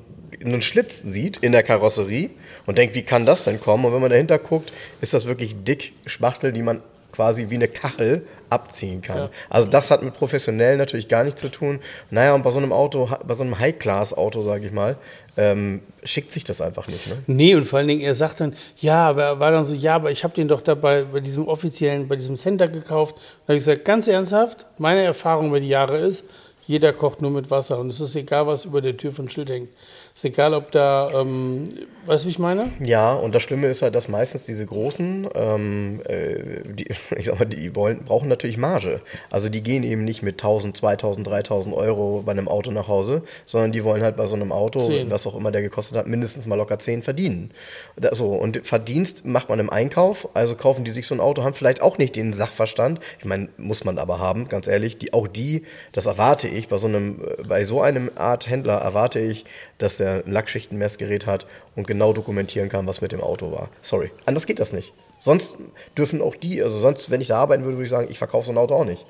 einen 0.47 0.61
Schlitz 0.61 1.01
sieht 1.01 1.37
in 1.37 1.51
der 1.51 1.63
Karosserie 1.63 2.31
und 2.65 2.77
denkt, 2.77 2.95
wie 2.95 3.03
kann 3.03 3.25
das 3.25 3.43
denn 3.43 3.59
kommen? 3.59 3.85
Und 3.85 3.93
wenn 3.93 4.01
man 4.01 4.09
dahinter 4.09 4.39
guckt, 4.39 4.71
ist 5.01 5.13
das 5.13 5.25
wirklich 5.25 5.63
dick 5.63 5.93
Spachtel, 6.05 6.51
die 6.51 6.61
man 6.61 6.81
quasi 7.11 7.49
wie 7.49 7.55
eine 7.55 7.67
Kachel 7.67 8.25
abziehen 8.49 9.01
kann. 9.01 9.17
Ja. 9.17 9.29
Also 9.49 9.67
das 9.67 9.89
hat 9.89 10.03
mit 10.03 10.13
professionell 10.13 10.77
natürlich 10.77 11.07
gar 11.07 11.23
nichts 11.23 11.41
zu 11.41 11.49
tun. 11.49 11.79
Naja, 12.11 12.35
und 12.35 12.43
bei 12.43 12.51
so 12.51 12.59
einem 12.59 12.71
Auto, 12.71 13.09
bei 13.25 13.33
so 13.33 13.43
einem 13.43 13.57
High-Class-Auto, 13.57 14.41
sage 14.43 14.67
ich 14.67 14.71
mal, 14.71 14.97
ähm, 15.35 15.81
schickt 16.03 16.31
sich 16.31 16.43
das 16.43 16.61
einfach 16.61 16.87
nicht. 16.87 17.07
Ne? 17.07 17.17
Nee, 17.27 17.55
und 17.55 17.65
vor 17.65 17.79
allen 17.79 17.87
Dingen, 17.87 18.01
er 18.01 18.13
sagt 18.13 18.39
dann, 18.39 18.55
ja, 18.77 19.09
aber 19.09 19.23
er 19.23 19.39
war 19.39 19.51
dann 19.51 19.65
so, 19.65 19.73
ja, 19.73 19.95
aber 19.95 20.11
ich 20.11 20.23
habe 20.23 20.35
den 20.35 20.47
doch 20.47 20.61
dabei 20.61 21.03
bei 21.03 21.19
diesem 21.19 21.47
offiziellen, 21.47 22.07
bei 22.07 22.15
diesem 22.15 22.35
Center 22.35 22.67
gekauft. 22.67 23.15
Da 23.15 23.53
habe 23.53 23.57
ich 23.57 23.65
gesagt, 23.65 23.85
ganz 23.85 24.07
ernsthaft, 24.07 24.65
meine 24.77 25.01
Erfahrung 25.01 25.47
über 25.47 25.59
die 25.59 25.69
Jahre 25.69 25.97
ist, 25.97 26.25
jeder 26.67 26.93
kocht 26.93 27.21
nur 27.21 27.31
mit 27.31 27.49
Wasser 27.49 27.79
und 27.79 27.89
es 27.89 27.99
ist 27.99 28.15
egal, 28.15 28.45
was 28.45 28.65
über 28.65 28.81
der 28.81 28.95
Tür 28.95 29.13
von 29.13 29.29
Schild 29.29 29.49
hängt. 29.49 29.69
Ist 30.17 30.25
egal, 30.25 30.55
ob 30.55 30.71
da, 30.71 31.11
ähm, 31.13 31.65
weißt 32.07 32.23
du, 32.23 32.25
wie 32.25 32.31
ich 32.31 32.39
meine? 32.39 32.71
Ja, 32.83 33.13
und 33.13 33.35
das 33.35 33.43
Schlimme 33.43 33.67
ist 33.67 33.83
halt, 33.83 33.93
dass 33.93 34.07
meistens 34.07 34.47
diese 34.47 34.65
großen, 34.65 35.27
ähm, 35.35 36.01
äh, 36.07 36.63
die, 36.65 36.87
ich 37.15 37.27
sag 37.27 37.37
mal, 37.37 37.45
die 37.45 37.75
wollen, 37.75 38.03
brauchen 38.03 38.27
natürlich 38.27 38.57
Marge. 38.57 39.01
Also 39.29 39.49
die 39.49 39.61
gehen 39.61 39.83
eben 39.83 40.03
nicht 40.03 40.23
mit 40.23 40.41
1000, 40.41 40.75
2000, 40.75 41.27
3000 41.27 41.75
Euro 41.75 42.23
bei 42.25 42.31
einem 42.31 42.47
Auto 42.47 42.71
nach 42.71 42.87
Hause, 42.87 43.21
sondern 43.45 43.71
die 43.71 43.83
wollen 43.83 44.01
halt 44.01 44.17
bei 44.17 44.25
so 44.25 44.33
einem 44.33 44.51
Auto, 44.51 44.79
Zehn. 44.79 45.11
was 45.11 45.27
auch 45.27 45.35
immer 45.35 45.51
der 45.51 45.61
gekostet 45.61 45.95
hat, 45.95 46.07
mindestens 46.07 46.47
mal 46.47 46.55
locker 46.55 46.79
10 46.79 47.03
verdienen. 47.03 47.51
Da, 47.95 48.15
so, 48.15 48.29
und 48.29 48.65
Verdienst 48.65 49.23
macht 49.23 49.49
man 49.49 49.59
im 49.59 49.69
Einkauf, 49.69 50.29
also 50.33 50.55
kaufen 50.55 50.83
die 50.83 50.93
sich 50.93 51.05
so 51.05 51.13
ein 51.13 51.21
Auto, 51.21 51.43
haben 51.43 51.53
vielleicht 51.53 51.83
auch 51.83 51.99
nicht 51.99 52.15
den 52.15 52.33
Sachverstand, 52.33 53.01
ich 53.19 53.25
meine, 53.25 53.49
muss 53.57 53.83
man 53.83 53.99
aber 53.99 54.17
haben, 54.17 54.49
ganz 54.49 54.67
ehrlich, 54.67 54.97
die, 54.97 55.13
auch 55.13 55.27
die, 55.27 55.61
das 55.91 56.07
erwarte 56.07 56.47
ich, 56.47 56.69
bei 56.69 56.79
so 56.79 56.87
einem, 56.87 57.21
äh, 57.21 57.43
bei 57.43 57.63
so 57.63 57.81
einem 57.81 58.09
Art 58.15 58.49
Händler 58.49 58.77
erwarte 58.77 59.19
ich, 59.19 59.45
dass 59.77 59.97
der 59.97 60.06
ein 60.07 60.31
Lackschichtenmessgerät 60.31 61.25
hat 61.25 61.45
und 61.75 61.87
genau 61.87 62.13
dokumentieren 62.13 62.69
kann, 62.69 62.87
was 62.87 63.01
mit 63.01 63.11
dem 63.11 63.21
Auto 63.21 63.51
war. 63.51 63.69
Sorry. 63.81 64.11
Anders 64.25 64.45
geht 64.45 64.59
das 64.59 64.73
nicht. 64.73 64.93
Sonst 65.19 65.57
dürfen 65.97 66.21
auch 66.21 66.35
die, 66.35 66.61
also 66.61 66.77
sonst, 66.77 67.09
wenn 67.09 67.21
ich 67.21 67.27
da 67.27 67.37
arbeiten 67.37 67.63
würde, 67.63 67.77
würde 67.77 67.85
ich 67.85 67.89
sagen, 67.91 68.07
ich 68.09 68.17
verkaufe 68.17 68.45
so 68.47 68.51
ein 68.51 68.57
Auto 68.57 68.75
auch 68.75 68.85
nicht. 68.85 69.05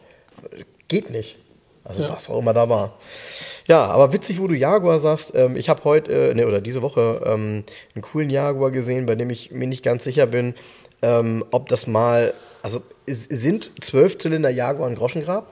Geht 0.88 1.10
nicht. 1.10 1.38
Also 1.84 2.04
Ja. 2.04 2.10
was 2.10 2.30
auch 2.30 2.40
immer 2.40 2.54
da 2.54 2.68
war. 2.70 2.98
Ja, 3.68 3.86
aber 3.86 4.14
witzig, 4.14 4.40
wo 4.42 4.48
du 4.48 4.56
Jaguar 4.56 5.00
sagst. 5.00 5.34
Ähm, 5.36 5.56
ich 5.56 5.70
habe 5.70 5.84
heute, 5.84 6.12
äh, 6.12 6.34
ne, 6.34 6.48
oder 6.48 6.62
diese 6.62 6.82
Woche, 6.82 7.22
ähm, 7.26 7.64
einen 7.96 8.02
coolen 8.02 8.30
Jaguar 8.30 8.72
gesehen, 8.72 9.06
bei 9.06 9.16
dem 9.16 9.30
ich 9.30 9.52
mir 9.52 9.68
nicht 9.68 9.84
ganz 9.84 10.04
sicher 10.04 10.26
bin, 10.26 10.56
ähm, 11.02 11.46
ob 11.52 11.70
das 11.70 11.88
mal, 11.88 12.34
also 12.64 12.82
sind 13.06 13.72
Zwölfzylinder 13.82 14.50
Jaguar 14.50 14.90
ein 14.90 14.96
Groschengrab? 14.96 15.48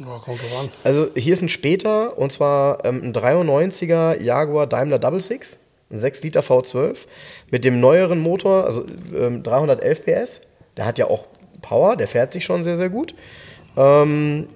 Ja, 0.00 0.18
kommt 0.18 0.40
drauf 0.40 0.60
an. 0.60 0.68
Also 0.84 1.08
hier 1.14 1.32
ist 1.32 1.42
ein 1.42 1.48
später, 1.48 2.18
und 2.18 2.32
zwar 2.32 2.84
ähm, 2.84 3.02
ein 3.02 3.12
93er 3.12 4.20
Jaguar 4.20 4.66
Daimler 4.66 4.98
Double 4.98 5.20
Six, 5.20 5.58
ein 5.90 5.98
6 5.98 6.22
Liter 6.22 6.40
V12 6.40 7.06
mit 7.50 7.64
dem 7.64 7.80
neueren 7.80 8.20
Motor, 8.20 8.64
also 8.64 8.84
ähm, 9.14 9.42
311 9.42 10.04
PS. 10.04 10.40
Der 10.76 10.86
hat 10.86 10.98
ja 10.98 11.06
auch 11.06 11.26
Power, 11.60 11.96
der 11.96 12.08
fährt 12.08 12.32
sich 12.32 12.44
schon 12.44 12.64
sehr, 12.64 12.76
sehr 12.76 12.88
gut. 12.88 13.14
Ähm, 13.76 14.48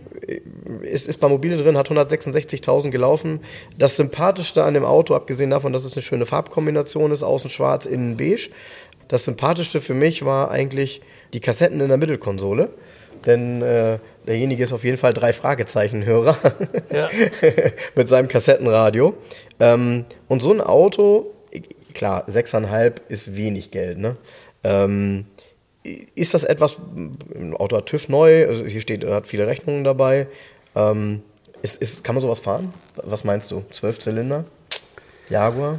ist, 0.82 1.08
ist 1.08 1.20
bei 1.20 1.28
Mobile 1.28 1.56
drin, 1.56 1.76
hat 1.76 1.90
166.000 1.90 2.90
gelaufen. 2.90 3.40
Das 3.78 3.96
Sympathischste 3.96 4.64
an 4.64 4.74
dem 4.74 4.84
Auto, 4.84 5.14
abgesehen 5.14 5.50
davon, 5.50 5.72
dass 5.72 5.84
es 5.84 5.92
eine 5.92 6.02
schöne 6.02 6.26
Farbkombination 6.26 7.12
ist, 7.12 7.22
außen 7.22 7.50
schwarz, 7.50 7.86
innen 7.86 8.16
beige, 8.16 8.50
das 9.08 9.24
Sympathischste 9.24 9.80
für 9.80 9.94
mich 9.94 10.24
war 10.24 10.50
eigentlich 10.50 11.00
die 11.32 11.40
Kassetten 11.40 11.80
in 11.80 11.88
der 11.88 11.96
Mittelkonsole. 11.96 12.70
Denn 13.24 13.62
äh, 13.62 13.98
derjenige 14.26 14.62
ist 14.62 14.72
auf 14.72 14.84
jeden 14.84 14.98
Fall 14.98 15.12
drei 15.12 15.32
Fragezeichen-Hörer 15.32 16.36
Ja. 16.92 17.08
mit 17.94 18.08
seinem 18.08 18.28
Kassettenradio. 18.28 19.14
Ähm, 19.60 20.04
und 20.28 20.42
so 20.42 20.52
ein 20.52 20.60
Auto, 20.60 21.32
klar, 21.94 22.28
6,5 22.28 22.94
ist 23.08 23.36
wenig 23.36 23.70
Geld, 23.70 23.98
ne? 23.98 24.16
Ähm, 24.64 25.26
ist 26.14 26.34
das 26.34 26.42
etwas, 26.42 26.78
ein 26.78 27.54
Auto 27.56 27.76
hat 27.76 27.86
TÜV 27.86 28.08
neu, 28.08 28.48
also 28.48 28.64
hier 28.64 28.80
steht, 28.80 29.04
er 29.04 29.14
hat 29.14 29.28
viele 29.28 29.46
Rechnungen 29.46 29.84
dabei. 29.84 30.26
Ähm, 30.74 31.22
ist, 31.62 31.80
ist, 31.80 32.04
kann 32.04 32.14
man 32.14 32.22
sowas 32.22 32.40
fahren? 32.40 32.74
Was 32.96 33.24
meinst 33.24 33.50
du? 33.50 33.64
12 33.70 34.00
Zylinder? 34.00 34.44
Jaguar? 35.30 35.78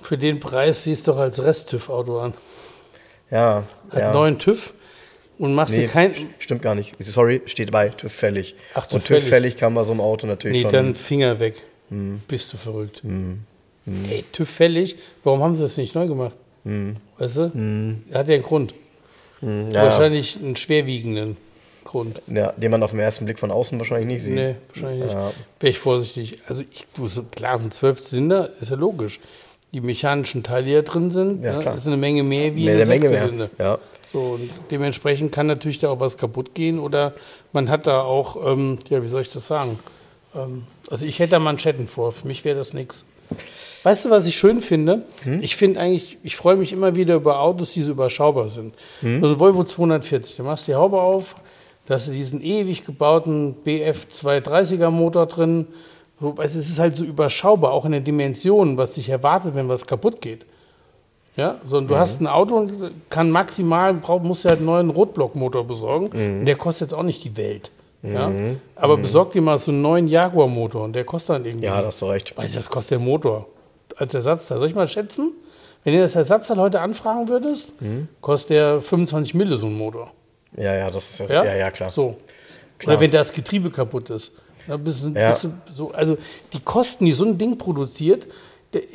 Für 0.00 0.18
den 0.18 0.40
Preis 0.40 0.84
siehst 0.84 1.06
du 1.06 1.12
doch 1.12 1.18
als 1.18 1.42
Rest-TÜV-Auto 1.42 2.18
an. 2.18 2.34
Ja. 3.30 3.64
Hat 3.90 4.00
ja. 4.00 4.12
neuen 4.12 4.38
TÜV 4.38 4.72
und 5.38 5.54
machst 5.54 5.74
Nee, 5.74 5.82
dir 5.82 5.88
kein. 5.88 6.12
stimmt 6.38 6.62
gar 6.62 6.74
nicht. 6.74 6.94
Sorry, 7.00 7.42
steht 7.46 7.70
bei 7.70 7.88
TÜV 7.90 8.12
fällig. 8.12 8.54
Ach, 8.74 8.86
TÜV 8.86 8.94
Und 8.96 9.04
TÜV 9.06 9.24
fällig. 9.28 9.56
kann 9.56 9.74
bei 9.74 9.82
so 9.82 9.92
einem 9.92 10.00
Auto 10.00 10.26
natürlich 10.26 10.58
Nee, 10.58 10.62
schon. 10.62 10.72
dann 10.72 10.94
Finger 10.94 11.38
weg. 11.40 11.54
Hm. 11.90 12.20
Bist 12.28 12.52
du 12.52 12.56
verrückt. 12.56 13.02
Ey, 14.10 14.24
TÜV 14.32 14.48
fällig, 14.48 14.96
warum 15.22 15.40
haben 15.42 15.54
sie 15.56 15.62
das 15.62 15.76
nicht 15.76 15.94
neu 15.94 16.06
gemacht? 16.08 16.34
Weißt 17.18 17.36
du? 17.36 17.42
Hat 18.12 18.28
ja 18.28 18.34
einen 18.34 18.42
Grund. 18.42 18.74
Hm, 19.40 19.70
ja, 19.70 19.84
Wahrscheinlich 19.84 20.38
einen 20.42 20.56
schwerwiegenden 20.56 21.36
Grund. 21.84 22.20
ja, 22.26 22.52
den 22.52 22.70
man 22.72 22.82
auf 22.82 22.90
den 22.90 22.98
ersten 23.00 23.24
Blick 23.26 23.38
von 23.38 23.52
außen 23.52 23.78
wahrscheinlich 23.78 24.06
nicht 24.08 24.22
sieht. 24.24 24.34
Nee, 24.34 24.54
wahrscheinlich 24.74 25.04
nicht. 25.04 25.12
Ja. 25.12 25.32
Wäre 25.60 25.70
ich 25.70 25.78
vorsichtig. 25.78 26.38
Also, 26.48 26.62
ich, 26.72 26.84
du, 26.96 27.06
klar, 27.30 27.60
ein 27.60 27.70
Zwölfzylinder 27.70 28.50
ist 28.60 28.70
ja 28.70 28.76
logisch. 28.76 29.20
Die 29.72 29.80
mechanischen 29.80 30.42
Teile, 30.42 30.64
die 30.66 30.72
da 30.72 30.82
drin 30.82 31.10
sind, 31.12 31.44
Ja, 31.44 31.62
ne, 31.62 31.74
ist 31.76 31.86
eine 31.86 31.96
Menge 31.96 32.22
mehr 32.24 32.56
wie 32.56 32.64
Mehr 32.64 32.72
ein 32.74 32.78
der 32.78 32.86
Menge 32.86 33.10
mehr. 33.10 33.50
Ja. 33.58 33.78
So, 34.16 34.38
und 34.40 34.50
dementsprechend 34.70 35.30
kann 35.30 35.46
natürlich 35.46 35.78
da 35.78 35.90
auch 35.90 36.00
was 36.00 36.16
kaputt 36.16 36.54
gehen 36.54 36.78
oder 36.78 37.12
man 37.52 37.68
hat 37.68 37.86
da 37.86 38.00
auch, 38.00 38.50
ähm, 38.50 38.78
ja, 38.88 39.02
wie 39.02 39.08
soll 39.08 39.20
ich 39.20 39.30
das 39.30 39.46
sagen? 39.46 39.78
Ähm, 40.34 40.62
also 40.88 41.04
ich 41.04 41.18
hätte 41.18 41.32
da 41.32 41.38
Manschetten 41.38 41.86
vor, 41.86 42.12
für 42.12 42.26
mich 42.26 42.42
wäre 42.42 42.56
das 42.56 42.72
nichts. 42.72 43.04
Weißt 43.82 44.06
du, 44.06 44.10
was 44.10 44.26
ich 44.26 44.34
schön 44.34 44.62
finde? 44.62 45.02
Hm? 45.24 45.42
Ich 45.42 45.56
finde 45.56 45.80
eigentlich, 45.80 46.16
ich 46.22 46.34
freue 46.34 46.56
mich 46.56 46.72
immer 46.72 46.96
wieder 46.96 47.16
über 47.16 47.40
Autos, 47.40 47.74
die 47.74 47.82
so 47.82 47.92
überschaubar 47.92 48.48
sind. 48.48 48.72
Hm? 49.00 49.22
Also 49.22 49.38
Volvo 49.38 49.64
240, 49.64 50.36
da 50.36 50.44
machst 50.44 50.66
du 50.66 50.72
die 50.72 50.76
Haube 50.76 50.98
auf, 50.98 51.36
da 51.84 51.96
hast 51.96 52.08
du 52.08 52.12
diesen 52.12 52.42
ewig 52.42 52.86
gebauten 52.86 53.52
BF 53.64 54.06
230er 54.10 54.88
Motor 54.88 55.26
drin. 55.26 55.66
Es 56.38 56.54
ist 56.54 56.78
halt 56.78 56.96
so 56.96 57.04
überschaubar, 57.04 57.72
auch 57.72 57.84
in 57.84 57.92
den 57.92 58.04
Dimensionen, 58.04 58.78
was 58.78 58.94
dich 58.94 59.10
erwartet, 59.10 59.54
wenn 59.54 59.68
was 59.68 59.86
kaputt 59.86 60.22
geht. 60.22 60.46
Ja, 61.36 61.56
so, 61.66 61.76
und 61.76 61.88
du 61.88 61.96
hast 61.96 62.20
ein 62.20 62.26
Auto 62.26 62.56
und 62.56 62.72
kann 63.10 63.30
maximal, 63.30 63.92
brauch, 63.92 64.22
musst 64.22 64.44
du 64.44 64.48
halt 64.48 64.58
einen 64.58 64.66
neuen 64.66 64.90
Rotblockmotor 64.90 65.66
besorgen. 65.66 66.06
Und 66.06 66.46
der 66.46 66.56
kostet 66.56 66.88
jetzt 66.90 66.98
auch 66.98 67.02
nicht 67.02 67.22
die 67.24 67.36
Welt. 67.36 67.70
Ja? 68.02 68.32
Aber 68.74 68.96
besorg 68.96 69.32
dir 69.32 69.42
mal 69.42 69.58
so 69.58 69.70
einen 69.70 69.82
neuen 69.82 70.08
Jaguar-Motor 70.08 70.84
und 70.84 70.92
der 70.94 71.04
kostet 71.04 71.36
dann 71.36 71.44
irgendwie. 71.44 71.66
Ja, 71.66 71.80
da 71.80 71.88
hast 71.88 72.00
du 72.00 72.06
recht. 72.06 72.36
Weißt 72.36 72.54
du, 72.54 72.58
was 72.58 72.70
kostet 72.70 72.92
der 72.92 72.98
Motor 73.00 73.46
als 73.96 74.14
Ersatzteil? 74.14 74.58
Soll 74.58 74.68
ich 74.68 74.74
mal 74.74 74.88
schätzen? 74.88 75.32
Wenn 75.84 75.94
du 75.94 76.00
das 76.00 76.14
Ersatzteil 76.16 76.56
heute 76.56 76.80
anfragen 76.80 77.28
würdest, 77.28 77.72
kostet 78.20 78.50
der 78.50 78.80
25 78.80 79.34
Mille 79.34 79.56
so 79.56 79.66
ein 79.66 79.76
Motor. 79.76 80.10
Ja, 80.56 80.74
ja, 80.74 80.90
das 80.90 81.10
ist 81.10 81.18
ja, 81.20 81.26
Ja, 81.26 81.44
ja, 81.44 81.54
ja 81.56 81.70
klar. 81.70 81.90
So. 81.90 82.16
Klar. 82.78 82.94
Oder 82.94 83.00
wenn 83.02 83.10
das 83.10 83.32
Getriebe 83.32 83.70
kaputt 83.70 84.10
ist. 84.10 84.32
Bist 84.78 85.04
du, 85.04 85.10
Ja. 85.10 85.32
du 85.32 85.52
so, 85.74 85.92
also 85.92 86.16
die 86.52 86.60
Kosten, 86.60 87.04
die 87.04 87.12
so 87.12 87.24
ein 87.24 87.38
Ding 87.38 87.56
produziert, 87.56 88.26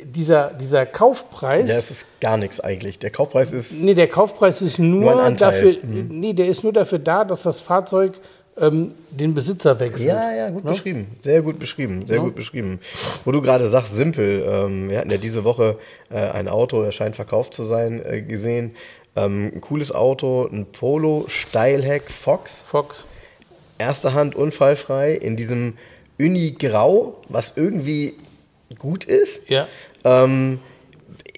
dieser, 0.04 0.52
dieser 0.54 0.86
Kaufpreis. 0.86 1.68
Ja, 1.68 1.76
es 1.76 1.90
ist 1.90 2.06
gar 2.20 2.36
nichts 2.36 2.60
eigentlich. 2.60 2.98
Der 2.98 3.10
Kaufpreis 3.10 3.52
ist. 3.52 3.72
Nee, 3.82 3.94
der 3.94 4.08
Kaufpreis 4.08 4.62
ist 4.62 4.78
nur, 4.78 5.14
Nur 5.14 5.30
dafür, 5.32 5.76
nee, 5.82 6.32
der 6.32 6.46
ist 6.46 6.62
nur 6.62 6.72
dafür 6.72 6.98
da, 6.98 7.24
dass 7.24 7.42
das 7.42 7.60
Fahrzeug 7.60 8.14
ähm, 8.58 8.92
den 9.10 9.32
Besitzer 9.34 9.78
wechselt. 9.80 10.08
Ja, 10.10 10.32
ja, 10.32 10.50
gut 10.50 10.64
Ne? 10.64 10.70
beschrieben. 10.72 11.06
Sehr 11.20 11.40
gut 11.42 11.58
beschrieben. 11.58 12.06
Sehr 12.06 12.16
Ja. 12.16 12.22
gut 12.22 12.34
beschrieben. 12.34 12.80
Wo 13.24 13.32
du 13.32 13.40
gerade 13.40 13.66
sagst, 13.66 13.94
simpel. 13.94 14.44
Ähm, 14.46 14.90
wir 14.90 14.98
hatten 14.98 15.10
ja 15.10 15.16
diese 15.16 15.44
Woche 15.44 15.78
äh, 16.10 16.16
ein 16.18 16.48
Auto, 16.48 16.82
er 16.82 16.92
scheint 16.92 17.16
verkauft 17.16 17.54
zu 17.54 17.64
sein, 17.64 18.02
äh, 18.04 18.20
gesehen. 18.22 18.72
Ähm, 19.16 19.52
ein 19.54 19.60
cooles 19.62 19.92
Auto, 19.92 20.46
ein 20.52 20.66
Polo 20.66 21.24
Steilheck 21.28 22.10
Fox. 22.10 22.62
Fox. 22.66 23.06
Erste 23.78 24.12
Hand 24.14 24.34
unfallfrei 24.36 25.12
in 25.14 25.36
diesem 25.36 25.74
Uni-Grau, 26.20 27.14
was 27.28 27.54
irgendwie 27.56 28.14
gut 28.78 29.04
ist. 29.04 29.48
Ja. 29.48 29.66
Ähm, 30.04 30.60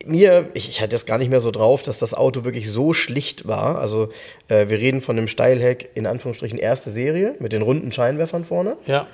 mir, 0.07 0.49
ich, 0.55 0.69
ich 0.69 0.81
hatte 0.81 0.91
das 0.91 1.07
gar 1.07 1.19
nicht 1.19 1.31
mehr 1.31 1.41
so 1.41 1.51
drauf, 1.51 1.83
dass 1.83 1.99
das 1.99 2.13
Auto 2.15 2.45
wirklich 2.45 2.71
so 2.71 2.93
schlicht 2.93 3.47
war. 3.49 3.79
Also 3.79 4.11
äh, 4.49 4.69
wir 4.69 4.79
reden 4.79 5.01
von 5.01 5.17
einem 5.17 5.29
Steilheck 5.29 5.91
in 5.95 6.07
Anführungsstrichen 6.07 6.59
erste 6.59 6.91
Serie 6.91 7.35
mit 7.39 7.53
den 7.53 7.63
runden 7.63 7.91
Scheinwerfern 7.93 8.45
vorne. 8.45 8.77
Ja. 8.87 9.07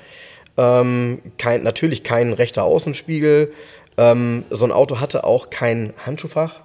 Ähm, 0.57 1.21
kein, 1.39 1.63
natürlich 1.63 2.03
kein 2.03 2.33
rechter 2.33 2.65
Außenspiegel. 2.65 3.53
Ähm, 3.97 4.45
so 4.51 4.65
ein 4.65 4.73
Auto 4.73 4.99
hatte 5.01 5.25
auch 5.25 5.51
kein 5.51 5.93
Handschuhfach. 6.05 6.61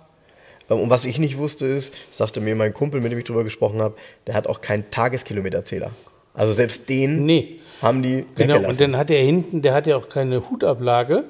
Ähm, 0.72 0.80
und 0.80 0.90
was 0.90 1.06
ich 1.06 1.20
nicht 1.20 1.38
wusste 1.38 1.66
ist, 1.68 1.94
sagte 2.12 2.42
mir 2.42 2.56
mein 2.56 2.74
Kumpel, 2.74 3.02
mit 3.02 3.12
dem 3.12 3.20
ich 3.20 3.26
drüber 3.26 3.44
gesprochen 3.44 3.82
habe, 3.82 3.96
der 4.26 4.34
hat 4.34 4.48
auch 4.48 4.62
keinen 4.62 4.90
Tageskilometerzähler. 4.90 5.92
Also 6.34 6.52
selbst 6.52 6.90
den 6.90 7.26
Nee. 7.26 7.60
haben 7.82 8.02
die 8.02 8.26
Genau, 8.36 8.56
weggelassen. 8.56 8.66
und 8.68 8.82
dann 8.82 8.98
hat 8.98 9.10
er 9.12 9.22
hinten, 9.22 9.62
der 9.62 9.74
hat 9.74 9.86
ja 9.88 9.96
auch 9.98 10.10
keine 10.10 10.50
Hutablage, 10.50 11.24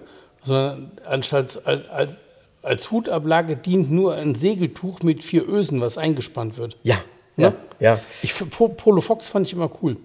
sondern 0.45 0.91
anstatt 1.05 1.61
als, 1.65 1.89
als, 1.89 2.11
als 2.61 2.91
Hutablage 2.91 3.57
dient 3.57 3.91
nur 3.91 4.15
ein 4.15 4.35
Segeltuch 4.35 5.01
mit 5.03 5.23
vier 5.23 5.47
Ösen, 5.47 5.81
was 5.81 5.97
eingespannt 5.97 6.57
wird. 6.57 6.77
ja, 6.83 6.95
ja, 7.37 7.49
Ne? 7.49 7.55
ja. 7.79 7.99
Ich, 8.23 8.33
P- 8.33 8.45
Polo 8.69 9.01
Fox 9.01 9.27
fand 9.27 9.47
ich 9.47 9.53
immer 9.53 9.69
cool. 9.81 9.97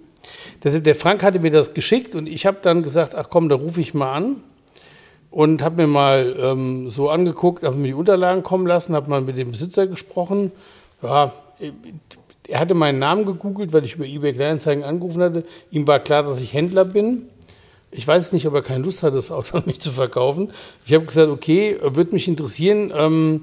Das, 0.60 0.82
der 0.82 0.94
Frank 0.96 1.22
hatte 1.22 1.38
mir 1.40 1.50
das 1.52 1.74
geschickt 1.74 2.14
und 2.14 2.28
ich 2.28 2.44
habe 2.46 2.58
dann 2.62 2.82
gesagt, 2.82 3.14
ach 3.14 3.28
komm, 3.30 3.48
da 3.48 3.54
rufe 3.54 3.80
ich 3.80 3.94
mal 3.94 4.12
an 4.14 4.42
und 5.30 5.62
habe 5.62 5.76
mir 5.82 5.86
mal 5.86 6.34
ähm, 6.40 6.90
so 6.90 7.08
angeguckt, 7.08 7.62
habe 7.62 7.76
mir 7.76 7.86
die 7.88 7.94
Unterlagen 7.94 8.42
kommen 8.42 8.66
lassen, 8.66 8.94
habe 8.94 9.08
mal 9.08 9.20
mit 9.20 9.36
dem 9.36 9.52
Besitzer 9.52 9.86
gesprochen. 9.86 10.50
Ja, 11.02 11.32
er 12.48 12.58
hatte 12.60 12.74
meinen 12.74 12.98
Namen 12.98 13.24
gegoogelt, 13.24 13.72
weil 13.72 13.84
ich 13.84 13.94
über 13.94 14.04
eBay 14.06 14.32
Kleinanzeigen 14.34 14.82
angerufen 14.82 15.22
hatte. 15.22 15.44
Ihm 15.70 15.86
war 15.86 16.00
klar, 16.00 16.24
dass 16.24 16.40
ich 16.40 16.52
Händler 16.52 16.84
bin. 16.84 17.28
Ich 17.92 18.06
weiß 18.06 18.32
nicht, 18.32 18.46
ob 18.46 18.54
er 18.54 18.62
keine 18.62 18.84
Lust 18.84 19.02
hat, 19.02 19.14
das 19.14 19.30
Auto 19.30 19.56
an 19.56 19.64
mich 19.66 19.80
zu 19.80 19.90
verkaufen. 19.90 20.52
Ich 20.86 20.94
habe 20.94 21.04
gesagt, 21.04 21.28
okay, 21.30 21.76
würde 21.82 22.12
mich 22.12 22.28
interessieren. 22.28 22.92
Ähm, 22.96 23.40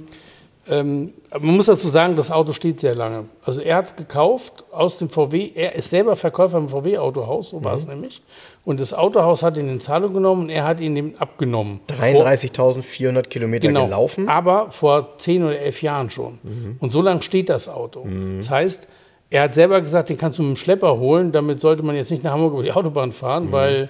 ähm, 0.70 1.14
man 1.32 1.56
muss 1.56 1.66
dazu 1.66 1.88
sagen, 1.88 2.16
das 2.16 2.32
Auto 2.32 2.54
steht 2.54 2.80
sehr 2.82 2.95
lange. 2.95 3.26
Also 3.43 3.62
er 3.62 3.76
hat 3.78 3.86
es 3.88 3.95
gekauft 3.95 4.64
aus 4.72 4.98
dem 4.98 5.10
VW. 5.10 5.52
Er 5.56 5.76
ist 5.76 5.89
selber 5.89 6.16
Verkäufer 6.16 6.58
im 6.58 6.70
VW-Autohaus, 6.70 7.50
so 7.50 7.64
war 7.64 7.74
es 7.74 7.88
nämlich. 7.88 8.22
Und 8.66 8.80
das 8.82 8.93
Autohaus 8.93 9.43
hat 9.43 9.56
ihn 9.58 9.70
in 9.70 9.80
Zahlung 9.80 10.14
genommen 10.14 10.43
und 10.43 10.50
er 10.50 10.66
hat 10.66 10.82
ihn 10.82 10.93
dem 10.95 11.14
abgenommen. 11.20 11.80
33.400 11.88 13.24
Kilometer 13.24 13.68
Genau, 13.68 13.86
gelaufen. 13.86 14.28
aber 14.30 14.72
vor 14.72 15.18
10 15.18 15.43
oder 15.43 15.58
11 15.60 15.82
Jahren 15.82 16.10
schon. 16.10 16.39
Und 16.80 16.91
so 16.91 17.02
lange 17.02 17.22
steht 17.22 17.50
das 17.50 17.70
Auto. 17.70 18.06
Das 18.38 18.50
heißt, 18.50 18.88
er 19.30 19.43
hat 19.43 19.54
selber 19.56 19.82
gesagt, 19.82 20.10
den 20.10 20.18
kannst 20.18 20.39
du 20.39 20.43
mit 20.43 20.52
dem 20.52 20.56
Schlepper 20.58 20.98
holen. 21.00 21.32
Damit 21.32 21.60
sollte 21.62 21.84
man 21.84 21.95
jetzt 21.95 22.12
nicht 22.12 22.24
nach 22.24 22.32
Hamburg 22.34 22.54
über 22.54 22.64
die 22.64 22.72
Autobahn 22.74 23.12
fahren, 23.14 23.52
weil 23.52 23.89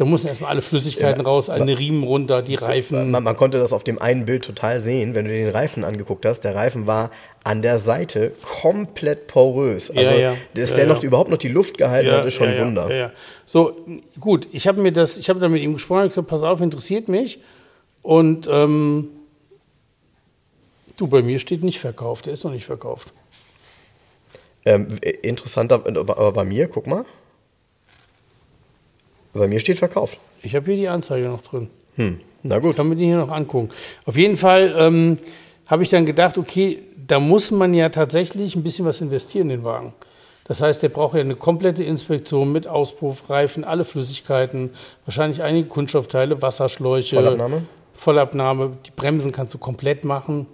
da 0.00 0.06
müssen 0.06 0.28
erstmal 0.28 0.52
alle 0.52 0.62
Flüssigkeiten 0.62 1.26
raus, 1.26 1.50
eine 1.50 1.78
Riemen 1.78 2.04
runter, 2.04 2.40
die 2.40 2.54
Reifen. 2.54 3.10
Man, 3.10 3.22
man 3.22 3.36
konnte 3.36 3.58
das 3.58 3.74
auf 3.74 3.84
dem 3.84 3.98
einen 3.98 4.24
Bild 4.24 4.42
total 4.42 4.80
sehen, 4.80 5.14
wenn 5.14 5.26
du 5.26 5.30
den 5.30 5.50
Reifen 5.50 5.84
angeguckt 5.84 6.24
hast. 6.24 6.40
Der 6.40 6.54
Reifen 6.54 6.86
war 6.86 7.10
an 7.44 7.60
der 7.60 7.78
Seite 7.78 8.32
komplett 8.40 9.26
porös. 9.26 9.90
Also, 9.90 10.00
Ja, 10.00 10.16
ja. 10.16 10.36
dass 10.54 10.70
Ja, 10.70 10.76
der 10.76 10.86
noch 10.86 11.02
überhaupt 11.02 11.28
noch 11.28 11.36
die 11.36 11.50
Luft 11.50 11.76
gehalten 11.76 12.10
hat, 12.12 12.24
ist 12.24 12.32
schon 12.32 12.48
ein 12.48 12.58
Wunder. 12.58 13.12
So, 13.44 13.76
gut, 14.18 14.48
ich 14.52 14.66
habe 14.66 14.80
mir 14.80 14.90
das, 14.90 15.18
ich 15.18 15.28
habe 15.28 15.38
da 15.38 15.50
mit 15.50 15.60
ihm 15.60 15.74
gesprochen, 15.74 16.04
ich 16.04 16.12
gesagt, 16.12 16.28
pass 16.28 16.44
auf, 16.44 16.62
interessiert 16.62 17.08
mich. 17.08 17.38
Und 18.00 18.48
ähm, 18.50 19.08
du, 20.96 21.08
bei 21.08 21.20
mir 21.20 21.38
steht 21.40 21.62
nicht 21.62 21.78
verkauft, 21.78 22.24
der 22.24 22.32
ist 22.32 22.44
noch 22.44 22.52
nicht 22.52 22.64
verkauft. 22.64 23.12
Ähm, 24.64 24.86
interessanter, 25.20 25.84
aber 25.84 26.32
bei 26.32 26.44
mir, 26.44 26.68
guck 26.68 26.86
mal. 26.86 27.04
Bei 29.32 29.46
mir 29.46 29.60
steht 29.60 29.78
verkauft. 29.78 30.18
Ich 30.42 30.54
habe 30.54 30.66
hier 30.66 30.76
die 30.76 30.88
Anzeige 30.88 31.28
noch 31.28 31.42
drin. 31.42 31.68
Hm. 31.96 32.20
Na 32.42 32.58
gut. 32.58 32.76
Kann 32.76 32.88
man 32.88 32.98
die 32.98 33.04
hier 33.04 33.18
noch 33.18 33.30
angucken. 33.30 33.70
Auf 34.06 34.16
jeden 34.16 34.36
Fall 34.36 34.74
ähm, 34.78 35.18
habe 35.66 35.82
ich 35.82 35.90
dann 35.90 36.06
gedacht, 36.06 36.38
okay, 36.38 36.78
da 37.06 37.20
muss 37.20 37.50
man 37.50 37.74
ja 37.74 37.88
tatsächlich 37.88 38.56
ein 38.56 38.62
bisschen 38.62 38.86
was 38.86 39.00
investieren 39.00 39.50
in 39.50 39.58
den 39.58 39.64
Wagen. 39.64 39.92
Das 40.44 40.60
heißt, 40.60 40.82
der 40.82 40.88
braucht 40.88 41.14
ja 41.14 41.20
eine 41.20 41.36
komplette 41.36 41.84
Inspektion 41.84 42.50
mit 42.50 42.66
Auspuff, 42.66 43.30
Reifen, 43.30 43.62
alle 43.62 43.84
Flüssigkeiten, 43.84 44.70
wahrscheinlich 45.04 45.42
einige 45.42 45.68
Kunststoffteile, 45.68 46.42
Wasserschläuche. 46.42 47.16
Vollabnahme? 47.16 47.62
Vollabnahme. 47.94 48.72
Die 48.86 48.90
Bremsen 48.90 49.30
kannst 49.30 49.54
du 49.54 49.58
komplett 49.58 50.04
machen. 50.04 50.46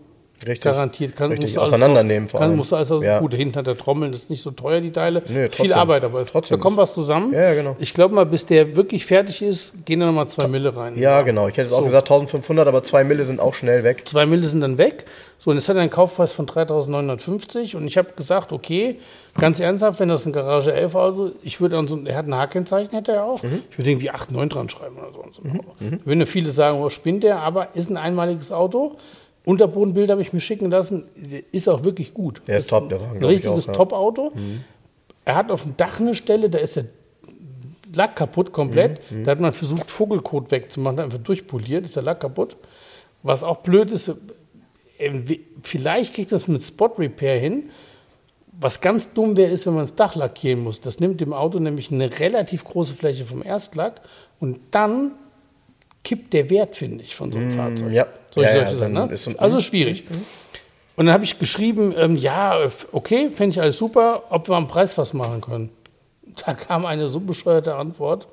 Richtig. 0.45 0.61
Garantiert. 0.71 1.17
Kann, 1.17 1.31
Richtig. 1.31 1.45
musst 1.47 1.57
du 1.57 1.61
alles 1.61 1.73
Auseinandernehmen 1.73 2.29
vor 2.29 2.41
kann. 2.41 2.57
Musst 2.57 2.71
du 2.73 2.77
alles 2.77 2.91
auch, 2.93 3.03
Ja. 3.03 3.21
Gut, 3.21 3.33
hinten 3.35 3.57
hat 3.57 3.67
der 3.67 3.77
Trommeln, 3.79 4.13
das 4.13 4.25
ist 4.25 4.31
nicht 4.31 4.43
so 4.43 4.51
teuer, 4.51 4.81
die 4.81 4.93
Teile. 4.93 5.23
Nö, 5.29 5.49
Viel. 5.49 5.73
Arbeit, 5.73 6.05
aber 6.05 6.21
es, 6.21 6.31
Trotzdem. 6.31 6.59
da 6.59 6.63
kommt 6.63 6.77
was 6.77 6.93
zusammen. 6.93 7.33
Ja, 7.33 7.43
ja, 7.45 7.55
genau. 7.55 7.75
Ich 7.79 7.95
glaube 7.95 8.15
mal, 8.15 8.27
bis 8.27 8.45
der 8.45 8.77
wirklich 8.77 9.07
fertig 9.07 9.41
ist, 9.41 9.87
gehen 9.87 10.01
da 10.01 10.07
nochmal 10.07 10.29
zwei 10.29 10.47
Mille 10.47 10.77
rein. 10.77 10.99
Ja, 10.99 11.23
genau. 11.23 11.49
Ich 11.49 11.57
hätte 11.57 11.69
es 11.69 11.73
auch 11.73 11.79
So. 11.79 11.85
gesagt 11.85 12.11
1500, 12.11 12.69
aber 12.69 12.83
zwei 12.85 13.03
Mille 13.05 13.25
sind 13.25 13.41
auch 13.41 13.55
schnell 13.55 13.83
weg. 13.83 14.03
Zwei 14.07 14.27
Mille 14.27 14.47
sind 14.47 14.61
dann 14.61 14.77
weg. 14.79 15.07
So, 15.39 15.51
und 15.51 15.57
es 15.57 15.69
hat 15.69 15.77
einen 15.77 15.91
Kaufpreis 15.91 16.33
von 16.33 16.47
3.950 16.47 17.77
und 17.77 17.87
ich 17.87 17.97
habe 17.99 18.13
gesagt, 18.17 18.53
okay, 18.53 18.99
ganz 19.39 19.61
ernsthaft, 19.61 20.01
wenn 20.01 20.09
das 20.09 20.25
ein 20.27 20.33
Garage 20.33 20.73
11 20.73 20.95
Auto, 20.95 21.31
ich 21.43 21.61
würde 21.61 21.77
dann 21.77 21.89
so, 21.89 21.99
er 22.05 22.17
hat 22.17 22.27
ein 22.27 22.35
H-Kennzeichen, 22.35 22.91
hätte 22.95 23.13
er 23.13 23.25
auch. 23.25 23.43
Mhm. 23.43 23.63
Ich 23.71 23.79
würde 23.79 23.91
irgendwie 23.91 24.11
8, 24.11 24.31
9 24.31 24.49
dran 24.49 24.69
schreiben 24.69 24.97
oder 24.97 25.13
so. 25.13 25.21
Und 25.21 25.35
so. 25.35 25.43
Würden 26.05 26.21
ja 26.21 26.27
viele 26.27 26.51
sagen, 26.51 26.79
oh, 26.81 26.89
spinnt 26.91 27.23
der, 27.23 27.41
aber 27.41 27.69
ist 27.75 27.91
ein 27.91 27.97
einmaliges 27.97 28.53
Auto. 28.53 28.97
Unterbodenbild 29.47 30.11
habe 30.11 30.21
ich 30.23 30.33
mir 30.33 30.41
schicken 30.41 30.71
lassen, 30.73 31.05
ist 31.53 31.69
auch 31.69 31.85
wirklich 31.85 32.13
gut. 32.13 32.43
Der 32.49 32.57
ist 32.57 32.69
top, 32.69 32.89
der 32.89 33.01
Wagen, 33.01 33.19
Ein 33.19 33.25
richtiges 33.25 33.67
ja. 33.67 33.73
Top-Auto. 33.73 34.33
Er 35.25 35.37
hat 35.37 35.53
auf 35.53 35.63
dem 35.63 35.77
Dach 35.77 36.01
eine 36.01 36.17
Stelle, 36.17 36.51
da 36.51 36.59
ist 36.59 36.75
der 36.77 36.87
Lack 37.95 38.17
kaputt 38.17 38.53
komplett. 38.53 39.01
Mhm, 39.11 39.23
Da 39.23 39.31
hat 39.31 39.41
man 39.41 39.53
versucht, 39.53 39.89
Vogelkot 39.89 40.51
wegzumachen, 40.51 40.99
einfach 40.99 41.19
durchpoliert, 41.19 41.85
ist 41.85 41.95
der 41.95 42.03
Lack 42.03 42.21
kaputt. 42.21 42.57
Was 43.23 43.45
auch 43.45 43.59
blöd 43.59 43.91
ist, 43.93 44.09
äh, 44.99 45.39
vielleicht 45.63 46.15
kriegt 46.15 46.33
das 46.33 46.49
mit 46.49 46.63
Spot 46.65 46.93
Repair 46.99 47.39
hin. 47.39 47.71
Was 48.59 48.81
ganz 48.81 49.13
dumm 49.13 49.37
wäre, 49.37 49.53
ist, 49.53 49.65
wenn 49.67 49.75
man 49.75 49.85
das 49.85 49.95
Dach 49.95 50.17
lackieren 50.17 50.65
muss. 50.65 50.81
Das 50.81 50.99
nimmt 50.99 51.21
dem 51.21 51.33
Auto 51.33 51.61
nämlich 51.61 51.93
eine 51.93 52.19
relativ 52.19 52.65
große 52.65 52.95
Fläche 52.95 53.27
vom 53.27 53.45
Erstlack 53.45 54.01
und 54.41 54.59
dann 54.73 55.13
kippt 56.03 56.33
der 56.33 56.51
Wert, 56.51 56.75
finde 56.75 57.05
ich, 57.05 57.15
von 57.15 57.33
so 57.33 57.39
einem 57.39 57.53
Fahrzeug. 57.53 57.91
Mm, 57.91 57.95
ja. 57.95 58.07
Solche, 58.37 58.51
Ja, 58.51 58.59
solche 58.61 58.75
Sachen, 58.77 58.93
ne? 58.93 59.17
so 59.17 59.33
also 59.39 59.61
schwierig. 59.61 60.05
Und 60.95 61.07
dann 61.07 61.13
habe 61.15 61.25
ich 61.25 61.39
geschrieben, 61.39 61.95
ähm, 61.97 62.17
ja, 62.17 62.59
okay, 62.93 63.31
fände 63.35 63.55
ich 63.55 63.61
alles 63.61 63.79
super, 63.79 64.25
ob 64.31 64.49
wir 64.49 64.55
am 64.57 64.69
Preis 64.69 64.97
was 64.99 65.13
machen 65.15 65.41
können. 65.41 65.71
Da 66.45 66.55
kam 66.55 66.85
eine 66.87 67.09
so 67.09 67.21
bescheuerte 67.21 67.75
Antwort. 67.75 68.29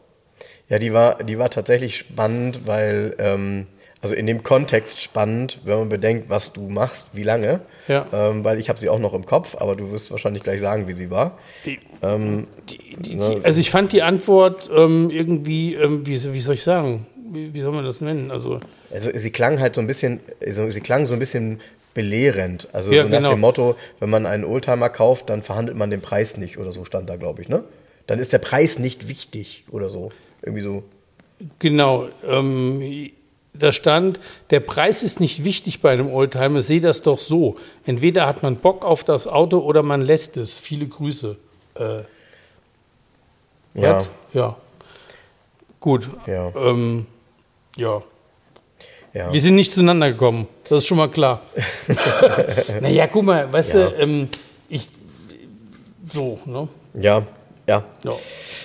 Ja, 0.70 0.78
die 0.78 0.94
war, 0.94 1.24
die 1.24 1.40
war 1.40 1.50
tatsächlich 1.50 1.98
spannend, 1.98 2.68
weil, 2.68 3.16
ähm, 3.18 3.68
also 4.02 4.14
in 4.14 4.28
dem 4.28 4.44
Kontext 4.44 5.02
spannend, 5.02 5.62
wenn 5.64 5.80
man 5.80 5.90
bedenkt, 5.90 6.30
was 6.30 6.52
du 6.52 6.68
machst, 6.70 7.08
wie 7.14 7.24
lange. 7.24 7.62
Ja. 7.88 8.06
Ähm, 8.12 8.44
weil 8.44 8.60
ich 8.60 8.68
habe 8.68 8.78
sie 8.78 8.90
auch 8.90 9.00
noch 9.00 9.14
im 9.14 9.26
Kopf, 9.26 9.56
aber 9.58 9.78
du 9.78 9.92
wirst 9.92 10.12
wahrscheinlich 10.12 10.44
gleich 10.44 10.60
sagen, 10.60 10.88
wie 10.90 10.94
sie 10.94 11.10
war. 11.10 11.38
Ähm, 12.02 12.48
Die, 12.70 12.78
die, 12.98 13.16
die, 13.18 13.42
also 13.44 13.60
ich 13.62 13.72
fand 13.72 13.94
die 13.94 14.02
Antwort 14.04 14.70
ähm, 14.76 15.10
irgendwie, 15.10 15.76
ähm, 15.76 16.06
wie, 16.06 16.34
wie 16.34 16.42
soll 16.42 16.56
ich 16.56 16.64
sagen, 16.64 17.06
wie, 17.34 17.62
soll 17.62 17.74
man 17.74 17.86
das 17.86 18.02
nennen? 18.02 18.32
Also 18.32 18.60
Also 18.92 19.12
sie 19.14 19.32
klang 19.32 19.60
halt 19.60 19.76
so 19.76 19.82
ein 19.82 19.88
bisschen, 19.88 20.20
also 20.46 20.70
sie 20.72 20.82
klang 20.82 21.06
so 21.06 21.14
ein 21.16 21.20
bisschen 21.20 21.60
belehrend. 21.94 22.68
Also 22.74 22.92
Ja, 22.92 23.04
so 23.04 23.10
nach 23.10 23.18
genau. 23.20 23.30
dem 23.32 23.40
Motto, 23.40 23.76
wenn 24.00 24.10
man 24.10 24.26
einen 24.26 24.44
Oldtimer 24.44 24.90
kauft, 24.90 25.30
dann 25.30 25.44
verhandelt 25.44 25.78
man 25.78 25.90
den 25.90 26.02
Preis 26.02 26.38
nicht 26.38 26.58
oder 26.58 26.72
so 26.72 26.86
stand 26.86 27.10
da, 27.10 27.16
glaube 27.18 27.42
ich, 27.42 27.50
ne? 27.50 27.64
Dann 28.08 28.20
ist 28.20 28.34
der 28.34 28.40
Preis 28.40 28.80
nicht 28.80 29.08
wichtig 29.08 29.64
oder 29.72 29.90
so. 29.90 30.12
Irgendwie 30.42 30.62
so. 30.64 30.84
genau, 31.60 32.08
ähm, 32.28 33.10
da 33.54 33.72
stand, 33.72 34.20
der 34.50 34.60
Preis 34.62 35.04
ist 35.04 35.20
nicht 35.20 35.44
wichtig 35.44 35.82
bei 35.82 35.92
einem 35.92 36.12
Oldtimer, 36.12 36.62
sehe 36.64 36.82
das 36.82 37.04
doch 37.04 37.20
so. 37.20 37.56
Entweder 37.86 38.26
hat 38.26 38.42
man 38.44 38.56
Bock 38.56 38.84
auf 38.84 39.04
das 39.04 39.28
Auto 39.28 39.60
oder 39.60 39.84
man 39.84 40.02
lässt 40.02 40.38
es. 40.38 40.58
Viele 40.58 40.88
Grüße. 40.88 41.36
Äh, 41.76 42.00
Ja. 43.76 43.96
What? 43.98 44.10
Ja. 44.34 44.58
Gut. 45.80 46.10
Ja. 46.28 46.52
Ähm, 46.56 47.06
ja. 47.78 48.02
Ja. 49.14 49.32
Wir 49.32 49.42
sind 49.42 49.56
nicht 49.56 49.72
zueinander 49.74 50.12
gekommen. 50.12 50.48
Das 50.70 50.80
ist 50.80 50.88
schon 50.88 50.98
mal 50.98 51.08
klar. 51.10 51.42
naja, 52.82 53.06
guck 53.08 53.24
mal, 53.24 53.52
weißt 53.52 53.74
Ja. 53.76 53.90
du, 53.90 53.96
ähm, 54.02 54.28
ich. 54.70 54.90
So, 56.12 56.40
ne? 56.46 56.68
Ja, 56.96 57.22
ja. 57.68 57.84
Ja. 58.04 58.12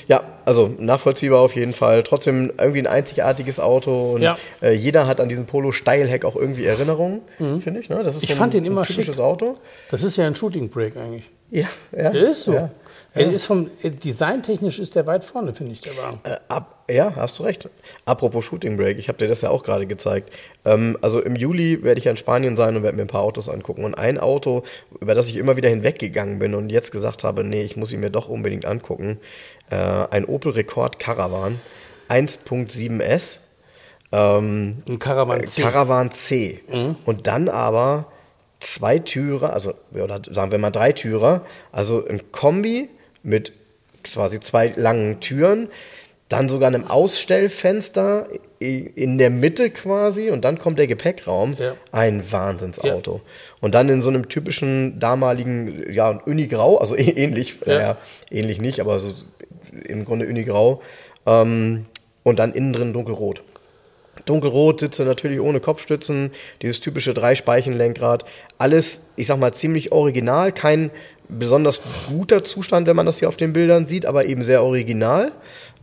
Ja, 0.07 0.23
also 0.47 0.71
nachvollziehbar 0.79 1.41
auf 1.41 1.55
jeden 1.55 1.75
Fall. 1.75 2.03
Trotzdem 2.03 2.51
irgendwie 2.59 2.79
ein 2.81 2.87
einzigartiges 2.87 3.61
Auto 3.61 4.13
und 4.15 4.23
Ja. 4.23 4.37
äh, 4.63 4.73
jeder 4.73 5.07
hat 5.07 5.21
an 5.21 5.29
diesen 5.29 5.45
Polo 5.47 5.71
Steilheck 5.71 6.25
auch 6.25 6.35
irgendwie 6.35 6.65
Erinnerungen, 6.65 7.21
finde 7.61 7.81
ich. 7.81 7.91
Ne? 7.91 8.03
Das 8.03 8.17
ist 8.17 8.23
Ich 8.23 8.31
so 8.31 8.35
ein, 8.35 8.39
fand 8.39 8.55
den 8.55 8.65
so 8.65 8.71
ein 8.71 8.73
immer 8.73 8.83
typisches 8.85 9.17
schick. 9.17 9.25
Auto. 9.25 9.55
Das 9.91 10.03
ist 10.03 10.17
ja 10.17 10.27
ein 10.27 10.35
Shooting 10.35 10.71
Break 10.71 10.97
eigentlich. 10.97 11.29
Ja, 11.51 11.67
ja. 11.95 12.11
Der 12.11 12.31
ist 12.31 12.45
so. 12.45 12.55
Ja. 12.55 12.71
Er 13.15 13.31
ist 13.33 13.45
vom 13.45 13.71
äh, 13.83 13.91
designtechnisch 13.91 14.79
ist 14.79 14.95
der 14.95 15.07
weit 15.07 15.25
vorne, 15.25 15.55
finde 15.55 15.73
ich, 15.75 15.81
der 15.83 15.97
Wagen. 15.97 16.21
Äh, 16.25 16.37
ab, 16.49 16.78
ja, 16.91 17.15
hast 17.17 17.39
du 17.39 17.43
recht. 17.43 17.69
Apropos 18.05 18.45
Shooting 18.45 18.77
Break, 18.77 18.99
ich 18.99 19.09
habe 19.09 19.19
dir 19.19 19.29
das 19.29 19.43
ja 19.43 19.51
auch 19.51 19.63
gerade 19.63 19.87
gezeigt. 19.87 20.33
Ähm, 20.65 20.97
also 21.03 21.21
im 21.21 21.37
Juli 21.37 21.83
werde 21.83 21.99
ich 21.99 22.07
ja 22.07 22.11
in 22.11 22.17
Spanien 22.17 22.57
sein 22.57 22.77
und 22.77 22.83
werde 22.83 22.97
mir 22.97 23.03
ein 23.03 23.09
paar 23.09 23.23
Autos 23.23 23.49
angucken. 23.49 23.85
Und 23.85 23.95
ein 23.95 24.19
Auto, 24.19 24.63
über 25.01 25.15
das 25.15 25.29
ich 25.29 25.37
immer 25.37 25.57
wieder 25.57 25.69
hinweggegangen 25.69 26.39
bin 26.39 26.55
und 26.55 26.71
jetzt 26.71 26.93
gesagt 26.93 27.25
habe, 27.25 27.45
nee, 27.45 27.63
ich 27.63 27.77
muss 27.77 27.93
ihn 27.93 28.01
mir 28.01 28.11
doch 28.11 28.29
unbedingt 28.29 28.65
angucken. 28.65 29.19
Äh, 29.71 29.77
ein 29.77 30.25
Opel 30.25 30.53
Rekord 30.53 30.99
Caravan 30.99 31.61
1.7S. 32.09 33.39
Ähm, 34.11 34.83
Ein 34.89 34.99
Caravan 34.99 35.47
C. 35.47 35.63
Caravan 35.63 36.11
C. 36.11 36.61
Und 37.05 37.27
dann 37.27 37.49
aber 37.49 38.07
zwei 38.61 38.99
Türer, 38.99 39.53
also 39.53 39.75
oder 39.93 40.21
sagen 40.31 40.51
wir 40.51 40.59
mal 40.59 40.71
drei 40.71 40.93
Türer, 40.93 41.45
also 41.71 42.07
ein 42.07 42.33
Kombi 42.33 42.89
mit 43.23 43.53
quasi 44.03 44.41
zwei 44.41 44.69
langen 44.77 45.21
Türen. 45.21 45.69
Dann 46.29 46.49
sogar 46.49 46.69
einem 46.69 46.87
Ausstellfenster 46.87 48.29
in 48.59 49.17
der 49.19 49.31
Mitte 49.31 49.71
quasi 49.71 50.31
und 50.31 50.45
dann 50.45 50.59
kommt 50.59 50.79
der 50.79 50.87
Gepäckraum. 50.87 51.55
Ja. 51.59 51.75
Ein 51.93 52.31
Wahnsinnsauto. 52.31 53.21
Und 53.61 53.75
dann 53.75 53.89
in 53.89 54.03
so 54.03 54.11
einem 54.11 54.29
typischen 54.29 54.99
damaligen, 54.99 55.91
ja, 55.91 56.11
Unigrau, 56.11 56.77
also 56.77 56.97
ähnlich, 56.99 57.59
Ja. 57.65 57.75
naja, 57.75 57.97
ähnlich 58.31 58.61
nicht, 58.61 58.81
aber 58.81 58.99
so 59.01 59.11
im 59.87 60.05
Grunde 60.05 60.27
Unigrau. 60.27 60.83
Ähm, 61.25 61.87
und 62.25 62.39
dann 62.39 62.53
innen 62.53 62.73
drin 62.73 62.93
dunkelrot. 62.93 63.43
Dunkelrot, 64.27 64.81
Sitze 64.81 65.05
natürlich 65.05 65.41
ohne 65.41 65.61
Kopfstützen, 65.61 66.33
dieses 66.61 66.81
typische 66.81 67.15
Dreispeichenlenkrad. 67.15 68.25
Alles, 68.59 69.03
ich 69.17 69.29
sag 69.29 69.39
mal, 69.39 69.55
ziemlich 69.55 69.93
original. 69.93 70.53
Kein 70.53 70.91
besonders 71.29 71.81
guter 72.09 72.43
Zustand, 72.43 72.87
wenn 72.87 72.97
man 72.97 73.07
das 73.07 73.21
hier 73.21 73.29
auf 73.29 73.37
den 73.37 73.53
Bildern 73.53 73.87
sieht, 73.87 74.05
aber 74.07 74.25
eben 74.27 74.43
sehr 74.45 74.63
original. 74.63 75.33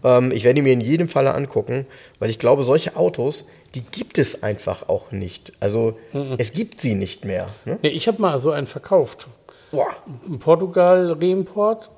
Ähm, 0.06 0.32
ich 0.32 0.44
werde 0.44 0.60
ihn 0.60 0.64
mir 0.64 0.74
in 0.74 0.82
jedem 0.82 1.08
Falle 1.08 1.34
angucken, 1.34 1.88
weil 2.20 2.30
ich 2.30 2.38
glaube, 2.40 2.64
solche 2.64 2.96
Autos, 2.96 3.48
die 3.74 3.82
gibt 3.82 4.18
es 4.20 4.44
einfach 4.44 4.88
auch 4.88 5.12
nicht. 5.12 5.52
Also 5.60 5.98
es 6.38 6.54
gibt 6.54 6.80
sie 6.80 6.94
nicht 6.96 7.26
mehr. 7.26 7.48
Ne? 7.66 7.80
Nee, 7.82 7.90
ich 7.90 8.08
habe 8.08 8.22
mal 8.22 8.40
so 8.40 8.52
einen 8.52 8.68
verkauft. 8.68 9.28
Boah. 9.72 9.88
In 10.28 10.40
Portugal 10.40 11.18
Reimport. 11.20 11.90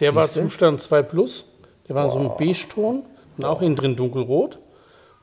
Der 0.00 0.14
war 0.14 0.26
Siehste? 0.26 0.44
Zustand 0.44 0.80
2 0.80 1.02
Plus. 1.02 1.52
Der 1.86 1.94
war 1.94 2.10
so 2.10 2.18
ein 2.18 2.30
Beige-Ton 2.38 3.02
und 3.36 3.44
auch 3.44 3.60
innen 3.60 3.76
drin 3.76 3.94
dunkelrot. 3.94 4.58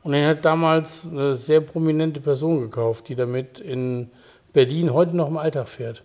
Und 0.03 0.11
den 0.13 0.25
hat 0.25 0.45
damals 0.45 1.07
eine 1.09 1.35
sehr 1.35 1.59
prominente 1.59 2.21
Person 2.21 2.61
gekauft, 2.61 3.09
die 3.09 3.15
damit 3.15 3.59
in 3.59 4.11
Berlin 4.53 4.93
heute 4.93 5.17
noch 5.17 5.27
im 5.27 5.37
Alltag 5.37 5.67
fährt. 5.67 6.03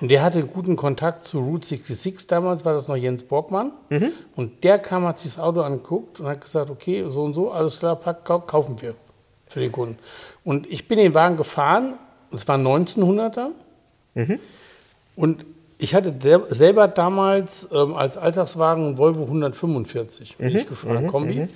Und 0.00 0.08
der 0.10 0.22
hatte 0.22 0.44
guten 0.46 0.76
Kontakt 0.76 1.26
zu 1.26 1.40
Route 1.40 1.66
66, 1.66 2.26
damals 2.28 2.64
war 2.64 2.74
das 2.74 2.86
noch 2.86 2.96
Jens 2.96 3.24
Borgmann. 3.24 3.72
Und 4.36 4.62
der 4.62 4.78
kam, 4.78 5.04
hat 5.04 5.18
sich 5.18 5.34
das 5.34 5.42
Auto 5.42 5.60
angeguckt 5.62 6.20
und 6.20 6.26
hat 6.26 6.40
gesagt, 6.40 6.70
okay, 6.70 7.04
so 7.08 7.22
und 7.24 7.34
so, 7.34 7.50
alles 7.50 7.78
klar, 7.80 7.96
pack, 7.96 8.24
kau- 8.24 8.40
kaufen 8.40 8.80
wir 8.80 8.94
für 9.46 9.60
den 9.60 9.72
Kunden. 9.72 9.98
Und 10.44 10.66
ich 10.70 10.86
bin 10.86 10.98
den 10.98 11.14
Wagen 11.14 11.36
gefahren, 11.36 11.94
es 12.32 12.46
war 12.46 12.56
1900er. 12.56 13.48
Und 15.16 15.44
ich 15.78 15.94
hatte 15.94 16.14
sel- 16.20 16.46
selber 16.48 16.86
damals 16.88 17.68
ähm, 17.72 17.94
als 17.94 18.16
Alltagswagen 18.16 18.84
einen 18.88 18.98
Volvo 18.98 19.22
145, 19.24 20.36
bin 20.36 20.48
ich 20.48 20.68
gefahren, 20.68 21.06
Kombi. 21.08 21.48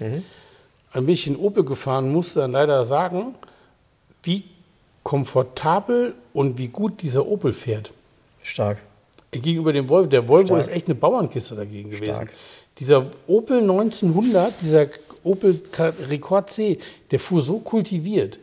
Ein 0.93 1.07
bisschen 1.07 1.37
Opel 1.37 1.65
gefahren, 1.65 2.11
musste 2.13 2.41
dann 2.41 2.53
leider 2.53 2.85
sagen, 2.85 3.35
wie 4.25 4.45
komfortabel 5.03 6.15
und 6.33 6.59
wie 6.59 6.69
gut 6.69 7.03
dieser 7.03 7.27
Opel 7.27 7.53
fährt. 7.53 7.93
Stark. 8.43 8.79
Gegenüber 9.31 9.73
dem 9.73 9.89
Volvo. 9.89 10.09
Der 10.09 10.29
Volvo 10.29 10.49
Stark. 10.49 10.61
ist 10.61 10.69
echt 10.69 10.87
eine 10.87 10.95
Bauernkiste 10.95 11.55
dagegen 11.55 11.91
gewesen. 11.91 12.15
Stark. 12.15 12.33
Dieser 12.79 13.07
Opel 13.27 13.61
1900, 13.61 14.55
dieser 14.61 14.87
Opel 15.25 15.61
Rekord 16.09 16.51
C, 16.51 16.79
der 17.11 17.21
fuhr 17.21 17.43
so 17.43 17.59
kultiviert. 17.59 18.39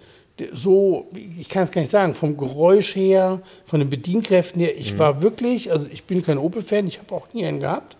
So, 0.53 1.10
ich 1.14 1.49
kann 1.49 1.64
es 1.64 1.72
gar 1.72 1.82
nicht 1.82 1.91
sagen, 1.91 2.14
vom 2.14 2.38
Geräusch 2.38 2.95
her, 2.95 3.41
von 3.66 3.80
den 3.80 3.89
Bedienkräften 3.89 4.62
her. 4.62 4.78
Ich 4.78 4.97
war 4.97 5.22
wirklich, 5.22 5.72
also 5.72 5.88
ich 5.91 6.05
bin 6.05 6.24
kein 6.24 6.38
Opel-Fan, 6.38 6.88
ich 6.88 6.99
habe 6.99 7.14
auch 7.14 7.28
nie 7.34 7.45
einen 7.45 7.60
gehabt. 7.60 7.97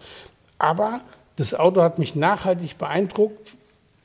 Aber 0.58 1.02
das 1.36 1.54
Auto 1.54 1.82
hat 1.82 2.00
mich 2.00 2.16
nachhaltig 2.16 2.78
beeindruckt 2.78 3.56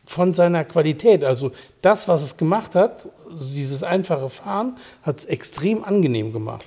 von 0.05 0.35
seiner 0.35 0.65
Qualität. 0.65 1.25
Also 1.25 1.53
das, 1.81 2.09
was 2.09 2.23
es 2.23 2.37
gemacht 2.37 2.75
hat, 2.75 3.09
dieses 3.41 3.83
einfache 3.83 4.29
Fahren, 4.29 4.77
hat 5.03 5.19
es 5.19 5.25
extrem 5.25 5.85
angenehm 5.85 6.33
gemacht. 6.33 6.65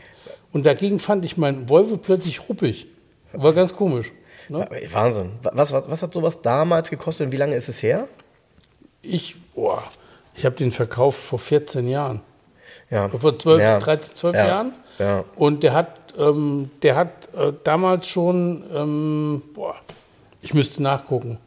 Und 0.54 0.66
dagegen 0.66 1.00
fand 1.00 1.26
ich 1.26 1.38
meinen 1.38 1.70
Volvo 1.70 1.98
plötzlich 1.98 2.48
ruppig. 2.50 2.88
War 3.34 3.54
ganz 3.54 3.76
komisch. 3.76 4.12
Ne? 4.50 4.68
Wahnsinn. 4.92 5.32
Was, 5.42 5.74
was, 5.74 5.90
was 5.90 6.02
hat 6.02 6.14
sowas 6.14 6.42
damals 6.42 6.90
gekostet 6.90 7.28
und 7.28 7.32
wie 7.34 7.38
lange 7.38 7.56
ist 7.56 7.68
es 7.70 7.84
her? 7.84 8.08
Ich, 9.02 9.36
boah, 9.54 9.84
ich 10.36 10.46
habe 10.46 10.56
den 10.56 10.72
verkauft 10.72 11.20
vor 11.20 11.40
14 11.40 11.88
Jahren. 11.88 12.22
Ja. 12.90 13.10
Vor 13.10 13.38
12, 13.38 13.62
Ja. 13.62 13.80
13, 13.80 14.16
12 14.16 14.36
Ja. 14.36 14.48
Jahren. 14.48 14.74
Ja. 15.00 15.24
Und 15.36 15.64
der 15.64 15.74
hat, 15.74 16.14
ähm, 16.18 16.70
der 16.82 16.96
hat 16.96 17.30
äh, 17.36 17.54
damals 17.64 18.08
schon, 18.08 18.64
ähm, 18.74 19.42
boah, 19.54 19.76
ich 20.42 20.54
müsste 20.54 20.82
nachgucken, 20.82 21.38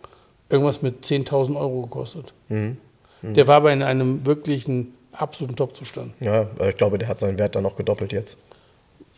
irgendwas 0.51 0.83
mit 0.83 1.05
10.000 1.05 1.57
Euro 1.59 1.83
gekostet. 1.83 2.35
Mhm. 2.49 2.77
Der 3.23 3.47
war 3.47 3.57
aber 3.57 3.73
in 3.73 3.83
einem 3.83 4.25
wirklichen 4.25 4.95
absoluten 5.13 5.57
Top-Zustand. 5.57 6.13
Ja, 6.21 6.47
ich 6.69 6.77
glaube, 6.77 6.99
der 6.99 7.09
hat 7.09 7.19
seinen 7.19 7.39
Wert 7.39 7.57
dann 7.57 7.63
noch 7.63 7.77
gedoppelt 7.77 8.13
jetzt. 8.13 8.37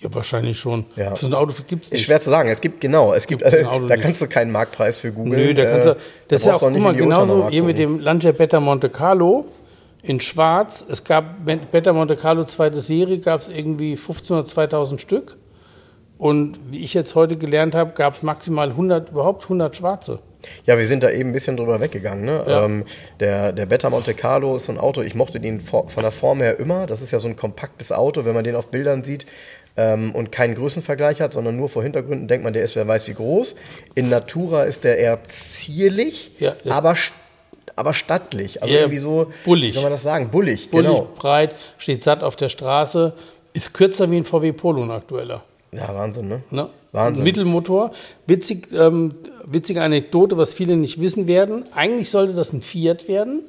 Ja, 0.00 0.12
wahrscheinlich 0.14 0.58
schon. 0.58 0.84
Ja. 0.96 1.14
Für 1.14 1.26
so 1.26 1.26
ein 1.28 1.34
Auto 1.34 1.52
gibt 1.66 1.82
es 1.84 1.88
Ist 1.88 1.92
nicht. 1.92 2.04
schwer 2.04 2.20
zu 2.20 2.28
sagen. 2.30 2.48
Es 2.48 2.60
gibt 2.60 2.80
genau, 2.80 3.14
es 3.14 3.26
gibt, 3.26 3.44
Auto 3.44 3.86
da 3.86 3.94
nicht. 3.94 4.02
kannst 4.02 4.20
du 4.20 4.26
keinen 4.26 4.50
Marktpreis 4.50 4.98
für 4.98 5.12
googeln. 5.12 5.40
Nö, 5.40 5.54
da 5.54 5.64
kannst 5.64 5.86
Äh, 5.88 5.94
du, 5.94 6.00
das 6.28 6.40
ist 6.40 6.46
ja 6.46 6.54
auch, 6.54 6.60
guck 6.60 6.72
nicht 6.72 6.82
mal, 6.82 6.94
genauso 6.94 7.48
hier 7.48 7.62
mit 7.62 7.78
dem 7.78 8.00
Lancia 8.00 8.32
Beta 8.32 8.58
Monte 8.58 8.88
Carlo 8.90 9.44
in 10.02 10.20
schwarz. 10.20 10.84
Es 10.88 11.04
gab 11.04 11.44
Beta 11.70 11.92
Monte 11.92 12.16
Carlo 12.16 12.44
zweite 12.44 12.80
Serie, 12.80 13.18
gab 13.18 13.42
es 13.42 13.48
irgendwie 13.48 13.96
15 13.96 14.36
oder 14.38 14.44
2000 14.46 15.00
Stück. 15.00 15.36
Und 16.18 16.58
wie 16.70 16.82
ich 16.84 16.94
jetzt 16.94 17.14
heute 17.14 17.36
gelernt 17.36 17.74
habe, 17.76 17.92
gab 17.92 18.14
es 18.14 18.22
maximal 18.24 18.70
100, 18.70 19.10
überhaupt 19.10 19.44
100 19.44 19.76
schwarze. 19.76 20.18
Ja, 20.66 20.78
wir 20.78 20.86
sind 20.86 21.02
da 21.02 21.10
eben 21.10 21.30
ein 21.30 21.32
bisschen 21.32 21.56
drüber 21.56 21.80
weggegangen. 21.80 22.24
Ne? 22.24 22.44
Ja. 22.46 22.64
Ähm, 22.64 22.84
der, 23.20 23.52
der 23.52 23.66
Beta 23.66 23.90
Monte 23.90 24.14
Carlo 24.14 24.56
ist 24.56 24.64
so 24.66 24.72
ein 24.72 24.78
Auto, 24.78 25.02
ich 25.02 25.14
mochte 25.14 25.40
den 25.40 25.60
von 25.60 25.86
der 25.96 26.10
Form 26.10 26.40
her 26.40 26.58
immer. 26.58 26.86
Das 26.86 27.02
ist 27.02 27.10
ja 27.10 27.20
so 27.20 27.28
ein 27.28 27.36
kompaktes 27.36 27.92
Auto, 27.92 28.24
wenn 28.24 28.34
man 28.34 28.44
den 28.44 28.54
auf 28.54 28.68
Bildern 28.68 29.04
sieht 29.04 29.26
ähm, 29.76 30.14
und 30.14 30.32
keinen 30.32 30.54
Größenvergleich 30.54 31.20
hat, 31.20 31.32
sondern 31.32 31.56
nur 31.56 31.68
vor 31.68 31.82
Hintergründen 31.82 32.28
denkt 32.28 32.44
man, 32.44 32.52
der 32.52 32.62
ist 32.62 32.76
wer 32.76 32.86
weiß 32.86 33.08
wie 33.08 33.14
groß. 33.14 33.56
In 33.94 34.08
Natura 34.08 34.64
ist 34.64 34.84
der 34.84 34.98
eher 34.98 35.22
zierlich, 35.24 36.32
Ja, 36.38 36.54
aber, 36.68 36.94
aber 37.76 37.94
stattlich. 37.94 38.62
Also 38.62 38.74
irgendwie 38.74 38.98
so, 38.98 39.32
bullig. 39.44 39.70
wie 39.70 39.74
soll 39.74 39.82
man 39.82 39.92
das 39.92 40.02
sagen? 40.02 40.28
Bullig, 40.30 40.70
Bullig, 40.70 40.88
genau. 40.90 41.08
breit, 41.16 41.54
steht 41.78 42.04
satt 42.04 42.22
auf 42.22 42.36
der 42.36 42.48
Straße, 42.48 43.14
ist 43.54 43.72
kürzer 43.74 44.10
wie 44.10 44.16
ein 44.18 44.24
VW 44.24 44.52
Polo, 44.52 44.82
ein 44.82 44.90
aktueller. 44.90 45.42
Ja, 45.72 45.94
Wahnsinn, 45.94 46.28
ne? 46.28 46.42
Ne? 46.50 46.68
Wahnsinn. 46.92 47.24
Mittelmotor. 47.24 47.92
Witzig, 48.26 48.68
ähm, 48.72 49.14
witzige 49.46 49.82
Anekdote, 49.82 50.36
was 50.36 50.54
viele 50.54 50.76
nicht 50.76 51.00
wissen 51.00 51.26
werden. 51.26 51.64
Eigentlich 51.74 52.10
sollte 52.10 52.34
das 52.34 52.52
ein 52.52 52.62
Fiat 52.62 53.08
werden. 53.08 53.42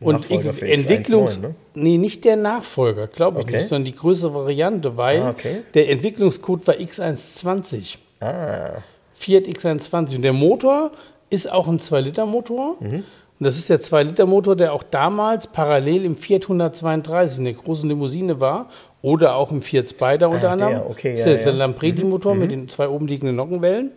Und 0.00 0.28
Entwicklungs... 0.30 1.36
X19, 1.36 1.40
ne? 1.40 1.54
Nee, 1.74 1.96
nicht 1.96 2.24
der 2.24 2.36
Nachfolger, 2.36 3.06
glaube 3.06 3.38
ich 3.40 3.44
Okay. 3.44 3.56
nicht, 3.56 3.68
sondern 3.68 3.84
die 3.84 3.94
größere 3.94 4.34
Variante, 4.34 4.96
weil 4.96 5.22
Ah, 5.22 5.30
okay. 5.30 5.62
der 5.74 5.90
Entwicklungscode 5.90 6.66
war 6.66 6.74
X120. 6.74 7.96
Ah, 8.20 8.82
Fiat 9.14 9.44
X120. 9.46 10.16
Und 10.16 10.22
der 10.22 10.32
Motor 10.32 10.90
ist 11.30 11.50
auch 11.50 11.68
ein 11.68 11.78
2-Liter-Motor. 11.78 12.76
Mhm. 12.80 12.94
Und 12.94 13.04
das 13.46 13.56
ist 13.58 13.70
der 13.70 13.80
2-Liter-Motor, 13.80 14.56
der 14.56 14.72
auch 14.72 14.82
damals 14.82 15.46
parallel 15.46 16.04
im 16.04 16.16
Fiat 16.16 16.42
132 16.42 17.38
in 17.38 17.44
der 17.44 17.54
großen 17.54 17.88
Limousine 17.88 18.40
war. 18.40 18.68
Oder 19.02 19.34
auch 19.34 19.50
im 19.50 19.62
Fiat 19.62 19.88
Spider 19.90 20.28
unter 20.30 20.50
Ah, 20.52 20.56
der, 20.56 20.66
anderem. 20.68 20.90
okay, 20.90 21.12
das 21.16 21.26
ja, 21.26 21.32
ist 21.32 21.44
der 21.44 21.52
ja. 21.52 21.58
Lampredi-Motor 21.58 22.34
mit 22.36 22.50
den 22.52 22.68
zwei 22.68 22.88
oben 22.88 23.06
liegenden 23.08 23.36
Nockenwellen. 23.36 23.90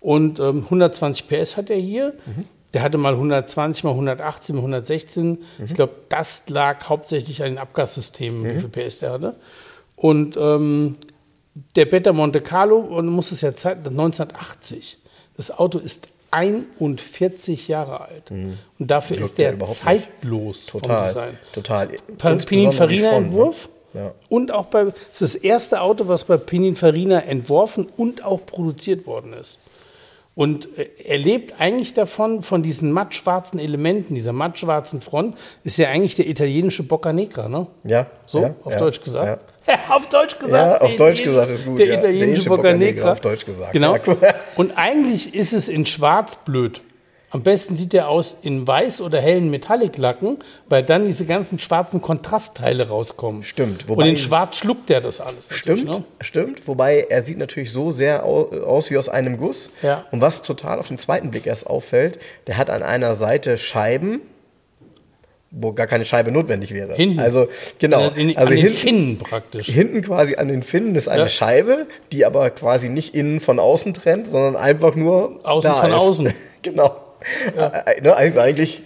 Und 0.00 0.40
ähm, 0.40 0.62
120 0.64 1.28
PS 1.28 1.56
hat 1.56 1.68
er 1.70 1.76
hier. 1.76 2.14
Der 2.72 2.82
hatte 2.82 2.96
mal 2.98 3.12
120, 3.14 3.84
mal 3.84 3.90
118, 3.90 4.54
mal 4.56 4.60
116. 4.60 5.42
Ich 5.64 5.74
glaube, 5.74 5.92
das 6.08 6.48
lag 6.48 6.88
hauptsächlich 6.88 7.42
an 7.42 7.50
den 7.50 7.58
Abgassystemen, 7.58 8.44
wie 8.44 8.60
viel 8.60 8.68
PS 8.68 8.98
der 9.00 9.12
hatte. 9.12 9.36
Und 9.94 10.36
ähm, 10.36 10.96
der 11.74 11.86
Beta 11.86 12.12
Monte 12.12 12.40
Carlo, 12.40 12.76
und 12.78 13.06
man 13.06 13.14
muss 13.14 13.32
es 13.32 13.40
ja 13.40 13.54
Zeit, 13.54 13.78
1980. 13.86 14.98
Das 15.36 15.50
Auto 15.58 15.78
ist 15.78 16.08
41 16.30 17.68
Jahre 17.68 18.00
alt. 18.02 18.30
Und 18.30 18.58
dafür 18.78 19.18
Wirkt 19.18 19.32
ist 19.32 19.38
ja 19.38 19.52
der 19.52 19.66
nicht. 19.66 19.76
zeitlos 19.76 20.68
vom 20.68 20.82
total. 20.82 21.06
Design. 21.06 21.38
Total. 21.52 21.88
Pininfarina-Entwurf. 22.46 23.68
Ja. 23.96 24.12
Und 24.28 24.52
auch 24.52 24.66
bei, 24.66 24.82
es 25.12 25.20
ist 25.20 25.34
das 25.34 25.34
erste 25.36 25.80
Auto, 25.80 26.06
was 26.06 26.24
bei 26.24 26.36
Pininfarina 26.36 27.20
entworfen 27.20 27.88
und 27.96 28.24
auch 28.24 28.44
produziert 28.44 29.06
worden 29.06 29.32
ist. 29.32 29.58
Und 30.34 30.68
äh, 30.78 30.90
er 31.02 31.16
lebt 31.16 31.58
eigentlich 31.58 31.94
davon, 31.94 32.42
von 32.42 32.62
diesen 32.62 32.92
mattschwarzen 32.92 33.58
Elementen, 33.58 34.14
dieser 34.14 34.34
mattschwarzen 34.34 35.00
Front, 35.00 35.36
ist 35.64 35.78
ja 35.78 35.88
eigentlich 35.88 36.14
der 36.14 36.28
italienische 36.28 36.82
Bocca 36.82 37.12
Negra, 37.14 37.48
ne? 37.48 37.66
Ja. 37.84 38.06
So, 38.26 38.42
ja, 38.42 38.54
auf 38.62 38.72
ja, 38.72 38.78
Deutsch 38.78 39.00
gesagt. 39.02 39.50
Ja. 39.66 39.78
Auf 39.88 40.06
Deutsch 40.08 40.38
gesagt. 40.38 40.82
Ja, 40.82 40.86
auf 40.86 40.94
Deutsch 40.94 41.24
gesagt 41.24 41.50
ist 41.50 41.64
gut, 41.64 41.78
Der 41.78 41.86
italienische 41.86 42.18
italienische 42.18 42.48
Bocca 42.50 42.72
Negra 42.74 43.12
auf 43.12 43.20
Deutsch 43.20 43.46
gesagt. 43.46 43.72
Genau. 43.72 43.96
Und 44.54 44.76
eigentlich 44.76 45.34
ist 45.34 45.52
es 45.52 45.68
in 45.68 45.86
schwarz 45.86 46.36
blöd. 46.44 46.82
Am 47.30 47.42
besten 47.42 47.74
sieht 47.76 47.92
er 47.92 48.08
aus 48.08 48.36
in 48.42 48.66
weiß 48.66 49.00
oder 49.00 49.20
hellen 49.20 49.50
Metallic-Lacken, 49.50 50.38
weil 50.68 50.84
dann 50.84 51.06
diese 51.06 51.26
ganzen 51.26 51.58
schwarzen 51.58 52.00
Kontrastteile 52.00 52.88
rauskommen. 52.88 53.42
Stimmt, 53.42 53.82
Und 53.82 53.88
wobei 53.88 54.08
in 54.08 54.14
es- 54.14 54.20
schwarz 54.22 54.56
schluckt 54.56 54.88
er 54.90 55.00
das 55.00 55.20
alles. 55.20 55.48
Stimmt, 55.50 55.86
Ne? 55.86 56.04
stimmt. 56.20 56.66
Wobei 56.68 57.00
er 57.10 57.22
sieht 57.24 57.38
natürlich 57.38 57.72
so 57.72 57.90
sehr 57.90 58.24
au- 58.24 58.48
aus 58.64 58.90
wie 58.90 58.96
aus 58.96 59.08
einem 59.08 59.38
Guss. 59.38 59.70
Ja. 59.82 60.04
Und 60.12 60.20
was 60.20 60.42
total 60.42 60.78
auf 60.78 60.86
den 60.88 60.98
zweiten 60.98 61.30
Blick 61.32 61.46
erst 61.46 61.66
auffällt, 61.66 62.18
der 62.46 62.58
hat 62.58 62.70
an 62.70 62.82
einer 62.84 63.16
Seite 63.16 63.58
Scheiben, 63.58 64.20
wo 65.50 65.72
gar 65.72 65.86
keine 65.88 66.04
Scheibe 66.04 66.30
notwendig 66.30 66.72
wäre. 66.74 66.94
Hinten. 66.94 67.18
Also 67.18 67.48
genau. 67.78 68.08
In, 68.10 68.36
also 68.36 68.40
an 68.50 68.54
den 68.54 68.58
hinten, 68.58 68.76
Finnen 68.76 69.18
praktisch. 69.18 69.66
hinten 69.66 70.02
quasi 70.02 70.36
an 70.36 70.48
den 70.48 70.62
Finnen 70.62 70.94
ist 70.94 71.08
eine 71.08 71.22
Ja. 71.22 71.28
Scheibe, 71.28 71.86
die 72.12 72.24
aber 72.24 72.50
quasi 72.50 72.88
nicht 72.88 73.14
innen 73.16 73.40
von 73.40 73.58
außen 73.58 73.94
trennt, 73.94 74.28
sondern 74.28 74.54
einfach 74.56 74.94
nur 74.94 75.40
Außen 75.44 75.70
von 75.72 75.90
ist. 75.90 75.96
außen. 75.96 76.32
genau. 76.62 76.96
Äh, 77.56 78.00
ne, 78.02 78.14
also 78.16 78.40
eigentlich 78.40 78.82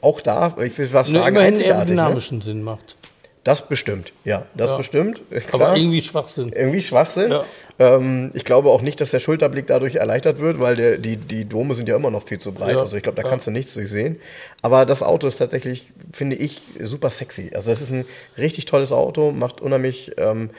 auch 0.00 0.20
da, 0.20 0.56
ich 0.62 0.76
will 0.78 0.92
was 0.92 1.08
sagen, 1.08 1.28
immerhin 1.28 1.48
einzigartig. 1.54 1.66
Ne? 1.68 1.74
aerodynamischen 2.02 2.40
Sinn 2.40 2.62
macht. 2.62 2.96
Das 3.42 3.66
bestimmt, 3.68 4.12
ja, 4.26 4.44
das 4.54 4.68
Ja. 4.70 4.76
bestimmt. 4.76 5.22
Aber 5.30 5.40
Klar. 5.64 5.76
irgendwie 5.76 6.02
Schwachsinn. 6.02 6.52
irgendwie 6.52 6.82
Schwachsinn. 6.82 7.30
Ja. 7.30 7.44
Ähm, 7.78 8.30
ich 8.34 8.44
glaube 8.44 8.68
auch 8.68 8.82
nicht, 8.82 9.00
dass 9.00 9.12
der 9.12 9.18
Schulterblick 9.20 9.66
dadurch 9.66 9.94
erleichtert 9.96 10.40
wird, 10.40 10.60
weil 10.60 10.76
der, 10.76 10.98
die, 10.98 11.16
die 11.16 11.46
Dome 11.46 11.74
sind 11.74 11.88
ja 11.88 11.96
immer 11.96 12.10
noch 12.10 12.22
viel 12.22 12.38
zu 12.38 12.52
breit. 12.52 12.74
Ja. 12.76 12.80
Also 12.82 12.98
ich 12.98 13.02
glaube, 13.02 13.16
da 13.16 13.22
Ja. 13.22 13.30
kannst 13.30 13.46
du 13.46 13.50
nichts 13.50 13.72
durchsehen. 13.72 14.20
Aber 14.60 14.84
das 14.84 15.02
Auto 15.02 15.26
ist 15.26 15.36
tatsächlich, 15.36 15.90
finde 16.12 16.36
ich, 16.36 16.60
super 16.82 17.10
sexy. 17.10 17.50
Also 17.54 17.70
das 17.70 17.80
ist 17.80 17.90
ein 17.90 18.04
richtig 18.36 18.66
tolles 18.66 18.92
Auto, 18.92 19.30
macht 19.32 19.62
unheimlich, 19.62 20.12
ähm, 20.18 20.50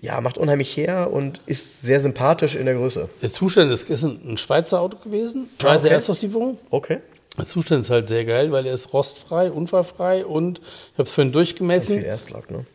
ja, 0.00 0.20
macht 0.20 0.38
unheimlich 0.38 0.76
her 0.76 1.10
und 1.12 1.40
ist 1.46 1.82
sehr 1.82 2.00
sympathisch 2.00 2.56
in 2.56 2.66
der 2.66 2.74
Größe. 2.74 3.08
Der 3.22 3.30
Zustand 3.30 3.70
ist, 3.70 3.88
ist 3.88 4.04
ein, 4.04 4.38
Schweizer 4.38 4.80
Auto 4.80 4.96
gewesen. 4.98 5.48
Ah, 5.58 5.62
Schweizer 5.62 5.84
okay. 5.84 5.94
Erstauslieferung. 5.94 6.58
Okay. 6.70 6.98
Der 7.38 7.46
Zustand 7.46 7.84
ist 7.84 7.90
halt 7.90 8.08
sehr 8.08 8.24
geil, 8.24 8.52
weil 8.52 8.66
er 8.66 8.74
ist 8.74 8.92
rostfrei, 8.92 9.50
unfallfrei 9.50 10.26
und 10.26 10.58
ich 10.58 10.98
habe 10.98 11.04
es 11.04 11.10
vorhin 11.10 11.28
Viel 11.28 11.32
durchgemessen. 11.32 12.02
Erstlack, 12.02 12.50
ne? 12.50 12.66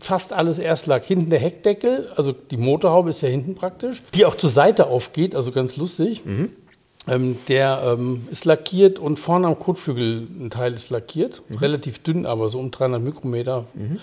Fast 0.00 0.32
alles 0.32 0.58
Erstlack. 0.58 1.04
Hinten 1.04 1.30
der 1.30 1.38
Heckdeckel, 1.38 2.10
also 2.16 2.32
die 2.32 2.56
Motorhaube 2.56 3.10
ist 3.10 3.20
ja 3.20 3.28
hinten 3.28 3.54
praktisch, 3.54 4.02
die 4.14 4.24
auch 4.24 4.34
zur 4.34 4.50
Seite 4.50 4.86
aufgeht, 4.86 5.36
also 5.36 5.52
ganz 5.52 5.76
lustig. 5.76 6.22
Ähm, 7.06 7.38
der 7.48 7.82
ähm, 7.84 8.26
ist 8.30 8.44
lackiert 8.44 8.98
und 8.98 9.18
vorne 9.18 9.46
am 9.46 9.58
Kotflügel 9.58 10.26
ein 10.40 10.50
Teil 10.50 10.74
ist 10.74 10.90
lackiert. 10.90 11.42
Relativ 11.60 12.00
dünn, 12.02 12.26
aber 12.26 12.48
so 12.48 12.58
um 12.58 12.70
300 12.70 13.00
Mikrometer. 13.00 13.66
Und 13.74 14.00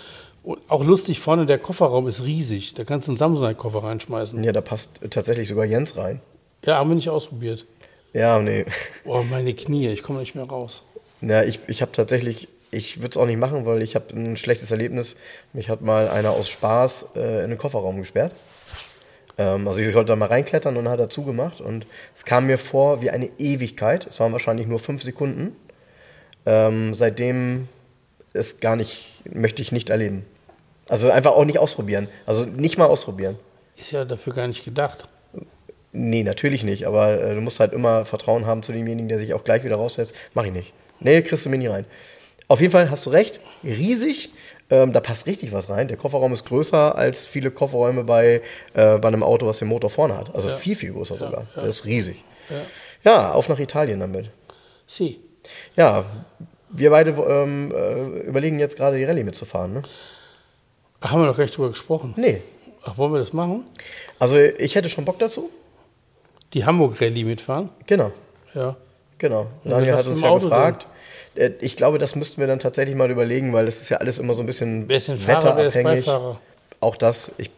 auch 0.67 0.83
lustig, 0.83 1.19
vorne 1.19 1.45
der 1.45 1.57
Kofferraum 1.57 2.07
ist 2.07 2.23
riesig. 2.23 2.73
Da 2.73 2.83
kannst 2.83 3.07
du 3.07 3.11
einen 3.11 3.17
Samsonite-Koffer 3.17 3.83
reinschmeißen. 3.83 4.43
Ja, 4.43 4.51
da 4.51 4.61
passt 4.61 5.01
tatsächlich 5.09 5.47
sogar 5.47 5.65
Jens 5.65 5.97
rein. 5.97 6.21
Ja, 6.65 6.77
haben 6.77 6.89
wir 6.89 6.95
nicht 6.95 7.09
ausprobiert. 7.09 7.65
Ja, 8.13 8.39
nee. 8.39 8.65
Oh, 9.05 9.23
meine 9.29 9.53
Knie, 9.53 9.87
ich 9.87 10.03
komme 10.03 10.19
nicht 10.19 10.35
mehr 10.35 10.45
raus. 10.45 10.83
Ja, 11.21 11.43
ich, 11.43 11.59
ich 11.67 11.81
habe 11.81 11.91
tatsächlich, 11.91 12.47
ich 12.71 12.97
würde 12.97 13.11
es 13.11 13.17
auch 13.17 13.25
nicht 13.25 13.39
machen, 13.39 13.65
weil 13.65 13.81
ich 13.81 13.95
habe 13.95 14.13
ein 14.15 14.37
schlechtes 14.37 14.71
Erlebnis. 14.71 15.15
Mich 15.53 15.69
hat 15.69 15.81
mal 15.81 16.07
einer 16.07 16.31
aus 16.31 16.49
Spaß 16.49 17.07
äh, 17.15 17.43
in 17.43 17.49
den 17.49 17.57
Kofferraum 17.57 17.97
gesperrt. 17.97 18.33
Ähm, 19.37 19.67
also 19.67 19.79
ich 19.79 19.91
sollte 19.91 20.13
da 20.13 20.15
mal 20.15 20.27
reinklettern 20.27 20.77
und 20.77 20.85
dann 20.85 20.93
hat 20.93 20.99
er 20.99 21.09
zugemacht. 21.09 21.61
Und 21.61 21.85
es 22.15 22.25
kam 22.25 22.47
mir 22.47 22.57
vor 22.57 23.01
wie 23.01 23.09
eine 23.09 23.29
Ewigkeit. 23.37 24.07
Es 24.07 24.19
waren 24.19 24.31
wahrscheinlich 24.31 24.67
nur 24.67 24.79
fünf 24.79 25.03
Sekunden. 25.03 25.55
Ähm, 26.45 26.93
seitdem 26.93 27.67
es 28.33 28.59
gar 28.59 28.75
nicht, 28.75 29.23
möchte 29.31 29.61
ich 29.61 29.71
nicht 29.71 29.89
erleben. 29.89 30.25
Also 30.87 31.11
einfach 31.11 31.31
auch 31.31 31.45
nicht 31.45 31.59
ausprobieren. 31.59 32.07
Also 32.25 32.45
nicht 32.45 32.77
mal 32.77 32.85
ausprobieren. 32.85 33.37
Ist 33.75 33.91
ja 33.91 34.05
dafür 34.05 34.33
gar 34.33 34.47
nicht 34.47 34.65
gedacht. 34.65 35.07
Nee, 35.91 36.23
natürlich 36.23 36.63
nicht, 36.63 36.85
aber 36.85 37.21
äh, 37.21 37.35
du 37.35 37.41
musst 37.41 37.59
halt 37.59 37.73
immer 37.73 38.05
Vertrauen 38.05 38.45
haben 38.45 38.61
zu 38.61 38.71
demjenigen, 38.71 39.07
der 39.07 39.19
sich 39.19 39.33
auch 39.33 39.43
gleich 39.43 39.63
wieder 39.63 39.77
rauslässt. 39.77 40.13
Mach 40.33 40.45
ich 40.45 40.51
nicht. 40.51 40.73
Nee, 40.99 41.21
kriegst 41.21 41.45
du 41.45 41.49
mir 41.49 41.57
nie 41.57 41.67
rein. 41.67 41.85
Auf 42.49 42.61
jeden 42.61 42.71
Fall 42.71 42.89
hast 42.89 43.05
du 43.05 43.09
recht, 43.09 43.39
riesig. 43.63 44.31
Ähm, 44.69 44.93
da 44.93 44.99
passt 44.99 45.27
richtig 45.27 45.51
was 45.53 45.69
rein. 45.69 45.87
Der 45.87 45.97
Kofferraum 45.97 46.33
ist 46.33 46.45
größer 46.45 46.95
als 46.95 47.27
viele 47.27 47.51
Kofferräume 47.51 48.03
bei, 48.03 48.41
äh, 48.73 48.97
bei 48.97 49.07
einem 49.07 49.23
Auto, 49.23 49.45
was 49.47 49.59
den 49.59 49.67
Motor 49.67 49.89
vorne 49.89 50.17
hat. 50.17 50.33
Also 50.33 50.49
viel, 50.49 50.75
viel 50.75 50.93
größer 50.93 51.17
sogar. 51.17 51.45
Das 51.55 51.65
ist 51.65 51.85
riesig. 51.85 52.23
Ja. 53.03 53.31
auf 53.31 53.49
nach 53.49 53.59
Italien 53.59 53.99
damit. 53.99 54.29
Sie. 54.85 55.19
Ja, 55.75 56.05
wir 56.69 56.89
beide 56.89 57.11
ähm, 57.11 57.73
äh, 57.73 58.27
überlegen 58.27 58.59
jetzt 58.59 58.77
gerade 58.77 58.97
die 58.97 59.03
Rallye 59.03 59.23
mitzufahren. 59.23 59.73
Ne? 59.73 59.81
Haben 61.01 61.21
wir 61.21 61.27
doch 61.27 61.37
recht 61.37 61.55
drüber 61.55 61.69
gesprochen. 61.69 62.13
Nee, 62.17 62.41
Ach, 62.83 62.97
wollen 62.97 63.11
wir 63.13 63.19
das 63.19 63.33
machen? 63.33 63.65
also 64.19 64.37
ich 64.37 64.75
hätte 64.75 64.89
schon 64.89 65.05
Bock 65.05 65.19
dazu. 65.19 65.49
Die 66.53 66.65
Hamburg 66.65 66.99
Rallye 67.01 67.23
mitfahren? 67.25 67.69
Genau. 67.85 68.11
Ja. 68.53 68.75
Genau. 69.17 69.47
Daniel 69.63 69.93
hat 69.95 70.05
uns 70.07 70.21
ja 70.21 70.29
Auto 70.29 70.45
gefragt. 70.45 70.87
Äh, 71.35 71.51
Ich 71.59 71.75
glaube, 71.75 71.97
das 71.97 72.15
müssten 72.15 72.39
wir 72.39 72.47
dann 72.47 72.59
tatsächlich 72.59 72.95
mal 72.95 73.11
überlegen, 73.11 73.51
weil 73.53 73.65
das 73.65 73.81
ist 73.81 73.89
ja 73.89 73.97
alles 73.97 74.19
immer 74.19 74.33
so 74.33 74.41
ein 74.41 74.45
bisschen 74.45 74.87
denn 74.87 74.99
Fahrer, 75.01 75.17
ist 75.17 75.27
wetterabhängig. 75.75 76.05
Beifahrer? 76.05 76.39
Auch 76.79 76.95
das 76.95 77.31
ich, 77.37 77.49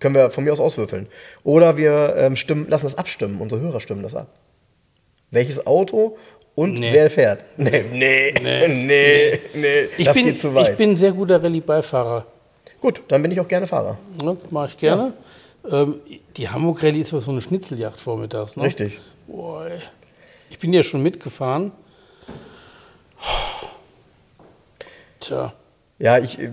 können 0.00 0.14
wir 0.14 0.30
von 0.30 0.44
mir 0.44 0.52
aus 0.52 0.60
auswürfeln. 0.60 1.06
Oder 1.44 1.76
wir 1.76 2.14
ähm, 2.16 2.36
stimmen, 2.36 2.68
lassen 2.68 2.84
das 2.86 2.96
abstimmen. 2.98 3.40
Unsere 3.40 3.60
Hörer 3.60 3.80
stimmen 3.80 4.02
das 4.02 4.14
ab. 4.14 4.26
Welches 5.30 5.66
Auto 5.66 6.16
und 6.54 6.74
Nee. 6.74 6.92
wer 6.92 7.08
fährt? 7.10 7.44
Nee, 7.56 7.84
nee, 7.92 8.34
nee, 8.42 8.68
nee, 8.68 9.40
nee. 9.54 9.68
Ich 9.96 10.04
das 10.04 10.16
bin, 10.16 10.26
geht 10.26 10.36
zu 10.36 10.54
weit. 10.54 10.70
Ich 10.72 10.76
bin 10.76 10.90
ein 10.90 10.96
sehr 10.96 11.12
guter 11.12 11.42
Rallye-Beifahrer. 11.42 12.26
Gut, 12.84 13.02
dann 13.08 13.22
bin 13.22 13.30
ich 13.30 13.40
auch 13.40 13.48
gerne 13.48 13.66
Fahrer. 13.66 13.96
Ne? 14.22 14.36
Mache 14.50 14.68
ich 14.68 14.76
gerne. 14.76 15.14
Ähm, 15.66 16.00
die 16.36 16.50
Hamburg 16.50 16.82
Rallye 16.82 17.00
ist 17.00 17.08
so 17.08 17.30
eine 17.30 17.40
Schnitzeljacht 17.40 17.98
vormittags. 17.98 18.58
Ne? 18.58 18.64
Richtig. 18.64 19.00
Boah, 19.26 19.70
ich 20.50 20.58
bin 20.58 20.70
ja 20.70 20.82
schon 20.82 21.02
mitgefahren. 21.02 21.72
Tja. 25.18 25.54
Ja, 25.98 26.18
ich, 26.18 26.38
äh, 26.38 26.50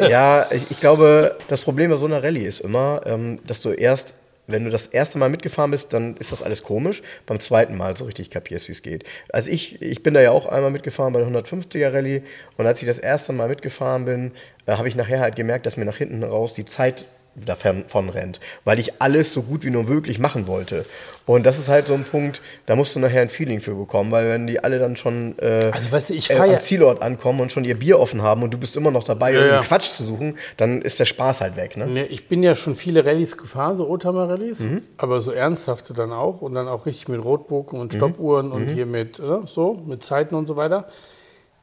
ja, 0.08 0.46
ich, 0.52 0.70
ich 0.70 0.78
glaube, 0.78 1.36
das 1.48 1.62
Problem 1.62 1.90
bei 1.90 1.96
so 1.96 2.06
einer 2.06 2.22
Rallye 2.22 2.46
ist 2.46 2.60
immer, 2.60 3.00
ähm, 3.04 3.40
dass 3.44 3.60
du 3.60 3.70
erst, 3.70 4.14
wenn 4.48 4.64
du 4.64 4.70
das 4.70 4.86
erste 4.86 5.18
Mal 5.18 5.28
mitgefahren 5.28 5.70
bist, 5.70 5.92
dann 5.92 6.16
ist 6.16 6.32
das 6.32 6.42
alles 6.42 6.62
komisch. 6.62 7.02
Beim 7.26 7.38
zweiten 7.38 7.76
Mal 7.76 7.96
so 7.96 8.04
richtig 8.04 8.30
kapierst, 8.30 8.68
wie 8.68 8.72
es 8.72 8.82
geht. 8.82 9.04
Also 9.32 9.50
ich, 9.50 9.80
ich 9.80 10.02
bin 10.02 10.14
da 10.14 10.20
ja 10.20 10.32
auch 10.32 10.46
einmal 10.46 10.70
mitgefahren 10.70 11.12
bei 11.12 11.20
der 11.20 11.28
150er 11.28 11.92
Rallye 11.92 12.22
und 12.56 12.66
als 12.66 12.82
ich 12.82 12.88
das 12.88 12.98
erste 12.98 13.32
Mal 13.32 13.48
mitgefahren 13.48 14.06
bin, 14.06 14.32
äh, 14.66 14.72
habe 14.72 14.88
ich 14.88 14.96
nachher 14.96 15.20
halt 15.20 15.36
gemerkt, 15.36 15.66
dass 15.66 15.76
mir 15.76 15.84
nach 15.84 15.98
hinten 15.98 16.24
raus 16.24 16.54
die 16.54 16.64
Zeit 16.64 17.06
davon 17.44 18.08
rennt, 18.10 18.40
weil 18.64 18.78
ich 18.78 19.00
alles 19.00 19.32
so 19.32 19.42
gut 19.42 19.64
wie 19.64 19.70
nur 19.70 19.84
möglich 19.84 20.18
machen 20.18 20.46
wollte. 20.46 20.84
Und 21.26 21.44
das 21.44 21.58
ist 21.58 21.68
halt 21.68 21.86
so 21.88 21.94
ein 21.94 22.04
Punkt, 22.04 22.40
da 22.64 22.74
musst 22.74 22.96
du 22.96 23.00
nachher 23.00 23.20
ein 23.20 23.28
Feeling 23.28 23.60
für 23.60 23.74
bekommen, 23.74 24.10
weil 24.10 24.28
wenn 24.30 24.46
die 24.46 24.64
alle 24.64 24.78
dann 24.78 24.96
schon 24.96 25.38
äh, 25.38 25.70
Also, 25.72 25.92
weißt 25.92 26.08
du, 26.10 26.14
ich 26.14 26.30
äh, 26.30 26.36
am 26.38 26.60
Zielort 26.62 27.02
ankommen 27.02 27.40
und 27.40 27.52
schon 27.52 27.64
ihr 27.64 27.78
Bier 27.78 28.00
offen 28.00 28.22
haben 28.22 28.42
und 28.42 28.54
du 28.54 28.58
bist 28.58 28.76
immer 28.76 28.90
noch 28.90 29.04
dabei, 29.04 29.32
Ja, 29.32 29.36
irgendeinen 29.36 29.62
ja. 29.62 29.68
Quatsch 29.68 29.90
zu 29.92 30.04
suchen, 30.04 30.38
dann 30.56 30.80
ist 30.80 30.98
der 30.98 31.04
Spaß 31.04 31.42
halt 31.42 31.56
weg. 31.56 31.76
Ne? 31.76 31.86
Ne, 31.86 32.06
ich 32.06 32.28
bin 32.28 32.42
ja 32.42 32.54
schon 32.56 32.74
viele 32.74 33.04
Rallyes 33.04 33.36
gefahren, 33.36 33.76
so 33.76 33.86
Oldtimer-Rallyes, 33.88 34.60
Mhm. 34.60 34.82
aber 34.96 35.20
so 35.20 35.30
ernsthafte 35.30 35.92
dann 35.92 36.12
auch 36.12 36.40
und 36.40 36.54
dann 36.54 36.66
auch 36.66 36.86
richtig 36.86 37.08
mit 37.08 37.22
Rotbogen 37.22 37.76
Mhm. 37.78 37.82
und 37.82 37.94
Stoppuhren 37.94 38.50
und 38.52 38.68
hier 38.68 38.86
mit 38.86 39.18
äh, 39.18 39.22
so, 39.46 39.74
mit 39.86 40.02
Zeiten 40.02 40.34
und 40.34 40.46
so 40.46 40.56
weiter. 40.56 40.88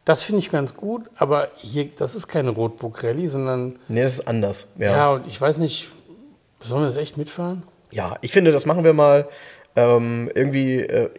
Das 0.05 0.21
finde 0.21 0.39
ich 0.39 0.51
ganz 0.51 0.75
gut, 0.75 1.03
aber 1.17 1.49
hier, 1.55 1.89
das 1.97 2.13
ist 2.13 2.27
keine 2.27 2.51
Rotbook-Rallye, 2.51 3.27
sondern 3.27 3.79
Nee, 3.87 4.03
das 4.03 4.13
ist 4.15 4.27
anders. 4.27 4.67
Ja. 4.77 4.85
ja. 4.85 4.95
ja. 4.97 5.11
und 5.13 5.27
ich 5.27 5.41
weiß 5.41 5.57
nicht, 5.57 5.89
sollen 6.59 6.83
wir 6.83 6.87
das 6.87 6.95
echt 6.95 7.17
mitfahren? 7.17 7.63
ich 8.21 8.31
finde, 8.31 8.51
das 8.51 8.65
machen 8.65 8.83
wir 8.83 8.93
mal. 8.93 9.27
Ähm, 9.77 10.31
irgendwie, 10.33 10.79
äh, 10.79 11.09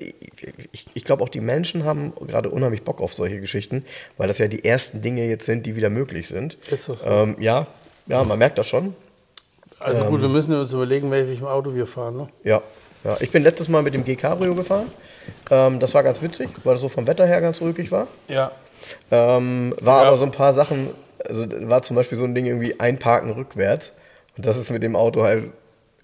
ich, 0.72 0.86
ich 0.94 1.04
glaube 1.04 1.22
auch 1.22 1.28
die 1.28 1.40
Menschen 1.40 1.84
haben 1.84 2.14
gerade 2.26 2.48
unheimlich 2.48 2.84
Bock 2.84 3.02
auf 3.02 3.12
solche 3.12 3.38
Geschichten, 3.38 3.84
weil 4.16 4.28
das 4.28 4.38
ja 4.38 4.48
die 4.48 4.64
ersten 4.64 5.02
Dinge 5.02 5.26
jetzt 5.26 5.44
sind, 5.44 5.66
die 5.66 5.76
wieder 5.76 5.90
möglich 5.90 6.26
sind. 6.28 6.54
Ist 6.70 6.88
das 6.88 7.00
so? 7.00 7.06
Ähm, 7.06 7.36
ja, 7.38 7.66
ja, 8.06 8.24
man 8.24 8.38
merkt 8.38 8.56
das 8.56 8.66
schon. 8.66 8.94
Also 9.78 10.04
Ähm. 10.04 10.10
gut, 10.10 10.22
wir 10.22 10.28
müssen 10.28 10.54
uns 10.54 10.72
überlegen, 10.72 11.10
welchem 11.10 11.46
Auto 11.46 11.74
wir 11.74 11.86
fahren. 11.86 12.16
Ne? 12.16 12.28
Ja, 12.44 12.62
ja. 13.04 13.16
Ich 13.20 13.30
bin 13.30 13.42
letztes 13.42 13.68
Mal 13.68 13.82
mit 13.82 13.92
dem 13.92 14.04
G-Cabrio 14.04 14.54
gefahren. 14.54 14.90
Ähm, 15.50 15.78
das 15.78 15.92
war 15.92 16.02
ganz 16.02 16.22
witzig, 16.22 16.48
weil 16.64 16.74
das 16.74 16.80
so 16.80 16.88
vom 16.88 17.06
Wetter 17.06 17.26
her 17.26 17.40
ganz 17.40 17.60
ruhig 17.60 17.90
war. 17.92 18.06
Ja. 18.28 18.52
Ähm, 19.10 19.74
war 19.80 20.02
Ja. 20.02 20.08
aber 20.08 20.16
so 20.16 20.24
ein 20.24 20.30
paar 20.30 20.52
Sachen, 20.52 20.88
also 21.26 21.46
war 21.68 21.82
zum 21.82 21.96
Beispiel 21.96 22.18
so 22.18 22.24
ein 22.24 22.34
Ding 22.34 22.46
irgendwie 22.46 22.78
einparken 22.80 23.30
rückwärts. 23.32 23.92
Und 24.36 24.44
das 24.46 24.56
ist 24.56 24.70
mit 24.70 24.82
dem 24.82 24.96
Auto 24.96 25.22
halt 25.22 25.44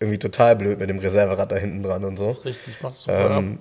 irgendwie 0.01 0.18
total 0.18 0.57
blöd 0.57 0.78
mit 0.80 0.89
dem 0.91 0.99
Reserverad 0.99 1.53
da 1.53 1.57
hinten 1.57 1.83
dran 1.83 2.05
und 2.05 2.16
so. 2.16 2.28
Richtig, 2.45 2.80
machst 2.83 3.07
du 3.07 3.11
vorher 3.12 3.30
ab. 3.30 3.39
Ähm, 3.39 3.59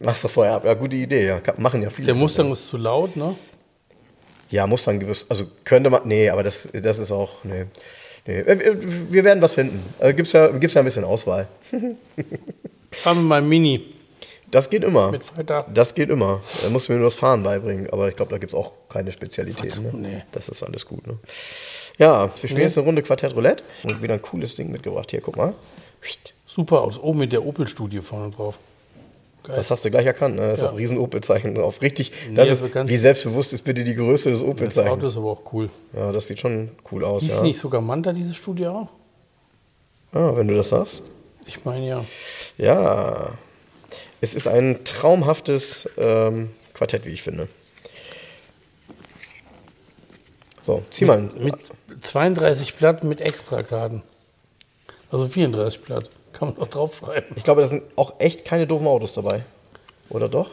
machst 0.00 0.24
du 0.24 0.28
vorher 0.28 0.54
ab. 0.54 0.64
Ja, 0.64 0.74
gute 0.74 0.96
Idee. 0.96 1.26
Ja, 1.26 1.40
machen 1.58 1.82
ja 1.82 1.90
viele. 1.90 2.06
Der 2.06 2.14
Mustang 2.14 2.50
ist 2.50 2.66
zu 2.68 2.76
laut, 2.78 3.16
ne? 3.16 3.36
Ja, 4.50 4.66
Mustang 4.66 4.98
gewiss. 4.98 5.24
Also 5.28 5.44
könnte 5.64 5.88
man. 5.90 6.02
Nee, 6.04 6.28
aber 6.30 6.42
das, 6.42 6.68
das 6.72 6.98
ist 6.98 7.10
auch. 7.12 7.44
Nee. 7.44 7.64
nee. 8.26 8.40
Äh, 8.40 8.58
Wir 8.58 9.12
wir 9.12 9.24
werden 9.24 9.40
was 9.42 9.54
finden. 9.54 9.82
Also 9.98 10.14
gibt's 10.16 10.32
ja, 10.32 10.48
gibt's 10.48 10.74
ja 10.74 10.80
ein 10.82 10.84
bisschen 10.84 11.04
Auswahl. 11.04 11.46
Fahren 12.90 13.16
wir 13.18 13.22
mal 13.22 13.42
Mini 13.42 13.94
Das 14.52 14.70
geht 14.70 14.84
immer. 14.84 15.10
mit 15.10 15.24
Freitag. 15.24 15.74
Das 15.74 15.94
geht 15.94 16.10
immer. 16.10 16.40
Da 16.62 16.70
musst 16.70 16.86
du 16.88 16.92
mir 16.92 16.98
nur 16.98 17.06
das 17.08 17.16
Fahren 17.16 17.42
beibringen. 17.42 17.88
Aber 17.90 18.08
ich 18.08 18.14
glaube, 18.16 18.30
da 18.30 18.38
gibt 18.38 18.52
es 18.52 18.58
auch 18.58 18.70
keine 18.88 19.10
Spezialitäten. 19.10 19.82
Ne? 19.82 19.90
Nee. 19.94 20.22
Das 20.30 20.48
ist 20.48 20.62
alles 20.62 20.86
gut. 20.86 21.04
Ne? 21.06 21.18
Ja, 21.98 22.30
wir 22.40 22.48
spielen 22.48 22.62
jetzt 22.62 22.76
eine 22.78 22.86
Runde 22.86 23.02
Quartett 23.02 23.34
Roulette 23.34 23.64
und 23.82 24.00
wieder 24.02 24.14
ein 24.14 24.22
cooles 24.22 24.54
Ding 24.54 24.70
mitgebracht. 24.70 25.10
Hier, 25.10 25.20
guck 25.20 25.36
mal. 25.36 25.54
Super 26.46 26.82
aus. 26.82 26.98
Oben 26.98 27.18
mit 27.20 27.32
der 27.32 27.44
Opel-Studie 27.44 28.00
vorne 28.00 28.30
drauf. 28.30 28.58
Geil. 29.44 29.56
Das 29.56 29.70
hast 29.70 29.84
du 29.84 29.90
gleich 29.90 30.06
erkannt. 30.06 30.36
Ne? 30.36 30.42
Da 30.42 30.52
ist 30.52 30.60
Ja. 30.60 30.66
auch 30.68 30.72
ein 30.72 30.76
riesen 30.76 30.98
Opel-Zeichen 30.98 31.54
drauf. 31.54 31.80
Richtig. 31.82 32.12
Das 32.34 32.46
Nee, 32.46 32.54
ist, 32.54 32.60
bekannt. 32.62 32.90
wie 32.90 32.96
selbstbewusst 32.96 33.52
ist 33.54 33.62
bitte 33.64 33.82
die 33.82 33.94
Größe 33.94 34.28
des 34.30 34.38
das 34.38 34.42
Auto 34.46 34.52
Opel-Zeichens? 34.52 35.04
ist 35.06 35.16
aber 35.16 35.30
auch 35.30 35.52
cool. 35.52 35.70
Ja, 35.96 36.12
das 36.12 36.28
sieht 36.28 36.38
schon 36.38 36.70
cool 36.92 37.04
aus. 37.04 37.22
Hieß 37.22 37.36
Ja. 37.36 37.42
nicht 37.42 37.58
sogar 37.58 37.80
Manta 37.80 38.12
diese 38.12 38.34
Studie 38.34 38.66
auch? 38.68 38.88
Ah, 40.12 40.32
wenn 40.36 40.46
du 40.46 40.54
das 40.54 40.68
sagst. 40.68 41.02
Ich 41.46 41.64
meine 41.64 41.86
ja. 41.88 42.04
Ja. 42.58 43.30
Es 44.22 44.34
ist 44.34 44.46
ein 44.46 44.84
traumhaftes 44.84 45.88
ähm, 45.98 46.50
Quartett, 46.74 47.04
wie 47.06 47.10
ich 47.10 47.22
finde. 47.22 47.48
So, 50.62 50.84
zieh 50.90 51.04
mal. 51.06 51.18
ein- 51.18 51.30
Mit 51.42 51.56
32 52.00 52.76
Platten 52.76 53.08
mit 53.08 53.20
Extrakarten. 53.20 54.02
Also 55.10 55.26
34 55.28 55.82
Platten. 55.82 56.08
Kann 56.32 56.48
man 56.50 56.56
doch 56.56 56.68
draufschreiben. 56.68 57.30
Ich 57.36 57.42
glaube, 57.44 57.62
da 57.62 57.66
sind 57.68 57.82
auch 57.96 58.14
echt 58.20 58.44
keine 58.44 58.66
doofen 58.66 58.86
Autos 58.86 59.12
dabei. 59.12 59.44
Oder 60.08 60.28
doch? 60.28 60.50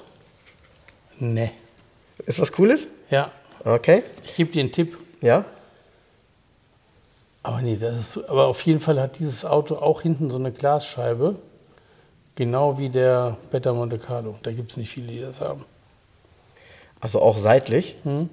Ne. 1.19 1.51
Ist 2.25 2.39
was 2.39 2.51
Cooles? 2.51 2.87
Ja, 3.11 3.31
Okay. 3.63 4.03
ich 4.25 4.35
gebe 4.35 4.51
dir 4.51 4.61
einen 4.61 4.71
Tipp. 4.71 4.97
Ja? 5.21 5.45
Aber 7.43 7.61
nee, 7.61 7.77
das 7.77 8.15
ist 8.17 8.29
aber 8.29 8.47
auf 8.47 8.61
jeden 8.63 8.79
Fall 8.79 8.99
hat 8.99 9.19
dieses 9.19 9.45
Auto 9.45 9.75
auch 9.75 10.01
hinten 10.01 10.29
so 10.31 10.37
eine 10.37 10.51
Glasscheibe. 10.51 11.35
Genau 12.35 12.77
wie 12.77 12.89
der 12.89 13.37
Beta 13.51 13.73
Monte 13.73 13.97
Carlo. 13.97 14.35
Da 14.43 14.51
gibt 14.51 14.71
es 14.71 14.77
nicht 14.77 14.91
viele, 14.91 15.07
die 15.07 15.19
das 15.21 15.41
haben. 15.41 15.65
Also 17.01 17.21
auch 17.21 17.37
seitlich. 17.37 17.95
Hm? 18.03 18.29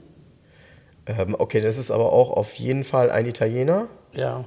Ähm, 1.07 1.37
okay, 1.39 1.61
das 1.61 1.77
ist 1.79 1.91
aber 1.91 2.13
auch 2.13 2.31
auf 2.31 2.55
jeden 2.55 2.85
Fall 2.85 3.11
ein 3.11 3.27
Italiener. 3.27 3.87
Ja. 4.13 4.45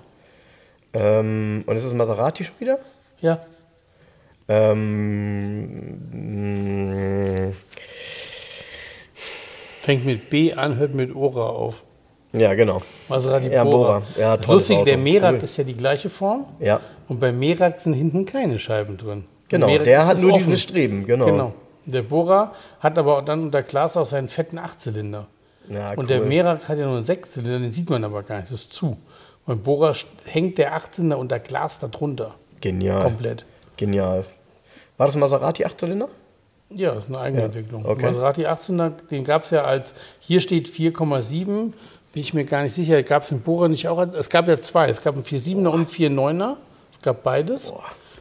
Ähm, 0.93 1.63
und 1.65 1.75
ist 1.75 1.85
es 1.85 1.93
Maserati 1.93 2.43
schon 2.43 2.55
wieder? 2.59 2.79
Ja. 3.21 3.39
Ähm, 4.47 5.99
mh, 7.49 7.53
Fängt 9.81 10.05
mit 10.05 10.29
B 10.29 10.53
an, 10.53 10.77
hört 10.77 10.93
mit 10.93 11.15
Ora 11.15 11.47
auf. 11.47 11.83
ja, 12.33 12.53
genau. 12.53 12.81
Maserati 13.07 13.47
Ja, 13.47 13.63
Bora. 13.63 13.99
Bora. 13.99 14.03
Ja, 14.17 14.37
tolles 14.37 14.69
Lustige, 14.69 14.83
der 14.85 14.93
Auto. 14.95 15.03
Merak 15.03 15.35
Cool. 15.35 15.43
ist 15.43 15.57
ja 15.57 15.63
die 15.63 15.75
gleiche 15.77 16.09
Form. 16.09 16.45
Ja, 16.59 16.79
Und 17.07 17.19
bei 17.19 17.31
Merak 17.31 17.79
sind 17.79 17.93
hinten 17.93 18.25
keine 18.25 18.59
Scheiben 18.59 18.97
drin. 18.97 19.25
Genau. 19.49 19.67
Merak 19.67 19.83
Der 19.85 20.05
hat 20.07 20.17
nur 20.19 20.33
offen. 20.33 20.43
diese 20.45 20.57
Streben, 20.57 21.05
genau. 21.05 21.25
Genau. 21.25 21.53
Der 21.85 22.01
Bora 22.03 22.53
hat 22.79 22.97
aber 22.97 23.21
dann 23.23 23.43
unter 23.43 23.61
Glas 23.63 23.97
auch 23.97 24.05
seinen 24.05 24.29
fetten 24.29 24.57
Achtzylinder. 24.59 25.27
Ja, 25.67 25.93
Und 25.93 26.09
der 26.09 26.21
cool. 26.21 26.27
Merak 26.27 26.67
hat 26.69 26.77
ja 26.77 26.85
nur 26.85 26.95
einen 26.95 27.03
Sechszylinder, 27.03 27.59
den 27.59 27.71
sieht 27.71 27.89
man 27.89 28.03
aber 28.03 28.23
gar 28.23 28.39
nicht, 28.39 28.51
das 28.51 28.61
ist 28.61 28.73
zu. 28.73 28.97
Beim 29.45 29.59
Bora 29.59 29.91
st- 29.91 30.05
hängt 30.25 30.57
der 30.57 30.75
Achtzylinder 30.75 31.17
unter 31.17 31.39
Glas 31.39 31.79
darunter. 31.79 32.35
Genial. 32.61 33.01
Komplett. 33.03 33.45
Genial. 33.77 34.23
War 34.97 35.07
das 35.07 35.15
ein 35.15 35.19
Maserati 35.19 35.65
8-Zylinder? 35.65 36.07
Ja, 36.71 36.93
das 36.93 37.05
ist 37.05 37.09
eine 37.09 37.19
Eigenentwicklung. 37.19 37.85
okay. 37.85 38.05
Maserati 38.05 38.45
18er, 38.45 38.91
den 39.09 39.23
gab 39.23 39.43
es 39.43 39.49
ja 39.49 39.63
als, 39.63 39.93
hier 40.19 40.39
steht 40.41 40.69
4,7, 40.69 41.45
bin 41.45 41.73
ich 42.13 42.33
mir 42.35 42.45
gar 42.45 42.61
nicht 42.63 42.73
sicher, 42.75 43.01
gab 43.01 43.23
es 43.23 43.29
den 43.29 43.41
Bora 43.41 43.67
nicht 43.67 43.87
auch? 43.87 43.99
Es 44.13 44.29
gab 44.29 44.47
ja 44.47 44.59
zwei, 44.59 44.87
es 44.89 45.01
gab 45.01 45.15
einen 45.15 45.23
4,7er 45.23 45.67
und 45.69 45.73
einen 45.75 45.87
4,9er, 45.87 46.55
es 46.91 47.01
gab 47.01 47.23
beides. 47.23 47.73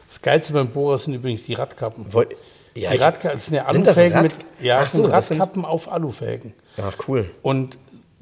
Das 0.09 0.21
Geilste 0.21 0.53
beim 0.53 0.67
Bora 0.69 0.97
sind 0.97 1.13
übrigens 1.13 1.43
die 1.43 1.53
Radkappen. 1.53 2.11
Woll- 2.13 2.27
Ja, 2.75 2.91
die 2.91 2.97
Radkappen, 2.97 3.39
sind 3.39 3.55
ja 3.55 3.65
Alufelgen 3.65 4.13
Rad- 4.13 4.23
mit, 4.23 4.35
ja, 4.61 4.85
so, 4.85 5.05
Radkappen 5.05 5.65
auf 5.65 5.91
Alufelgen. 5.91 6.53
Ach, 6.81 6.95
cool. 7.07 7.29
Und 7.41 7.77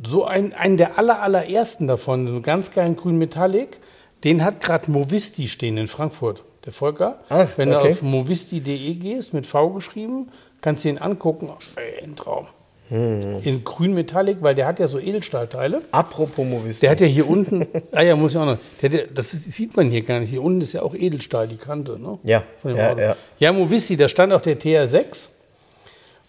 so 0.06 0.26
ein, 0.26 0.54
einen 0.54 0.78
der 0.78 0.98
aller, 0.98 1.22
allerersten 1.22 1.88
davon, 1.88 2.28
so 2.28 2.34
einen 2.34 2.44
ganz 2.44 2.72
geilen 2.72 2.96
grünen 2.96 3.18
Metallic, 3.18 3.80
den 4.24 4.44
hat 4.44 4.62
gerade 4.62 4.90
Movisti 4.92 5.48
stehen 5.48 5.78
in 5.78 5.88
Frankfurt, 5.88 6.44
der 6.66 6.74
Volker. 6.74 7.20
Ah, 7.30 7.48
Wenn 7.56 7.74
okay. 7.74 7.88
du 7.88 7.92
auf 7.94 8.02
movisti.de 8.02 8.94
gehst, 8.96 9.34
mit 9.34 9.46
V 9.46 9.70
geschrieben, 9.72 10.30
kannst 10.62 10.84
du 10.86 10.90
ihn 10.90 10.98
angucken. 10.98 11.50
Ey, 11.76 12.04
ein 12.04 12.16
Traum. 12.16 12.48
Hm. 12.90 13.42
In 13.44 13.64
grün 13.64 13.94
Metallic, 13.94 14.38
weil 14.42 14.56
der 14.56 14.66
hat 14.66 14.80
ja 14.80 14.88
so 14.88 14.98
Edelstahlteile. 15.00 15.82
Apropos 15.92 16.46
Movies. 16.46 16.80
Der 16.80 16.92
hat 16.92 17.02
ja 17.02 17.08
hier 17.08 17.28
unten, 17.30 17.68
ah 17.92 18.02
ja, 18.02 18.16
muss 18.16 18.32
ich 18.32 18.38
auch 18.38 18.46
noch, 18.46 18.58
der, 18.82 18.90
der, 18.90 19.08
das 19.14 19.34
ist, 19.34 19.52
sieht 19.52 19.76
man 19.76 19.90
hier 19.90 20.04
gar 20.04 20.20
nicht. 20.20 20.30
Hier 20.30 20.42
unten 20.42 20.62
ist 20.62 20.74
ja 20.74 20.82
auch 20.84 20.96
Edelstahl, 20.96 21.48
die 21.48 21.58
Kante. 21.58 22.00
Ne? 22.00 22.18
Ja, 22.24 22.44
ja, 22.64 22.92
Auto. 22.92 23.02
ja. 23.02 23.16
Ja, 23.40 23.52
Movisti, 23.52 23.98
da 23.98 24.08
stand 24.08 24.32
auch 24.32 24.42
der 24.42 24.58
TR6. 24.58 25.28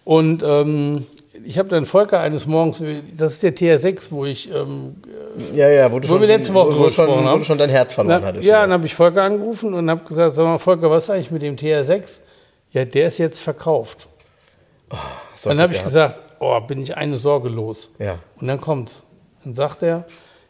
Und 0.03 0.43
ähm, 0.43 1.05
ich 1.45 1.57
habe 1.57 1.69
dann 1.69 1.85
Volker 1.85 2.19
eines 2.19 2.45
Morgens, 2.45 2.81
das 3.15 3.33
ist 3.33 3.43
der 3.43 3.55
TR6, 3.55 4.07
wo 4.09 4.25
ich 4.25 4.53
ähm, 4.53 4.95
ja, 5.53 5.69
ja, 5.69 5.91
wo 5.91 5.99
du 5.99 6.07
Wo 6.07 6.13
schon, 6.13 6.21
wir 6.21 6.27
letzte 6.27 6.53
Woche 6.53 6.67
wo, 6.67 6.71
drüber 6.73 6.85
gesprochen 6.87 7.25
wo 7.25 7.37
du 7.37 7.43
schon 7.43 7.57
dein 7.57 7.69
Herz 7.69 7.93
verloren 7.93 8.21
Na, 8.21 8.27
hattest. 8.27 8.45
ja, 8.45 8.61
dann 8.61 8.73
habe 8.73 8.85
ich 8.85 8.95
Volker 8.95 9.23
angerufen 9.23 9.73
und 9.73 9.89
habe 9.89 10.03
gesagt, 10.03 10.33
sag 10.33 10.43
mal, 10.43 10.57
Volker, 10.57 10.89
was 10.89 11.05
ist 11.05 11.09
eigentlich 11.11 11.31
mit 11.31 11.41
dem 11.41 11.55
TR6? 11.55 12.19
Ja, 12.71 12.85
der 12.85 13.07
ist 13.07 13.17
jetzt 13.17 13.39
verkauft. 13.39 14.07
So, 15.35 15.49
dann 15.49 15.59
habe 15.61 15.73
ich 15.73 15.79
ja. 15.79 15.85
gesagt, 15.85 16.21
oh, 16.39 16.59
bin 16.61 16.81
ich 16.81 16.97
eine 16.97 17.17
Sorge 17.17 17.49
los. 17.49 17.91
Ja. 17.99 18.19
Und 18.39 18.47
dann 18.47 18.61
kommt's. 18.61 19.05
Dann 19.43 19.53
sagt 19.53 19.83
er, 19.83 20.05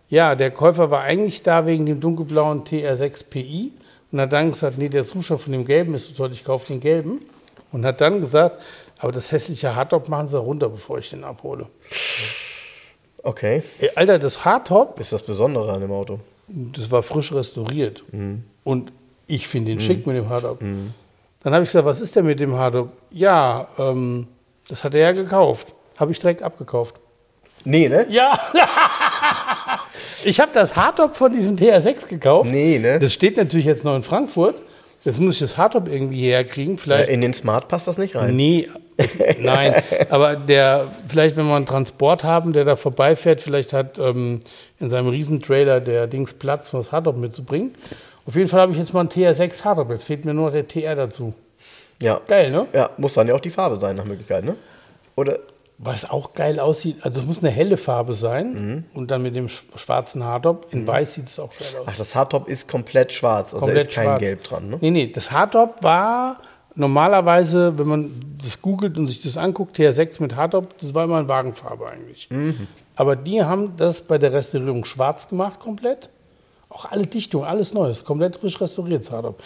ja, 0.10 0.36
der 0.36 0.52
Käufer 0.52 0.90
war 0.90 1.02
eigentlich 1.02 1.44
da 1.44 1.66
wegen 1.66 1.86
dem 1.86 2.00
dunkelblauen 2.00 2.64
TR6 2.64 3.30
PI 3.30 3.72
und 4.12 4.20
hat 4.20 4.34
dann 4.34 4.52
gesagt, 4.52 4.78
nee, 4.78 4.90
der 4.90 5.06
Zustand 5.06 5.42
von 5.42 5.52
dem 5.52 5.66
gelben 5.66 5.94
ist 5.94 6.08
so 6.08 6.14
toll, 6.14 6.32
ich 6.32 6.44
kaufe 6.44 6.68
den 6.68 6.80
gelben. 6.80 7.22
Und 7.72 7.86
hat 7.86 8.02
dann 8.02 8.20
gesagt, 8.20 8.60
aber 8.98 9.12
das 9.12 9.32
hässliche 9.32 9.76
Hardtop 9.76 10.10
machen 10.10 10.28
sie 10.28 10.40
runter, 10.40 10.70
bevor 10.70 10.98
ich 10.98 11.12
den 11.12 11.24
abhole. 11.24 11.68
Okay. 13.22 13.62
Ey, 13.80 13.92
Alter, 13.96 14.18
das 14.18 14.44
Hardtop, 14.44 15.00
Ist 15.00 15.14
das 15.14 15.22
Besondere 15.22 15.72
an 15.72 15.82
dem 15.82 15.92
Auto? 15.92 16.20
Das 16.48 16.90
war 16.90 17.04
frisch 17.04 17.32
restauriert. 17.32 18.04
Mhm. 18.12 18.44
Und 18.64 18.92
ich 19.28 19.48
finde 19.48 19.72
ihn 19.72 19.80
schick 19.80 20.08
mit 20.08 20.16
dem 20.16 20.30
Hardtop. 20.30 20.60
Dann 20.60 21.54
habe 21.54 21.64
ich 21.64 21.70
gesagt, 21.70 21.86
was 21.86 22.02
ist 22.02 22.16
denn 22.16 22.26
mit 22.26 22.40
dem 22.40 22.56
Hardtop? 22.56 22.90
Ja, 23.12 23.68
ähm, 23.78 24.28
das 24.68 24.84
hat 24.84 24.96
er 24.96 25.02
ja 25.02 25.12
gekauft. 25.12 25.76
Habe 26.00 26.12
ich 26.14 26.20
direkt 26.20 26.42
abgekauft. 26.42 26.96
Nee, 27.66 27.90
ne? 27.90 28.06
Ja. 28.10 28.40
ich 30.24 30.40
habe 30.40 30.52
das 30.54 30.78
Hardtop 30.78 31.18
von 31.18 31.34
diesem 31.34 31.58
TR6 31.58 32.08
gekauft. 32.08 32.50
Nee, 32.50 32.80
ne? 32.80 33.00
Das 33.00 33.14
steht 33.14 33.36
natürlich 33.36 33.66
jetzt 33.66 33.84
noch 33.84 33.96
in 33.96 34.04
Frankfurt. 34.04 34.56
Jetzt 35.04 35.20
muss 35.20 35.34
ich 35.34 35.40
das 35.40 35.58
Hardtop 35.58 35.90
irgendwie 35.90 36.22
herkriegen. 36.22 36.76
Ja, 36.76 36.82
Vielleicht 36.82 37.10
in 37.10 37.22
den 37.22 37.34
Smart 37.34 37.68
passt 37.68 37.88
das 37.88 37.98
nicht 37.98 38.16
rein. 38.16 38.36
Nee, 38.36 38.70
nein. 39.40 39.82
Aber 40.10 40.36
der, 40.36 40.88
vielleicht, 41.08 41.36
wenn 41.36 41.48
wir 41.48 41.56
einen 41.56 41.66
Transport 41.66 42.24
haben, 42.24 42.54
der 42.54 42.64
da 42.64 42.76
vorbeifährt, 42.76 43.42
vielleicht 43.42 43.74
hat 43.74 43.98
ähm, 44.00 44.40
in 44.80 44.90
seinem 44.90 45.08
Riesentrailer 45.08 45.82
der 45.82 46.08
Dings 46.08 46.34
Platz, 46.34 46.74
um 46.74 46.80
das 46.80 46.92
Hardtop 46.92 47.18
mitzubringen. 47.18 47.76
Auf 48.26 48.36
jeden 48.36 48.48
Fall 48.48 48.62
habe 48.62 48.72
ich 48.72 48.78
jetzt 48.78 48.94
mal 48.94 49.02
einen 49.02 49.10
TR6 49.10 49.66
Hardtop. 49.66 49.90
Jetzt 49.90 50.06
fehlt 50.06 50.24
mir 50.24 50.34
nur 50.34 50.48
noch 50.48 50.54
der 50.54 50.68
TR 50.68 50.96
dazu. 50.96 51.34
Ja. 52.02 52.22
Geil, 52.28 52.52
ne? 52.52 52.68
Ja, 52.74 52.90
muss 52.98 53.14
dann 53.14 53.28
ja 53.28 53.36
auch 53.36 53.42
die 53.42 53.50
Farbe 53.50 53.80
sein, 53.80 53.96
nach 53.96 54.06
Möglichkeit, 54.06 54.46
ne? 54.46 54.56
Oder? 55.16 55.40
Was 55.82 56.10
auch 56.10 56.34
geil 56.34 56.60
aussieht, 56.60 56.98
also 57.04 57.22
es 57.22 57.26
muss 57.26 57.40
eine 57.40 57.50
helle 57.52 57.78
Farbe 57.78 58.14
sein 58.14 58.54
Mhm. 58.54 58.84
und 58.94 59.10
dann 59.12 59.22
mit 59.24 59.34
dem 59.34 59.48
sch- 59.48 59.62
schwarzen 59.78 60.26
Hardtop. 60.26 60.68
In 60.72 60.86
weiß 60.86 61.14
sieht 61.14 61.28
es 61.28 61.40
auch 61.40 61.52
geil 61.58 61.70
aus. 61.80 61.86
Ach, 61.88 61.96
das 61.98 62.16
Hardtop 62.16 62.50
ist 62.50 62.68
komplett 62.68 63.14
schwarz, 63.14 63.54
also 63.54 63.66
da 63.66 63.72
ist 63.72 63.92
kein 63.92 64.20
Gelb 64.20 64.44
dran, 64.44 64.70
ne? 64.72 64.78
Nee, 64.82 64.92
nee, 64.92 65.08
das 65.08 65.32
Hardtop 65.32 65.82
war 65.82 66.42
normalerweise, 66.76 67.78
wenn 67.80 67.88
man 67.88 68.36
das 68.44 68.62
googelt 68.62 68.98
und 68.98 69.08
sich 69.08 69.22
das 69.22 69.38
anguckt, 69.38 69.78
TR6 69.78 70.22
mit 70.22 70.36
Hardtop, 70.36 70.78
das 70.80 70.94
war 70.94 71.06
immer 71.06 71.20
in 71.22 71.30
Wagenfarbe 71.30 71.88
eigentlich. 71.88 72.30
Mhm. 72.30 72.68
Aber 72.96 73.16
die 73.16 73.42
haben 73.42 73.78
das 73.78 74.02
bei 74.02 74.18
der 74.18 74.34
Restaurierung 74.34 74.84
schwarz 74.84 75.30
gemacht 75.30 75.60
komplett. 75.62 76.10
Auch 76.68 76.86
alle 76.92 77.08
Dichtungen, 77.08 77.46
alles 77.46 77.74
Neues, 77.74 78.04
komplett 78.04 78.36
frisch 78.36 78.60
restauriert, 78.60 79.06
das 79.06 79.12
Hardtop. 79.12 79.42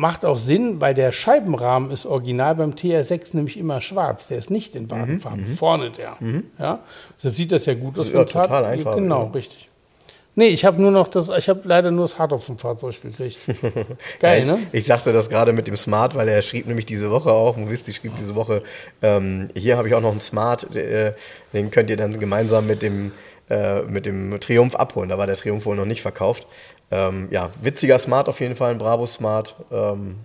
Macht 0.00 0.24
auch 0.24 0.38
Sinn, 0.38 0.80
weil 0.80 0.94
der 0.94 1.10
Scheibenrahmen 1.10 1.90
ist 1.90 2.06
original 2.06 2.54
beim 2.54 2.70
TR6 2.74 3.34
nämlich 3.34 3.58
immer 3.58 3.80
schwarz. 3.80 4.28
Der 4.28 4.38
ist 4.38 4.48
nicht 4.48 4.76
in 4.76 4.88
Wagenfarbe. 4.88 5.44
Vorne 5.56 5.90
der. 5.90 6.16
Ja? 6.56 6.78
Deshalb 7.18 7.34
sieht 7.34 7.50
das 7.50 7.66
ja 7.66 7.74
gut 7.74 7.98
aus. 7.98 8.06
Mhm. 8.06 8.14
Ja, 8.14 8.24
vom 8.24 8.34
Hard- 8.34 8.46
total 8.46 8.64
einfach, 8.64 8.94
Genau, 8.94 9.24
ja. 9.24 9.30
richtig. 9.32 9.68
Nee, 10.36 10.46
ich 10.50 10.64
habe 10.64 10.80
nur 10.80 10.92
noch 10.92 11.08
das, 11.08 11.30
ich 11.30 11.48
habe 11.48 11.62
leider 11.64 11.90
nur 11.90 12.04
das 12.04 12.16
Hardtop 12.16 12.44
vom 12.44 12.58
Fahrzeug 12.58 13.02
gekriegt. 13.02 13.38
Geil, 14.20 14.46
ne? 14.46 14.60
Ich 14.70 14.86
sagte 14.86 15.12
das 15.12 15.28
gerade 15.28 15.52
mit 15.52 15.66
dem 15.66 15.76
Smart, 15.76 16.14
weil 16.14 16.28
er 16.28 16.42
schrieb 16.42 16.68
nämlich 16.68 16.86
diese 16.86 17.10
Woche 17.10 17.32
auch, 17.32 17.56
Movisti 17.56 17.92
schrieb 17.92 18.12
diese 18.16 18.36
Woche, 18.36 18.62
ähm, 19.02 19.48
hier 19.56 19.76
habe 19.76 19.88
ich 19.88 19.94
auch 19.94 20.00
noch 20.00 20.12
einen 20.12 20.20
Smart, 20.20 20.76
äh, 20.76 21.12
den 21.52 21.72
könnt 21.72 21.90
ihr 21.90 21.96
dann 21.96 22.20
gemeinsam 22.20 22.68
mit 22.68 22.82
dem, 22.82 23.10
äh, 23.50 23.82
mit 23.82 24.06
dem 24.06 24.38
Triumph 24.38 24.76
abholen. 24.76 25.08
Da 25.08 25.18
war 25.18 25.26
der 25.26 25.34
Triumph 25.34 25.66
wohl 25.66 25.74
noch 25.74 25.86
nicht 25.86 26.02
verkauft. 26.02 26.46
Ähm, 26.90 27.28
ja, 27.30 27.50
witziger 27.60 27.98
Smart 27.98 28.28
auf 28.28 28.40
jeden 28.40 28.56
Fall, 28.56 28.70
ein 28.72 28.78
Bravo 28.78 29.06
Smart. 29.06 29.54
Ähm, 29.70 30.16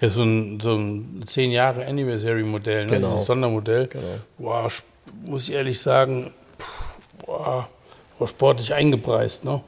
Ja, 0.00 0.10
so 0.10 0.22
ein, 0.22 0.60
so 0.60 0.74
ein 0.76 1.22
10 1.24 1.50
Jahre 1.52 1.86
Anniversary-Modell, 1.86 2.84
ne? 2.86 2.92
Genau. 2.92 3.08
dieses 3.10 3.24
Sondermodell. 3.26 3.86
Genau. 3.86 4.04
Boah, 4.38 4.66
sp- 4.68 4.84
muss 5.24 5.48
ich 5.48 5.54
ehrlich 5.54 5.80
sagen, 5.80 6.32
boah, 7.24 7.66
boah, 8.18 8.28
sportlich 8.28 8.74
eingepreist, 8.74 9.44
ne? 9.44 9.60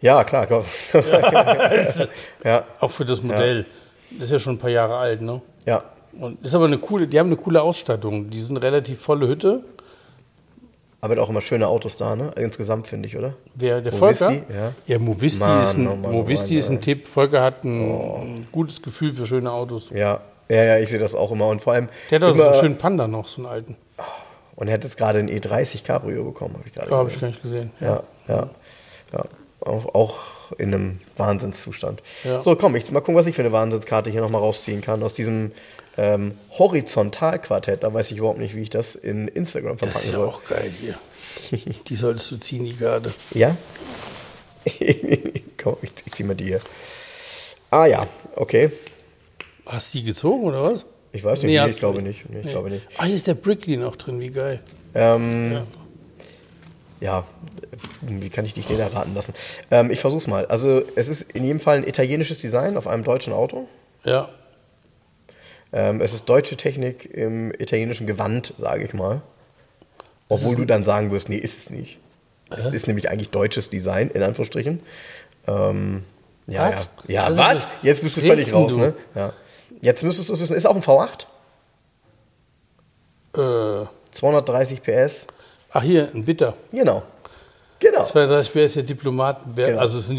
ja, 0.00 0.22
klar, 0.24 0.46
komm. 0.46 0.64
ja, 2.44 2.64
Auch 2.80 2.90
für 2.90 3.04
das 3.04 3.22
Modell. 3.22 3.66
Das 4.12 4.24
ist 4.26 4.30
ja 4.32 4.38
schon 4.38 4.54
ein 4.54 4.58
paar 4.58 4.70
Jahre 4.70 4.96
alt, 4.96 5.20
ne? 5.22 5.40
ja. 5.66 5.82
Und 6.18 6.42
ist 6.42 6.54
aber 6.54 6.64
eine 6.64 6.78
coole, 6.78 7.06
die 7.06 7.18
haben 7.18 7.26
eine 7.26 7.36
coole 7.36 7.60
Ausstattung. 7.60 8.30
Die 8.30 8.40
sind 8.40 8.56
relativ 8.56 9.00
volle 9.02 9.28
Hütte. 9.28 9.62
Aber 11.00 11.20
auch 11.22 11.28
immer 11.28 11.40
schöne 11.40 11.68
Autos 11.68 11.96
da, 11.96 12.16
ne? 12.16 12.30
Insgesamt 12.36 12.86
finde 12.86 13.06
ich, 13.08 13.16
oder? 13.16 13.34
Wer, 13.54 13.80
der 13.80 13.92
Movisti, 13.92 14.24
Volker? 14.24 14.54
ja. 14.54 14.72
ja 14.86 14.98
Movisti, 14.98 15.40
Mann, 15.40 15.62
ist 15.62 15.76
ein, 15.76 15.86
oh 15.86 15.96
Mann, 15.96 16.04
oh 16.06 16.22
Movisti 16.22 16.54
Mann, 16.54 16.58
ist 16.58 16.70
ein. 16.70 16.80
Tipp. 16.80 17.06
Volker 17.06 17.42
hat 17.42 17.64
ein, 17.64 17.90
ein 17.90 18.46
gutes 18.50 18.82
Gefühl 18.82 19.12
für 19.12 19.26
schöne 19.26 19.52
Autos. 19.52 19.90
Ja, 19.90 20.20
ja, 20.48 20.62
ja, 20.62 20.78
ich 20.78 20.88
sehe 20.88 20.98
das 20.98 21.14
auch 21.14 21.30
immer. 21.32 21.48
Und 21.48 21.60
vor 21.60 21.74
allem. 21.74 21.88
Der 22.10 22.20
hat 22.20 22.24
auch 22.24 22.34
so 22.34 22.42
immer, 22.42 22.50
einen 22.52 22.60
schönen 22.60 22.78
Panda 22.78 23.06
noch, 23.06 23.28
so 23.28 23.42
einen 23.42 23.50
alten. 23.50 23.76
Und 24.56 24.68
er 24.68 24.74
hat 24.74 24.84
jetzt 24.84 24.96
gerade 24.96 25.18
einen 25.18 25.28
E30 25.28 25.84
Cabrio 25.84 26.24
bekommen, 26.24 26.54
habe 26.54 26.64
ich 26.66 26.72
gerade 26.72 26.88
Da 26.88 26.96
habe 26.96 27.10
ich 27.10 27.14
gesehen. 27.14 27.20
gar 27.20 27.28
nicht 27.28 27.42
gesehen. 27.42 27.70
Ja, 27.80 28.02
ja. 28.26 28.48
ja. 29.12 29.24
Auch, 29.60 29.94
auch 29.94 30.14
in 30.58 30.72
einem 30.72 31.00
Wahnsinnszustand. 31.16 32.02
Ja. 32.24 32.40
So, 32.40 32.56
komm, 32.56 32.76
ich 32.76 32.90
mal 32.90 33.00
gucken, 33.00 33.16
was 33.16 33.26
ich 33.26 33.34
für 33.34 33.42
eine 33.42 33.52
Wahnsinnskarte 33.52 34.10
hier 34.10 34.20
nochmal 34.20 34.40
rausziehen 34.40 34.80
kann 34.80 35.02
aus 35.02 35.14
diesem 35.14 35.52
ähm, 35.96 36.34
Horizontalquartett. 36.58 37.82
Da 37.82 37.92
weiß 37.92 38.10
ich 38.10 38.18
überhaupt 38.18 38.38
nicht, 38.38 38.54
wie 38.54 38.62
ich 38.62 38.70
das 38.70 38.94
in 38.96 39.28
Instagram 39.28 39.76
Das 39.78 39.88
ist 40.04 40.10
verpacken 40.10 40.12
ja 40.12 40.18
soll. 40.18 40.28
auch 40.28 40.44
geil 40.44 40.70
hier. 40.80 40.94
Die 41.88 41.94
solltest 41.96 42.30
du 42.30 42.36
ziehen, 42.38 42.64
die 42.64 42.76
Garde. 42.76 43.12
Ja? 43.34 43.56
komm, 45.62 45.76
ich, 45.82 45.92
ich 46.04 46.12
zieh 46.12 46.24
mal 46.24 46.34
die 46.34 46.44
hier. 46.46 46.60
Ah 47.70 47.86
ja, 47.86 48.06
okay. 48.36 48.70
Hast 49.66 49.94
du 49.94 49.98
die 49.98 50.04
gezogen 50.04 50.44
oder 50.44 50.62
was? 50.62 50.84
Ich 51.12 51.24
weiß 51.24 51.42
nicht, 51.42 51.52
Nee, 51.52 51.60
nee, 51.64 51.70
ich 51.70 51.78
glaube 51.78 52.02
nicht. 52.02 52.24
nicht. 52.24 52.30
Nee, 52.30 52.38
ich 52.40 52.44
Nee. 52.46 52.52
glaube 52.52 52.70
nicht. 52.70 52.86
Ah, 52.98 53.04
hier 53.04 53.16
ist 53.16 53.26
der 53.26 53.34
Brickley 53.34 53.76
noch 53.76 53.96
drin, 53.96 54.20
wie 54.20 54.30
geil. 54.30 54.60
Ähm, 54.94 55.52
Ja. 55.52 55.66
ja, 57.00 57.24
wie 58.02 58.28
kann 58.30 58.44
ich 58.44 58.54
dich 58.54 58.66
den 58.66 58.78
erraten 58.78 59.14
lassen? 59.14 59.34
Ähm, 59.70 59.90
ich 59.90 60.00
versuch's 60.00 60.26
mal. 60.26 60.46
Also, 60.46 60.82
es 60.94 61.08
ist 61.08 61.32
in 61.32 61.44
jedem 61.44 61.60
Fall 61.60 61.78
ein 61.78 61.86
italienisches 61.86 62.38
Design 62.38 62.76
auf 62.76 62.86
einem 62.86 63.02
deutschen 63.04 63.32
Auto. 63.32 63.68
Ja. 64.04 64.28
Ähm, 65.78 66.00
es 66.00 66.14
ist 66.14 66.24
deutsche 66.28 66.56
Technik 66.56 67.04
im 67.12 67.52
italienischen 67.52 68.06
Gewand, 68.06 68.54
sage 68.58 68.82
ich 68.84 68.94
mal. 68.94 69.20
Obwohl 70.30 70.56
du 70.56 70.64
dann 70.64 70.84
sagen 70.84 71.12
wirst, 71.12 71.28
nee, 71.28 71.36
ist 71.36 71.58
es 71.58 71.68
nicht. 71.70 71.98
Es 72.48 72.64
ist 72.70 72.86
nämlich 72.86 73.10
eigentlich 73.10 73.28
deutsches 73.30 73.68
Design, 73.68 74.08
in 74.08 74.22
Anführungsstrichen. 74.22 74.80
Ähm, 75.46 76.02
ja, 76.46 76.70
Was? 76.72 76.88
ja. 77.08 77.14
Ja, 77.14 77.24
Also 77.26 77.42
was? 77.42 77.68
Jetzt 77.82 78.02
bist 78.02 78.16
du 78.16 78.20
völlig 78.22 78.52
raus, 78.54 78.72
du? 78.72 78.78
ne? 78.78 78.94
Ja. 79.14 79.32
Jetzt 79.82 80.02
müsstest 80.02 80.30
du 80.30 80.34
es 80.34 80.40
wissen. 80.40 80.56
Ist 80.56 80.66
auch 80.66 80.74
ein 80.76 80.82
V8, 80.82 81.26
Äh, 83.36 83.86
230 84.12 84.82
PS. 84.82 85.26
ach, 85.70 85.82
hier, 85.82 86.08
ein 86.14 86.24
Bitter. 86.24 86.54
Genau. 86.72 87.02
Genau. 87.80 88.04
32 88.04 88.52
PS 88.52 88.74
ja 88.76 88.82
Diplomatenwert, 88.82 89.68
Genau. 89.68 89.80
also 89.80 89.98
sind 90.00 90.18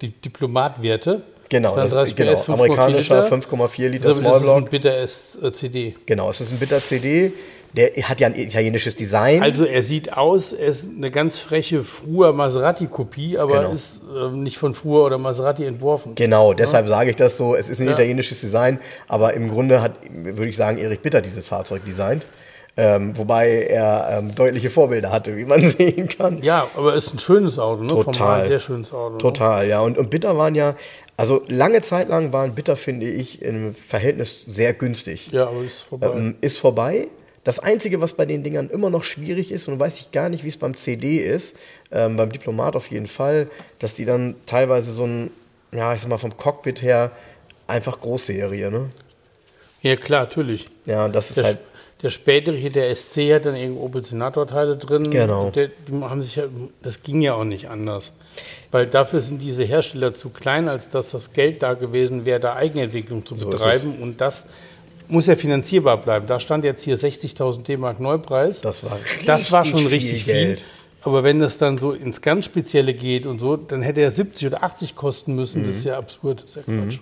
die 0.00 0.08
Diplomatwerte. 0.08 1.22
Genau, 1.48 1.74
das 1.76 1.90
32 1.90 2.10
ist, 2.10 2.16
genau. 2.16 2.32
5,4 2.32 2.52
amerikanischer 2.54 3.22
Liter. 3.22 3.36
5,4 3.36 3.88
Liter 3.88 4.08
Also 4.08 4.22
das 4.22 4.30
ist 4.32 4.36
ein 4.36 4.42
Smallblock. 4.42 4.70
Bitter 4.70 5.02
äh, 5.02 5.52
CD. 5.52 5.94
Genau, 6.06 6.30
es 6.30 6.40
ist 6.40 6.52
ein 6.52 6.58
Bitter 6.58 6.82
CD. 6.82 7.32
Der 7.76 7.90
hat 8.08 8.20
ja 8.20 8.28
ein 8.28 8.34
italienisches 8.36 8.96
Design. 8.96 9.42
Also 9.42 9.64
er 9.64 9.82
sieht 9.82 10.14
aus, 10.16 10.52
er 10.52 10.66
ist 10.68 10.88
eine 10.96 11.10
ganz 11.10 11.38
freche 11.38 11.84
Früher 11.84 12.32
Maserati-Kopie, 12.32 13.36
aber 13.38 13.58
Genau. 13.60 13.72
ist 13.72 14.00
ähm, 14.16 14.42
nicht 14.42 14.56
von 14.56 14.74
Früher 14.74 15.04
oder 15.04 15.18
Maserati 15.18 15.64
entworfen. 15.64 16.14
Genau, 16.14 16.54
deshalb 16.54 16.88
sage 16.88 17.10
ich 17.10 17.16
das 17.16 17.36
so. 17.36 17.54
Es 17.54 17.68
ist 17.68 17.80
ein 17.80 17.86
Ja. 17.86 17.92
italienisches 17.92 18.40
Design, 18.40 18.78
aber 19.08 19.34
im 19.34 19.50
Grunde 19.50 19.82
hat, 19.82 19.92
würde 20.10 20.48
ich 20.48 20.56
sagen, 20.56 20.78
Erich 20.78 21.00
Bitter 21.00 21.20
dieses 21.20 21.48
Fahrzeug 21.48 21.84
designt. 21.84 22.24
Ähm, 22.78 23.16
wobei 23.16 23.62
er 23.70 24.18
ähm, 24.18 24.34
deutliche 24.34 24.68
Vorbilder 24.68 25.10
hatte, 25.10 25.34
wie 25.36 25.46
man 25.46 25.60
sehen 25.66 26.08
kann. 26.08 26.42
Ja, 26.42 26.66
aber 26.76 26.94
ist 26.94 27.14
ein 27.14 27.18
schönes 27.18 27.58
Auto, 27.58 27.82
ne? 27.82 27.88
Total. 27.88 28.12
Formal 28.14 28.46
sehr 28.46 28.60
schönes 28.60 28.92
Auto. 28.92 29.12
Ne? 29.14 29.18
Total, 29.18 29.66
ja. 29.66 29.80
Und, 29.80 29.96
und 29.96 30.10
Bitter 30.10 30.36
waren 30.36 30.54
ja, 30.54 30.76
also 31.16 31.42
lange 31.48 31.80
Zeit 31.82 32.08
lang 32.08 32.32
waren 32.32 32.54
Bitter, 32.54 32.76
finde 32.76 33.08
ich, 33.08 33.40
im 33.42 33.74
Verhältnis 33.74 34.42
sehr 34.42 34.74
günstig. 34.74 35.28
Ja, 35.32 35.48
aber 35.48 35.62
ist 35.62 35.82
vorbei. 35.82 36.12
Ähm, 36.14 36.34
ist 36.40 36.58
vorbei. 36.58 37.08
Das 37.44 37.58
Einzige, 37.58 38.00
was 38.00 38.14
bei 38.14 38.26
den 38.26 38.42
Dingern 38.42 38.68
immer 38.70 38.90
noch 38.90 39.04
schwierig 39.04 39.52
ist, 39.52 39.68
und 39.68 39.78
weiß 39.78 40.00
ich 40.00 40.10
gar 40.10 40.28
nicht, 40.28 40.42
wie 40.44 40.48
es 40.48 40.56
beim 40.56 40.76
CD 40.76 41.18
ist, 41.18 41.54
ähm, 41.92 42.16
beim 42.16 42.32
Diplomat 42.32 42.74
auf 42.74 42.90
jeden 42.90 43.06
Fall, 43.06 43.48
dass 43.78 43.94
die 43.94 44.04
dann 44.04 44.34
teilweise 44.46 44.90
so 44.90 45.04
ein, 45.06 45.30
ja, 45.72 45.94
ich 45.94 46.00
sag 46.00 46.10
mal, 46.10 46.18
vom 46.18 46.36
Cockpit 46.36 46.82
her 46.82 47.12
einfach 47.68 48.00
Großserie, 48.00 48.70
ne? 48.70 48.90
ja, 49.82 49.94
klar, 49.96 50.22
natürlich. 50.22 50.66
Ja, 50.86 51.08
das 51.08 51.30
ist 51.30 51.36
Der, 51.36 51.44
halt, 51.44 51.58
der 52.02 52.10
spätere 52.10 52.56
hier, 52.56 52.70
der 52.70 52.94
SC, 52.94 53.32
hat 53.32 53.46
dann 53.46 53.54
irgendwo 53.54 53.84
Opel 53.84 54.04
Senator-Teile 54.04 54.76
drin. 54.76 55.08
Genau. 55.10 55.50
Der, 55.50 55.68
die 55.68 55.92
haben 56.02 56.22
sich 56.22 56.36
ja, 56.36 56.44
das 56.82 57.04
ging 57.04 57.20
ja 57.20 57.34
auch 57.34 57.44
nicht 57.44 57.70
anders. 57.70 58.12
Weil 58.70 58.86
dafür 58.86 59.20
sind 59.20 59.38
diese 59.40 59.64
Hersteller 59.64 60.12
zu 60.14 60.30
klein, 60.30 60.68
als 60.68 60.88
dass 60.88 61.10
das 61.10 61.32
Geld 61.32 61.62
da 61.62 61.74
gewesen 61.74 62.24
wäre, 62.24 62.40
da 62.40 62.54
Eigenentwicklung 62.56 63.24
zu 63.24 63.36
So 63.36 63.48
betreiben. 63.48 63.94
Und 64.00 64.20
das 64.20 64.46
muss 65.08 65.26
ja 65.26 65.36
finanzierbar 65.36 65.98
bleiben. 65.98 66.26
Da 66.26 66.40
stand 66.40 66.64
jetzt 66.64 66.82
hier 66.84 66.98
60.000 66.98 67.62
D-Mark 67.62 68.00
Neupreis. 68.00 68.60
das 68.60 68.82
war 68.84 68.98
Das 69.24 69.52
war 69.52 69.64
schon 69.64 69.86
richtig 69.86 70.24
viel. 70.24 70.32
Geld. 70.34 70.62
Aber 71.02 71.22
wenn 71.22 71.38
das 71.38 71.58
dann 71.58 71.78
so 71.78 71.92
ins 71.92 72.20
ganz 72.20 72.46
Spezielle 72.46 72.92
geht 72.92 73.26
und 73.26 73.38
so, 73.38 73.56
dann 73.56 73.82
hätte 73.82 74.00
er 74.00 74.10
70 74.10 74.48
oder 74.48 74.64
80 74.64 74.96
kosten 74.96 75.36
müssen. 75.36 75.62
Das 75.64 75.76
ist 75.76 75.84
Mhm. 75.84 75.90
ja 75.90 75.98
absurd. 75.98 76.42
Das 76.42 76.50
ist 76.50 76.56
ja 76.56 76.62
Quatsch. 76.62 76.98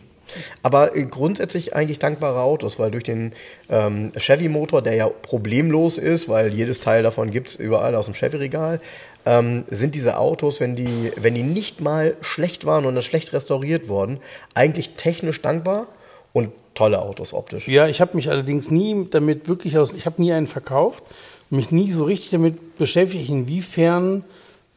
Aber 0.62 0.96
äh, 0.96 1.04
grundsätzlich 1.04 1.74
eigentlich 1.74 1.98
dankbare 1.98 2.40
Autos, 2.40 2.78
weil 2.78 2.90
durch 2.90 3.04
den 3.04 3.32
ähm, 3.68 4.12
Chevy-Motor, 4.16 4.82
der 4.82 4.94
ja 4.94 5.08
problemlos 5.08 5.98
ist, 5.98 6.28
weil 6.28 6.52
jedes 6.52 6.80
Teil 6.80 7.02
davon 7.02 7.30
gibt 7.30 7.48
es 7.48 7.56
überall 7.56 7.94
aus 7.94 8.06
dem 8.06 8.14
Chevy-Regal, 8.14 8.80
ähm, 9.26 9.64
sind 9.68 9.94
diese 9.94 10.18
Autos, 10.18 10.60
wenn 10.60 10.76
die, 10.76 11.12
wenn 11.16 11.34
die 11.34 11.42
nicht 11.42 11.80
mal 11.80 12.16
schlecht 12.20 12.66
waren 12.66 12.86
oder 12.86 13.02
schlecht 13.02 13.32
restauriert 13.32 13.88
wurden, 13.88 14.20
eigentlich 14.54 14.90
technisch 14.96 15.40
dankbar 15.40 15.86
und 16.32 16.50
tolle 16.74 17.00
Autos 17.00 17.32
optisch. 17.32 17.68
Ja, 17.68 17.86
ich 17.86 18.00
habe 18.00 18.16
mich 18.16 18.30
allerdings 18.30 18.70
nie 18.70 19.06
damit 19.10 19.48
wirklich 19.48 19.78
aus, 19.78 19.92
ich 19.92 20.06
habe 20.06 20.20
nie 20.20 20.32
einen 20.32 20.46
verkauft, 20.46 21.04
mich 21.50 21.70
nie 21.70 21.90
so 21.92 22.04
richtig 22.04 22.30
damit 22.30 22.76
beschäftigt, 22.76 23.28
inwiefern 23.28 24.24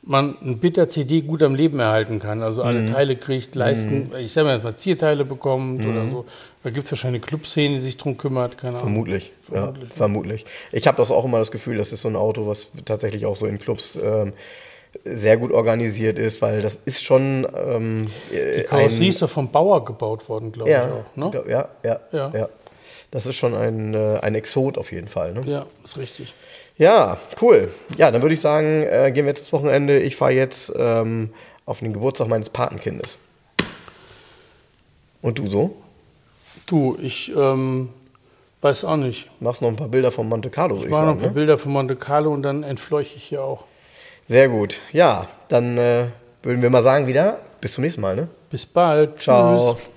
man 0.10 0.38
ein 0.42 0.58
Bitter-CD 0.60 1.22
gut 1.22 1.44
am 1.44 1.54
Leben 1.54 1.80
erhalten 1.80 2.20
kann. 2.20 2.42
Also 2.42 2.64
alle 2.64 2.80
Mhm. 2.82 2.92
Teile 2.94 3.16
kriegt, 3.18 3.56
leisten, 3.56 4.12
ich 4.18 4.32
sage 4.32 4.48
mal, 4.48 4.60
mal 4.60 4.76
Zierteile 4.76 5.26
bekommt 5.26 5.86
oder 5.86 6.08
so. 6.08 6.26
Da 6.64 6.70
gibt 6.70 6.86
es 6.86 6.92
wahrscheinlich 6.92 7.22
eine 7.22 7.28
Clubszene, 7.28 7.76
die 7.76 7.82
sich 7.82 7.98
drum 7.98 8.18
kümmert, 8.18 8.58
keine 8.58 8.78
Ahnung. 8.78 8.82
Vermutlich, 8.84 9.34
Vermutlich. 9.44 9.90
ja, 9.90 9.96
vermutlich. 9.96 10.46
Ich 10.72 10.88
habe 10.88 10.98
das 10.98 11.12
auch 11.12 11.26
immer 11.26 11.40
das 11.40 11.52
Gefühl, 11.52 11.78
das 11.78 11.92
ist 11.92 12.02
so 12.02 12.08
ein 12.08 12.16
Auto, 12.16 12.48
was 12.48 12.70
tatsächlich 12.86 13.26
auch 13.26 13.36
so 13.36 13.46
in 13.48 13.60
Clubs 13.60 13.98
ähm, 14.02 14.32
sehr 15.04 15.36
gut 15.38 15.52
organisiert 15.52 16.18
ist, 16.18 16.42
weil 16.42 16.62
das 16.62 16.80
ist 16.86 17.04
schon 17.04 17.46
ähm, 17.56 18.08
Die 18.32 18.64
Karosserie 18.64 19.10
ist 19.10 19.22
doch 19.22 19.30
vom 19.30 19.52
Bauer 19.52 19.84
gebaut 19.84 20.28
worden, 20.30 20.52
glaube 20.54 20.70
ja, 20.72 20.88
ich 20.88 20.94
auch. 21.24 21.34
Ne? 21.34 21.44
ja, 21.50 21.68
ja, 21.84 22.00
Ja. 22.14 22.32
ja, 22.34 22.50
Das 23.12 23.26
ist 23.28 23.36
schon 23.36 23.54
ein, 23.56 23.94
äh, 23.94 24.20
ein 24.22 24.36
Exot 24.36 24.78
auf 24.78 24.92
jeden 24.94 25.08
Fall. 25.10 25.34
Ne? 25.34 25.42
Ja, 25.46 25.66
ist 25.84 25.98
richtig. 25.98 26.34
Ja, 26.78 27.18
cool. 27.42 27.72
Ja, 27.98 28.12
dann 28.12 28.22
würde 28.22 28.34
ich 28.34 28.42
sagen, 28.42 28.84
äh, 28.84 29.12
gehen 29.12 29.26
wir 29.26 29.32
jetzt 29.32 29.42
das 29.42 29.54
Wochenende. 29.54 30.00
Ich 30.00 30.16
fahre 30.16 30.32
jetzt 30.34 30.72
ähm, 30.78 31.32
auf 31.66 31.80
den 31.80 31.94
Geburtstag 31.94 32.28
meines 32.28 32.50
Patenkindes. 32.50 33.18
Und 35.22 35.40
du 35.40 35.48
so? 35.48 35.76
Du, 36.68 36.98
ich 37.02 37.32
ähm, 37.36 37.90
weiß 38.62 38.86
auch 38.86 38.98
nicht. 38.98 39.30
Machst 39.40 39.62
noch 39.62 39.70
ein 39.70 39.76
paar 39.76 39.88
Bilder 39.88 40.12
von 40.12 40.30
Monte 40.30 40.50
Carlo, 40.50 40.76
würde 40.76 40.86
Ich 40.86 40.92
ich 40.92 40.92
mache 40.92 41.04
noch 41.06 41.12
ein 41.14 41.14
sagen. 41.16 41.20
paar 41.22 41.30
Ne? 41.30 41.36
Bilder 41.36 41.58
von 41.58 41.72
Monte 41.72 41.96
Carlo 41.96 42.32
und 42.32 42.44
dann 42.44 42.64
entfleuche 42.64 43.16
ich 43.16 43.24
hier 43.24 43.44
auch. 43.44 43.64
Sehr 44.28 44.48
gut. 44.50 44.78
Ja, 44.92 45.28
dann 45.48 45.78
äh, 45.78 46.08
würden 46.44 46.62
wir 46.62 46.70
mal 46.70 46.84
sagen 46.84 47.08
wieder, 47.08 47.40
bis 47.62 47.74
zum 47.74 47.84
nächsten 47.84 48.02
Mal. 48.02 48.16
Ne? 48.16 48.28
Bis 48.52 48.66
bald. 48.66 49.20
Ciao. 49.22 49.74
Tschüss. 49.76 49.97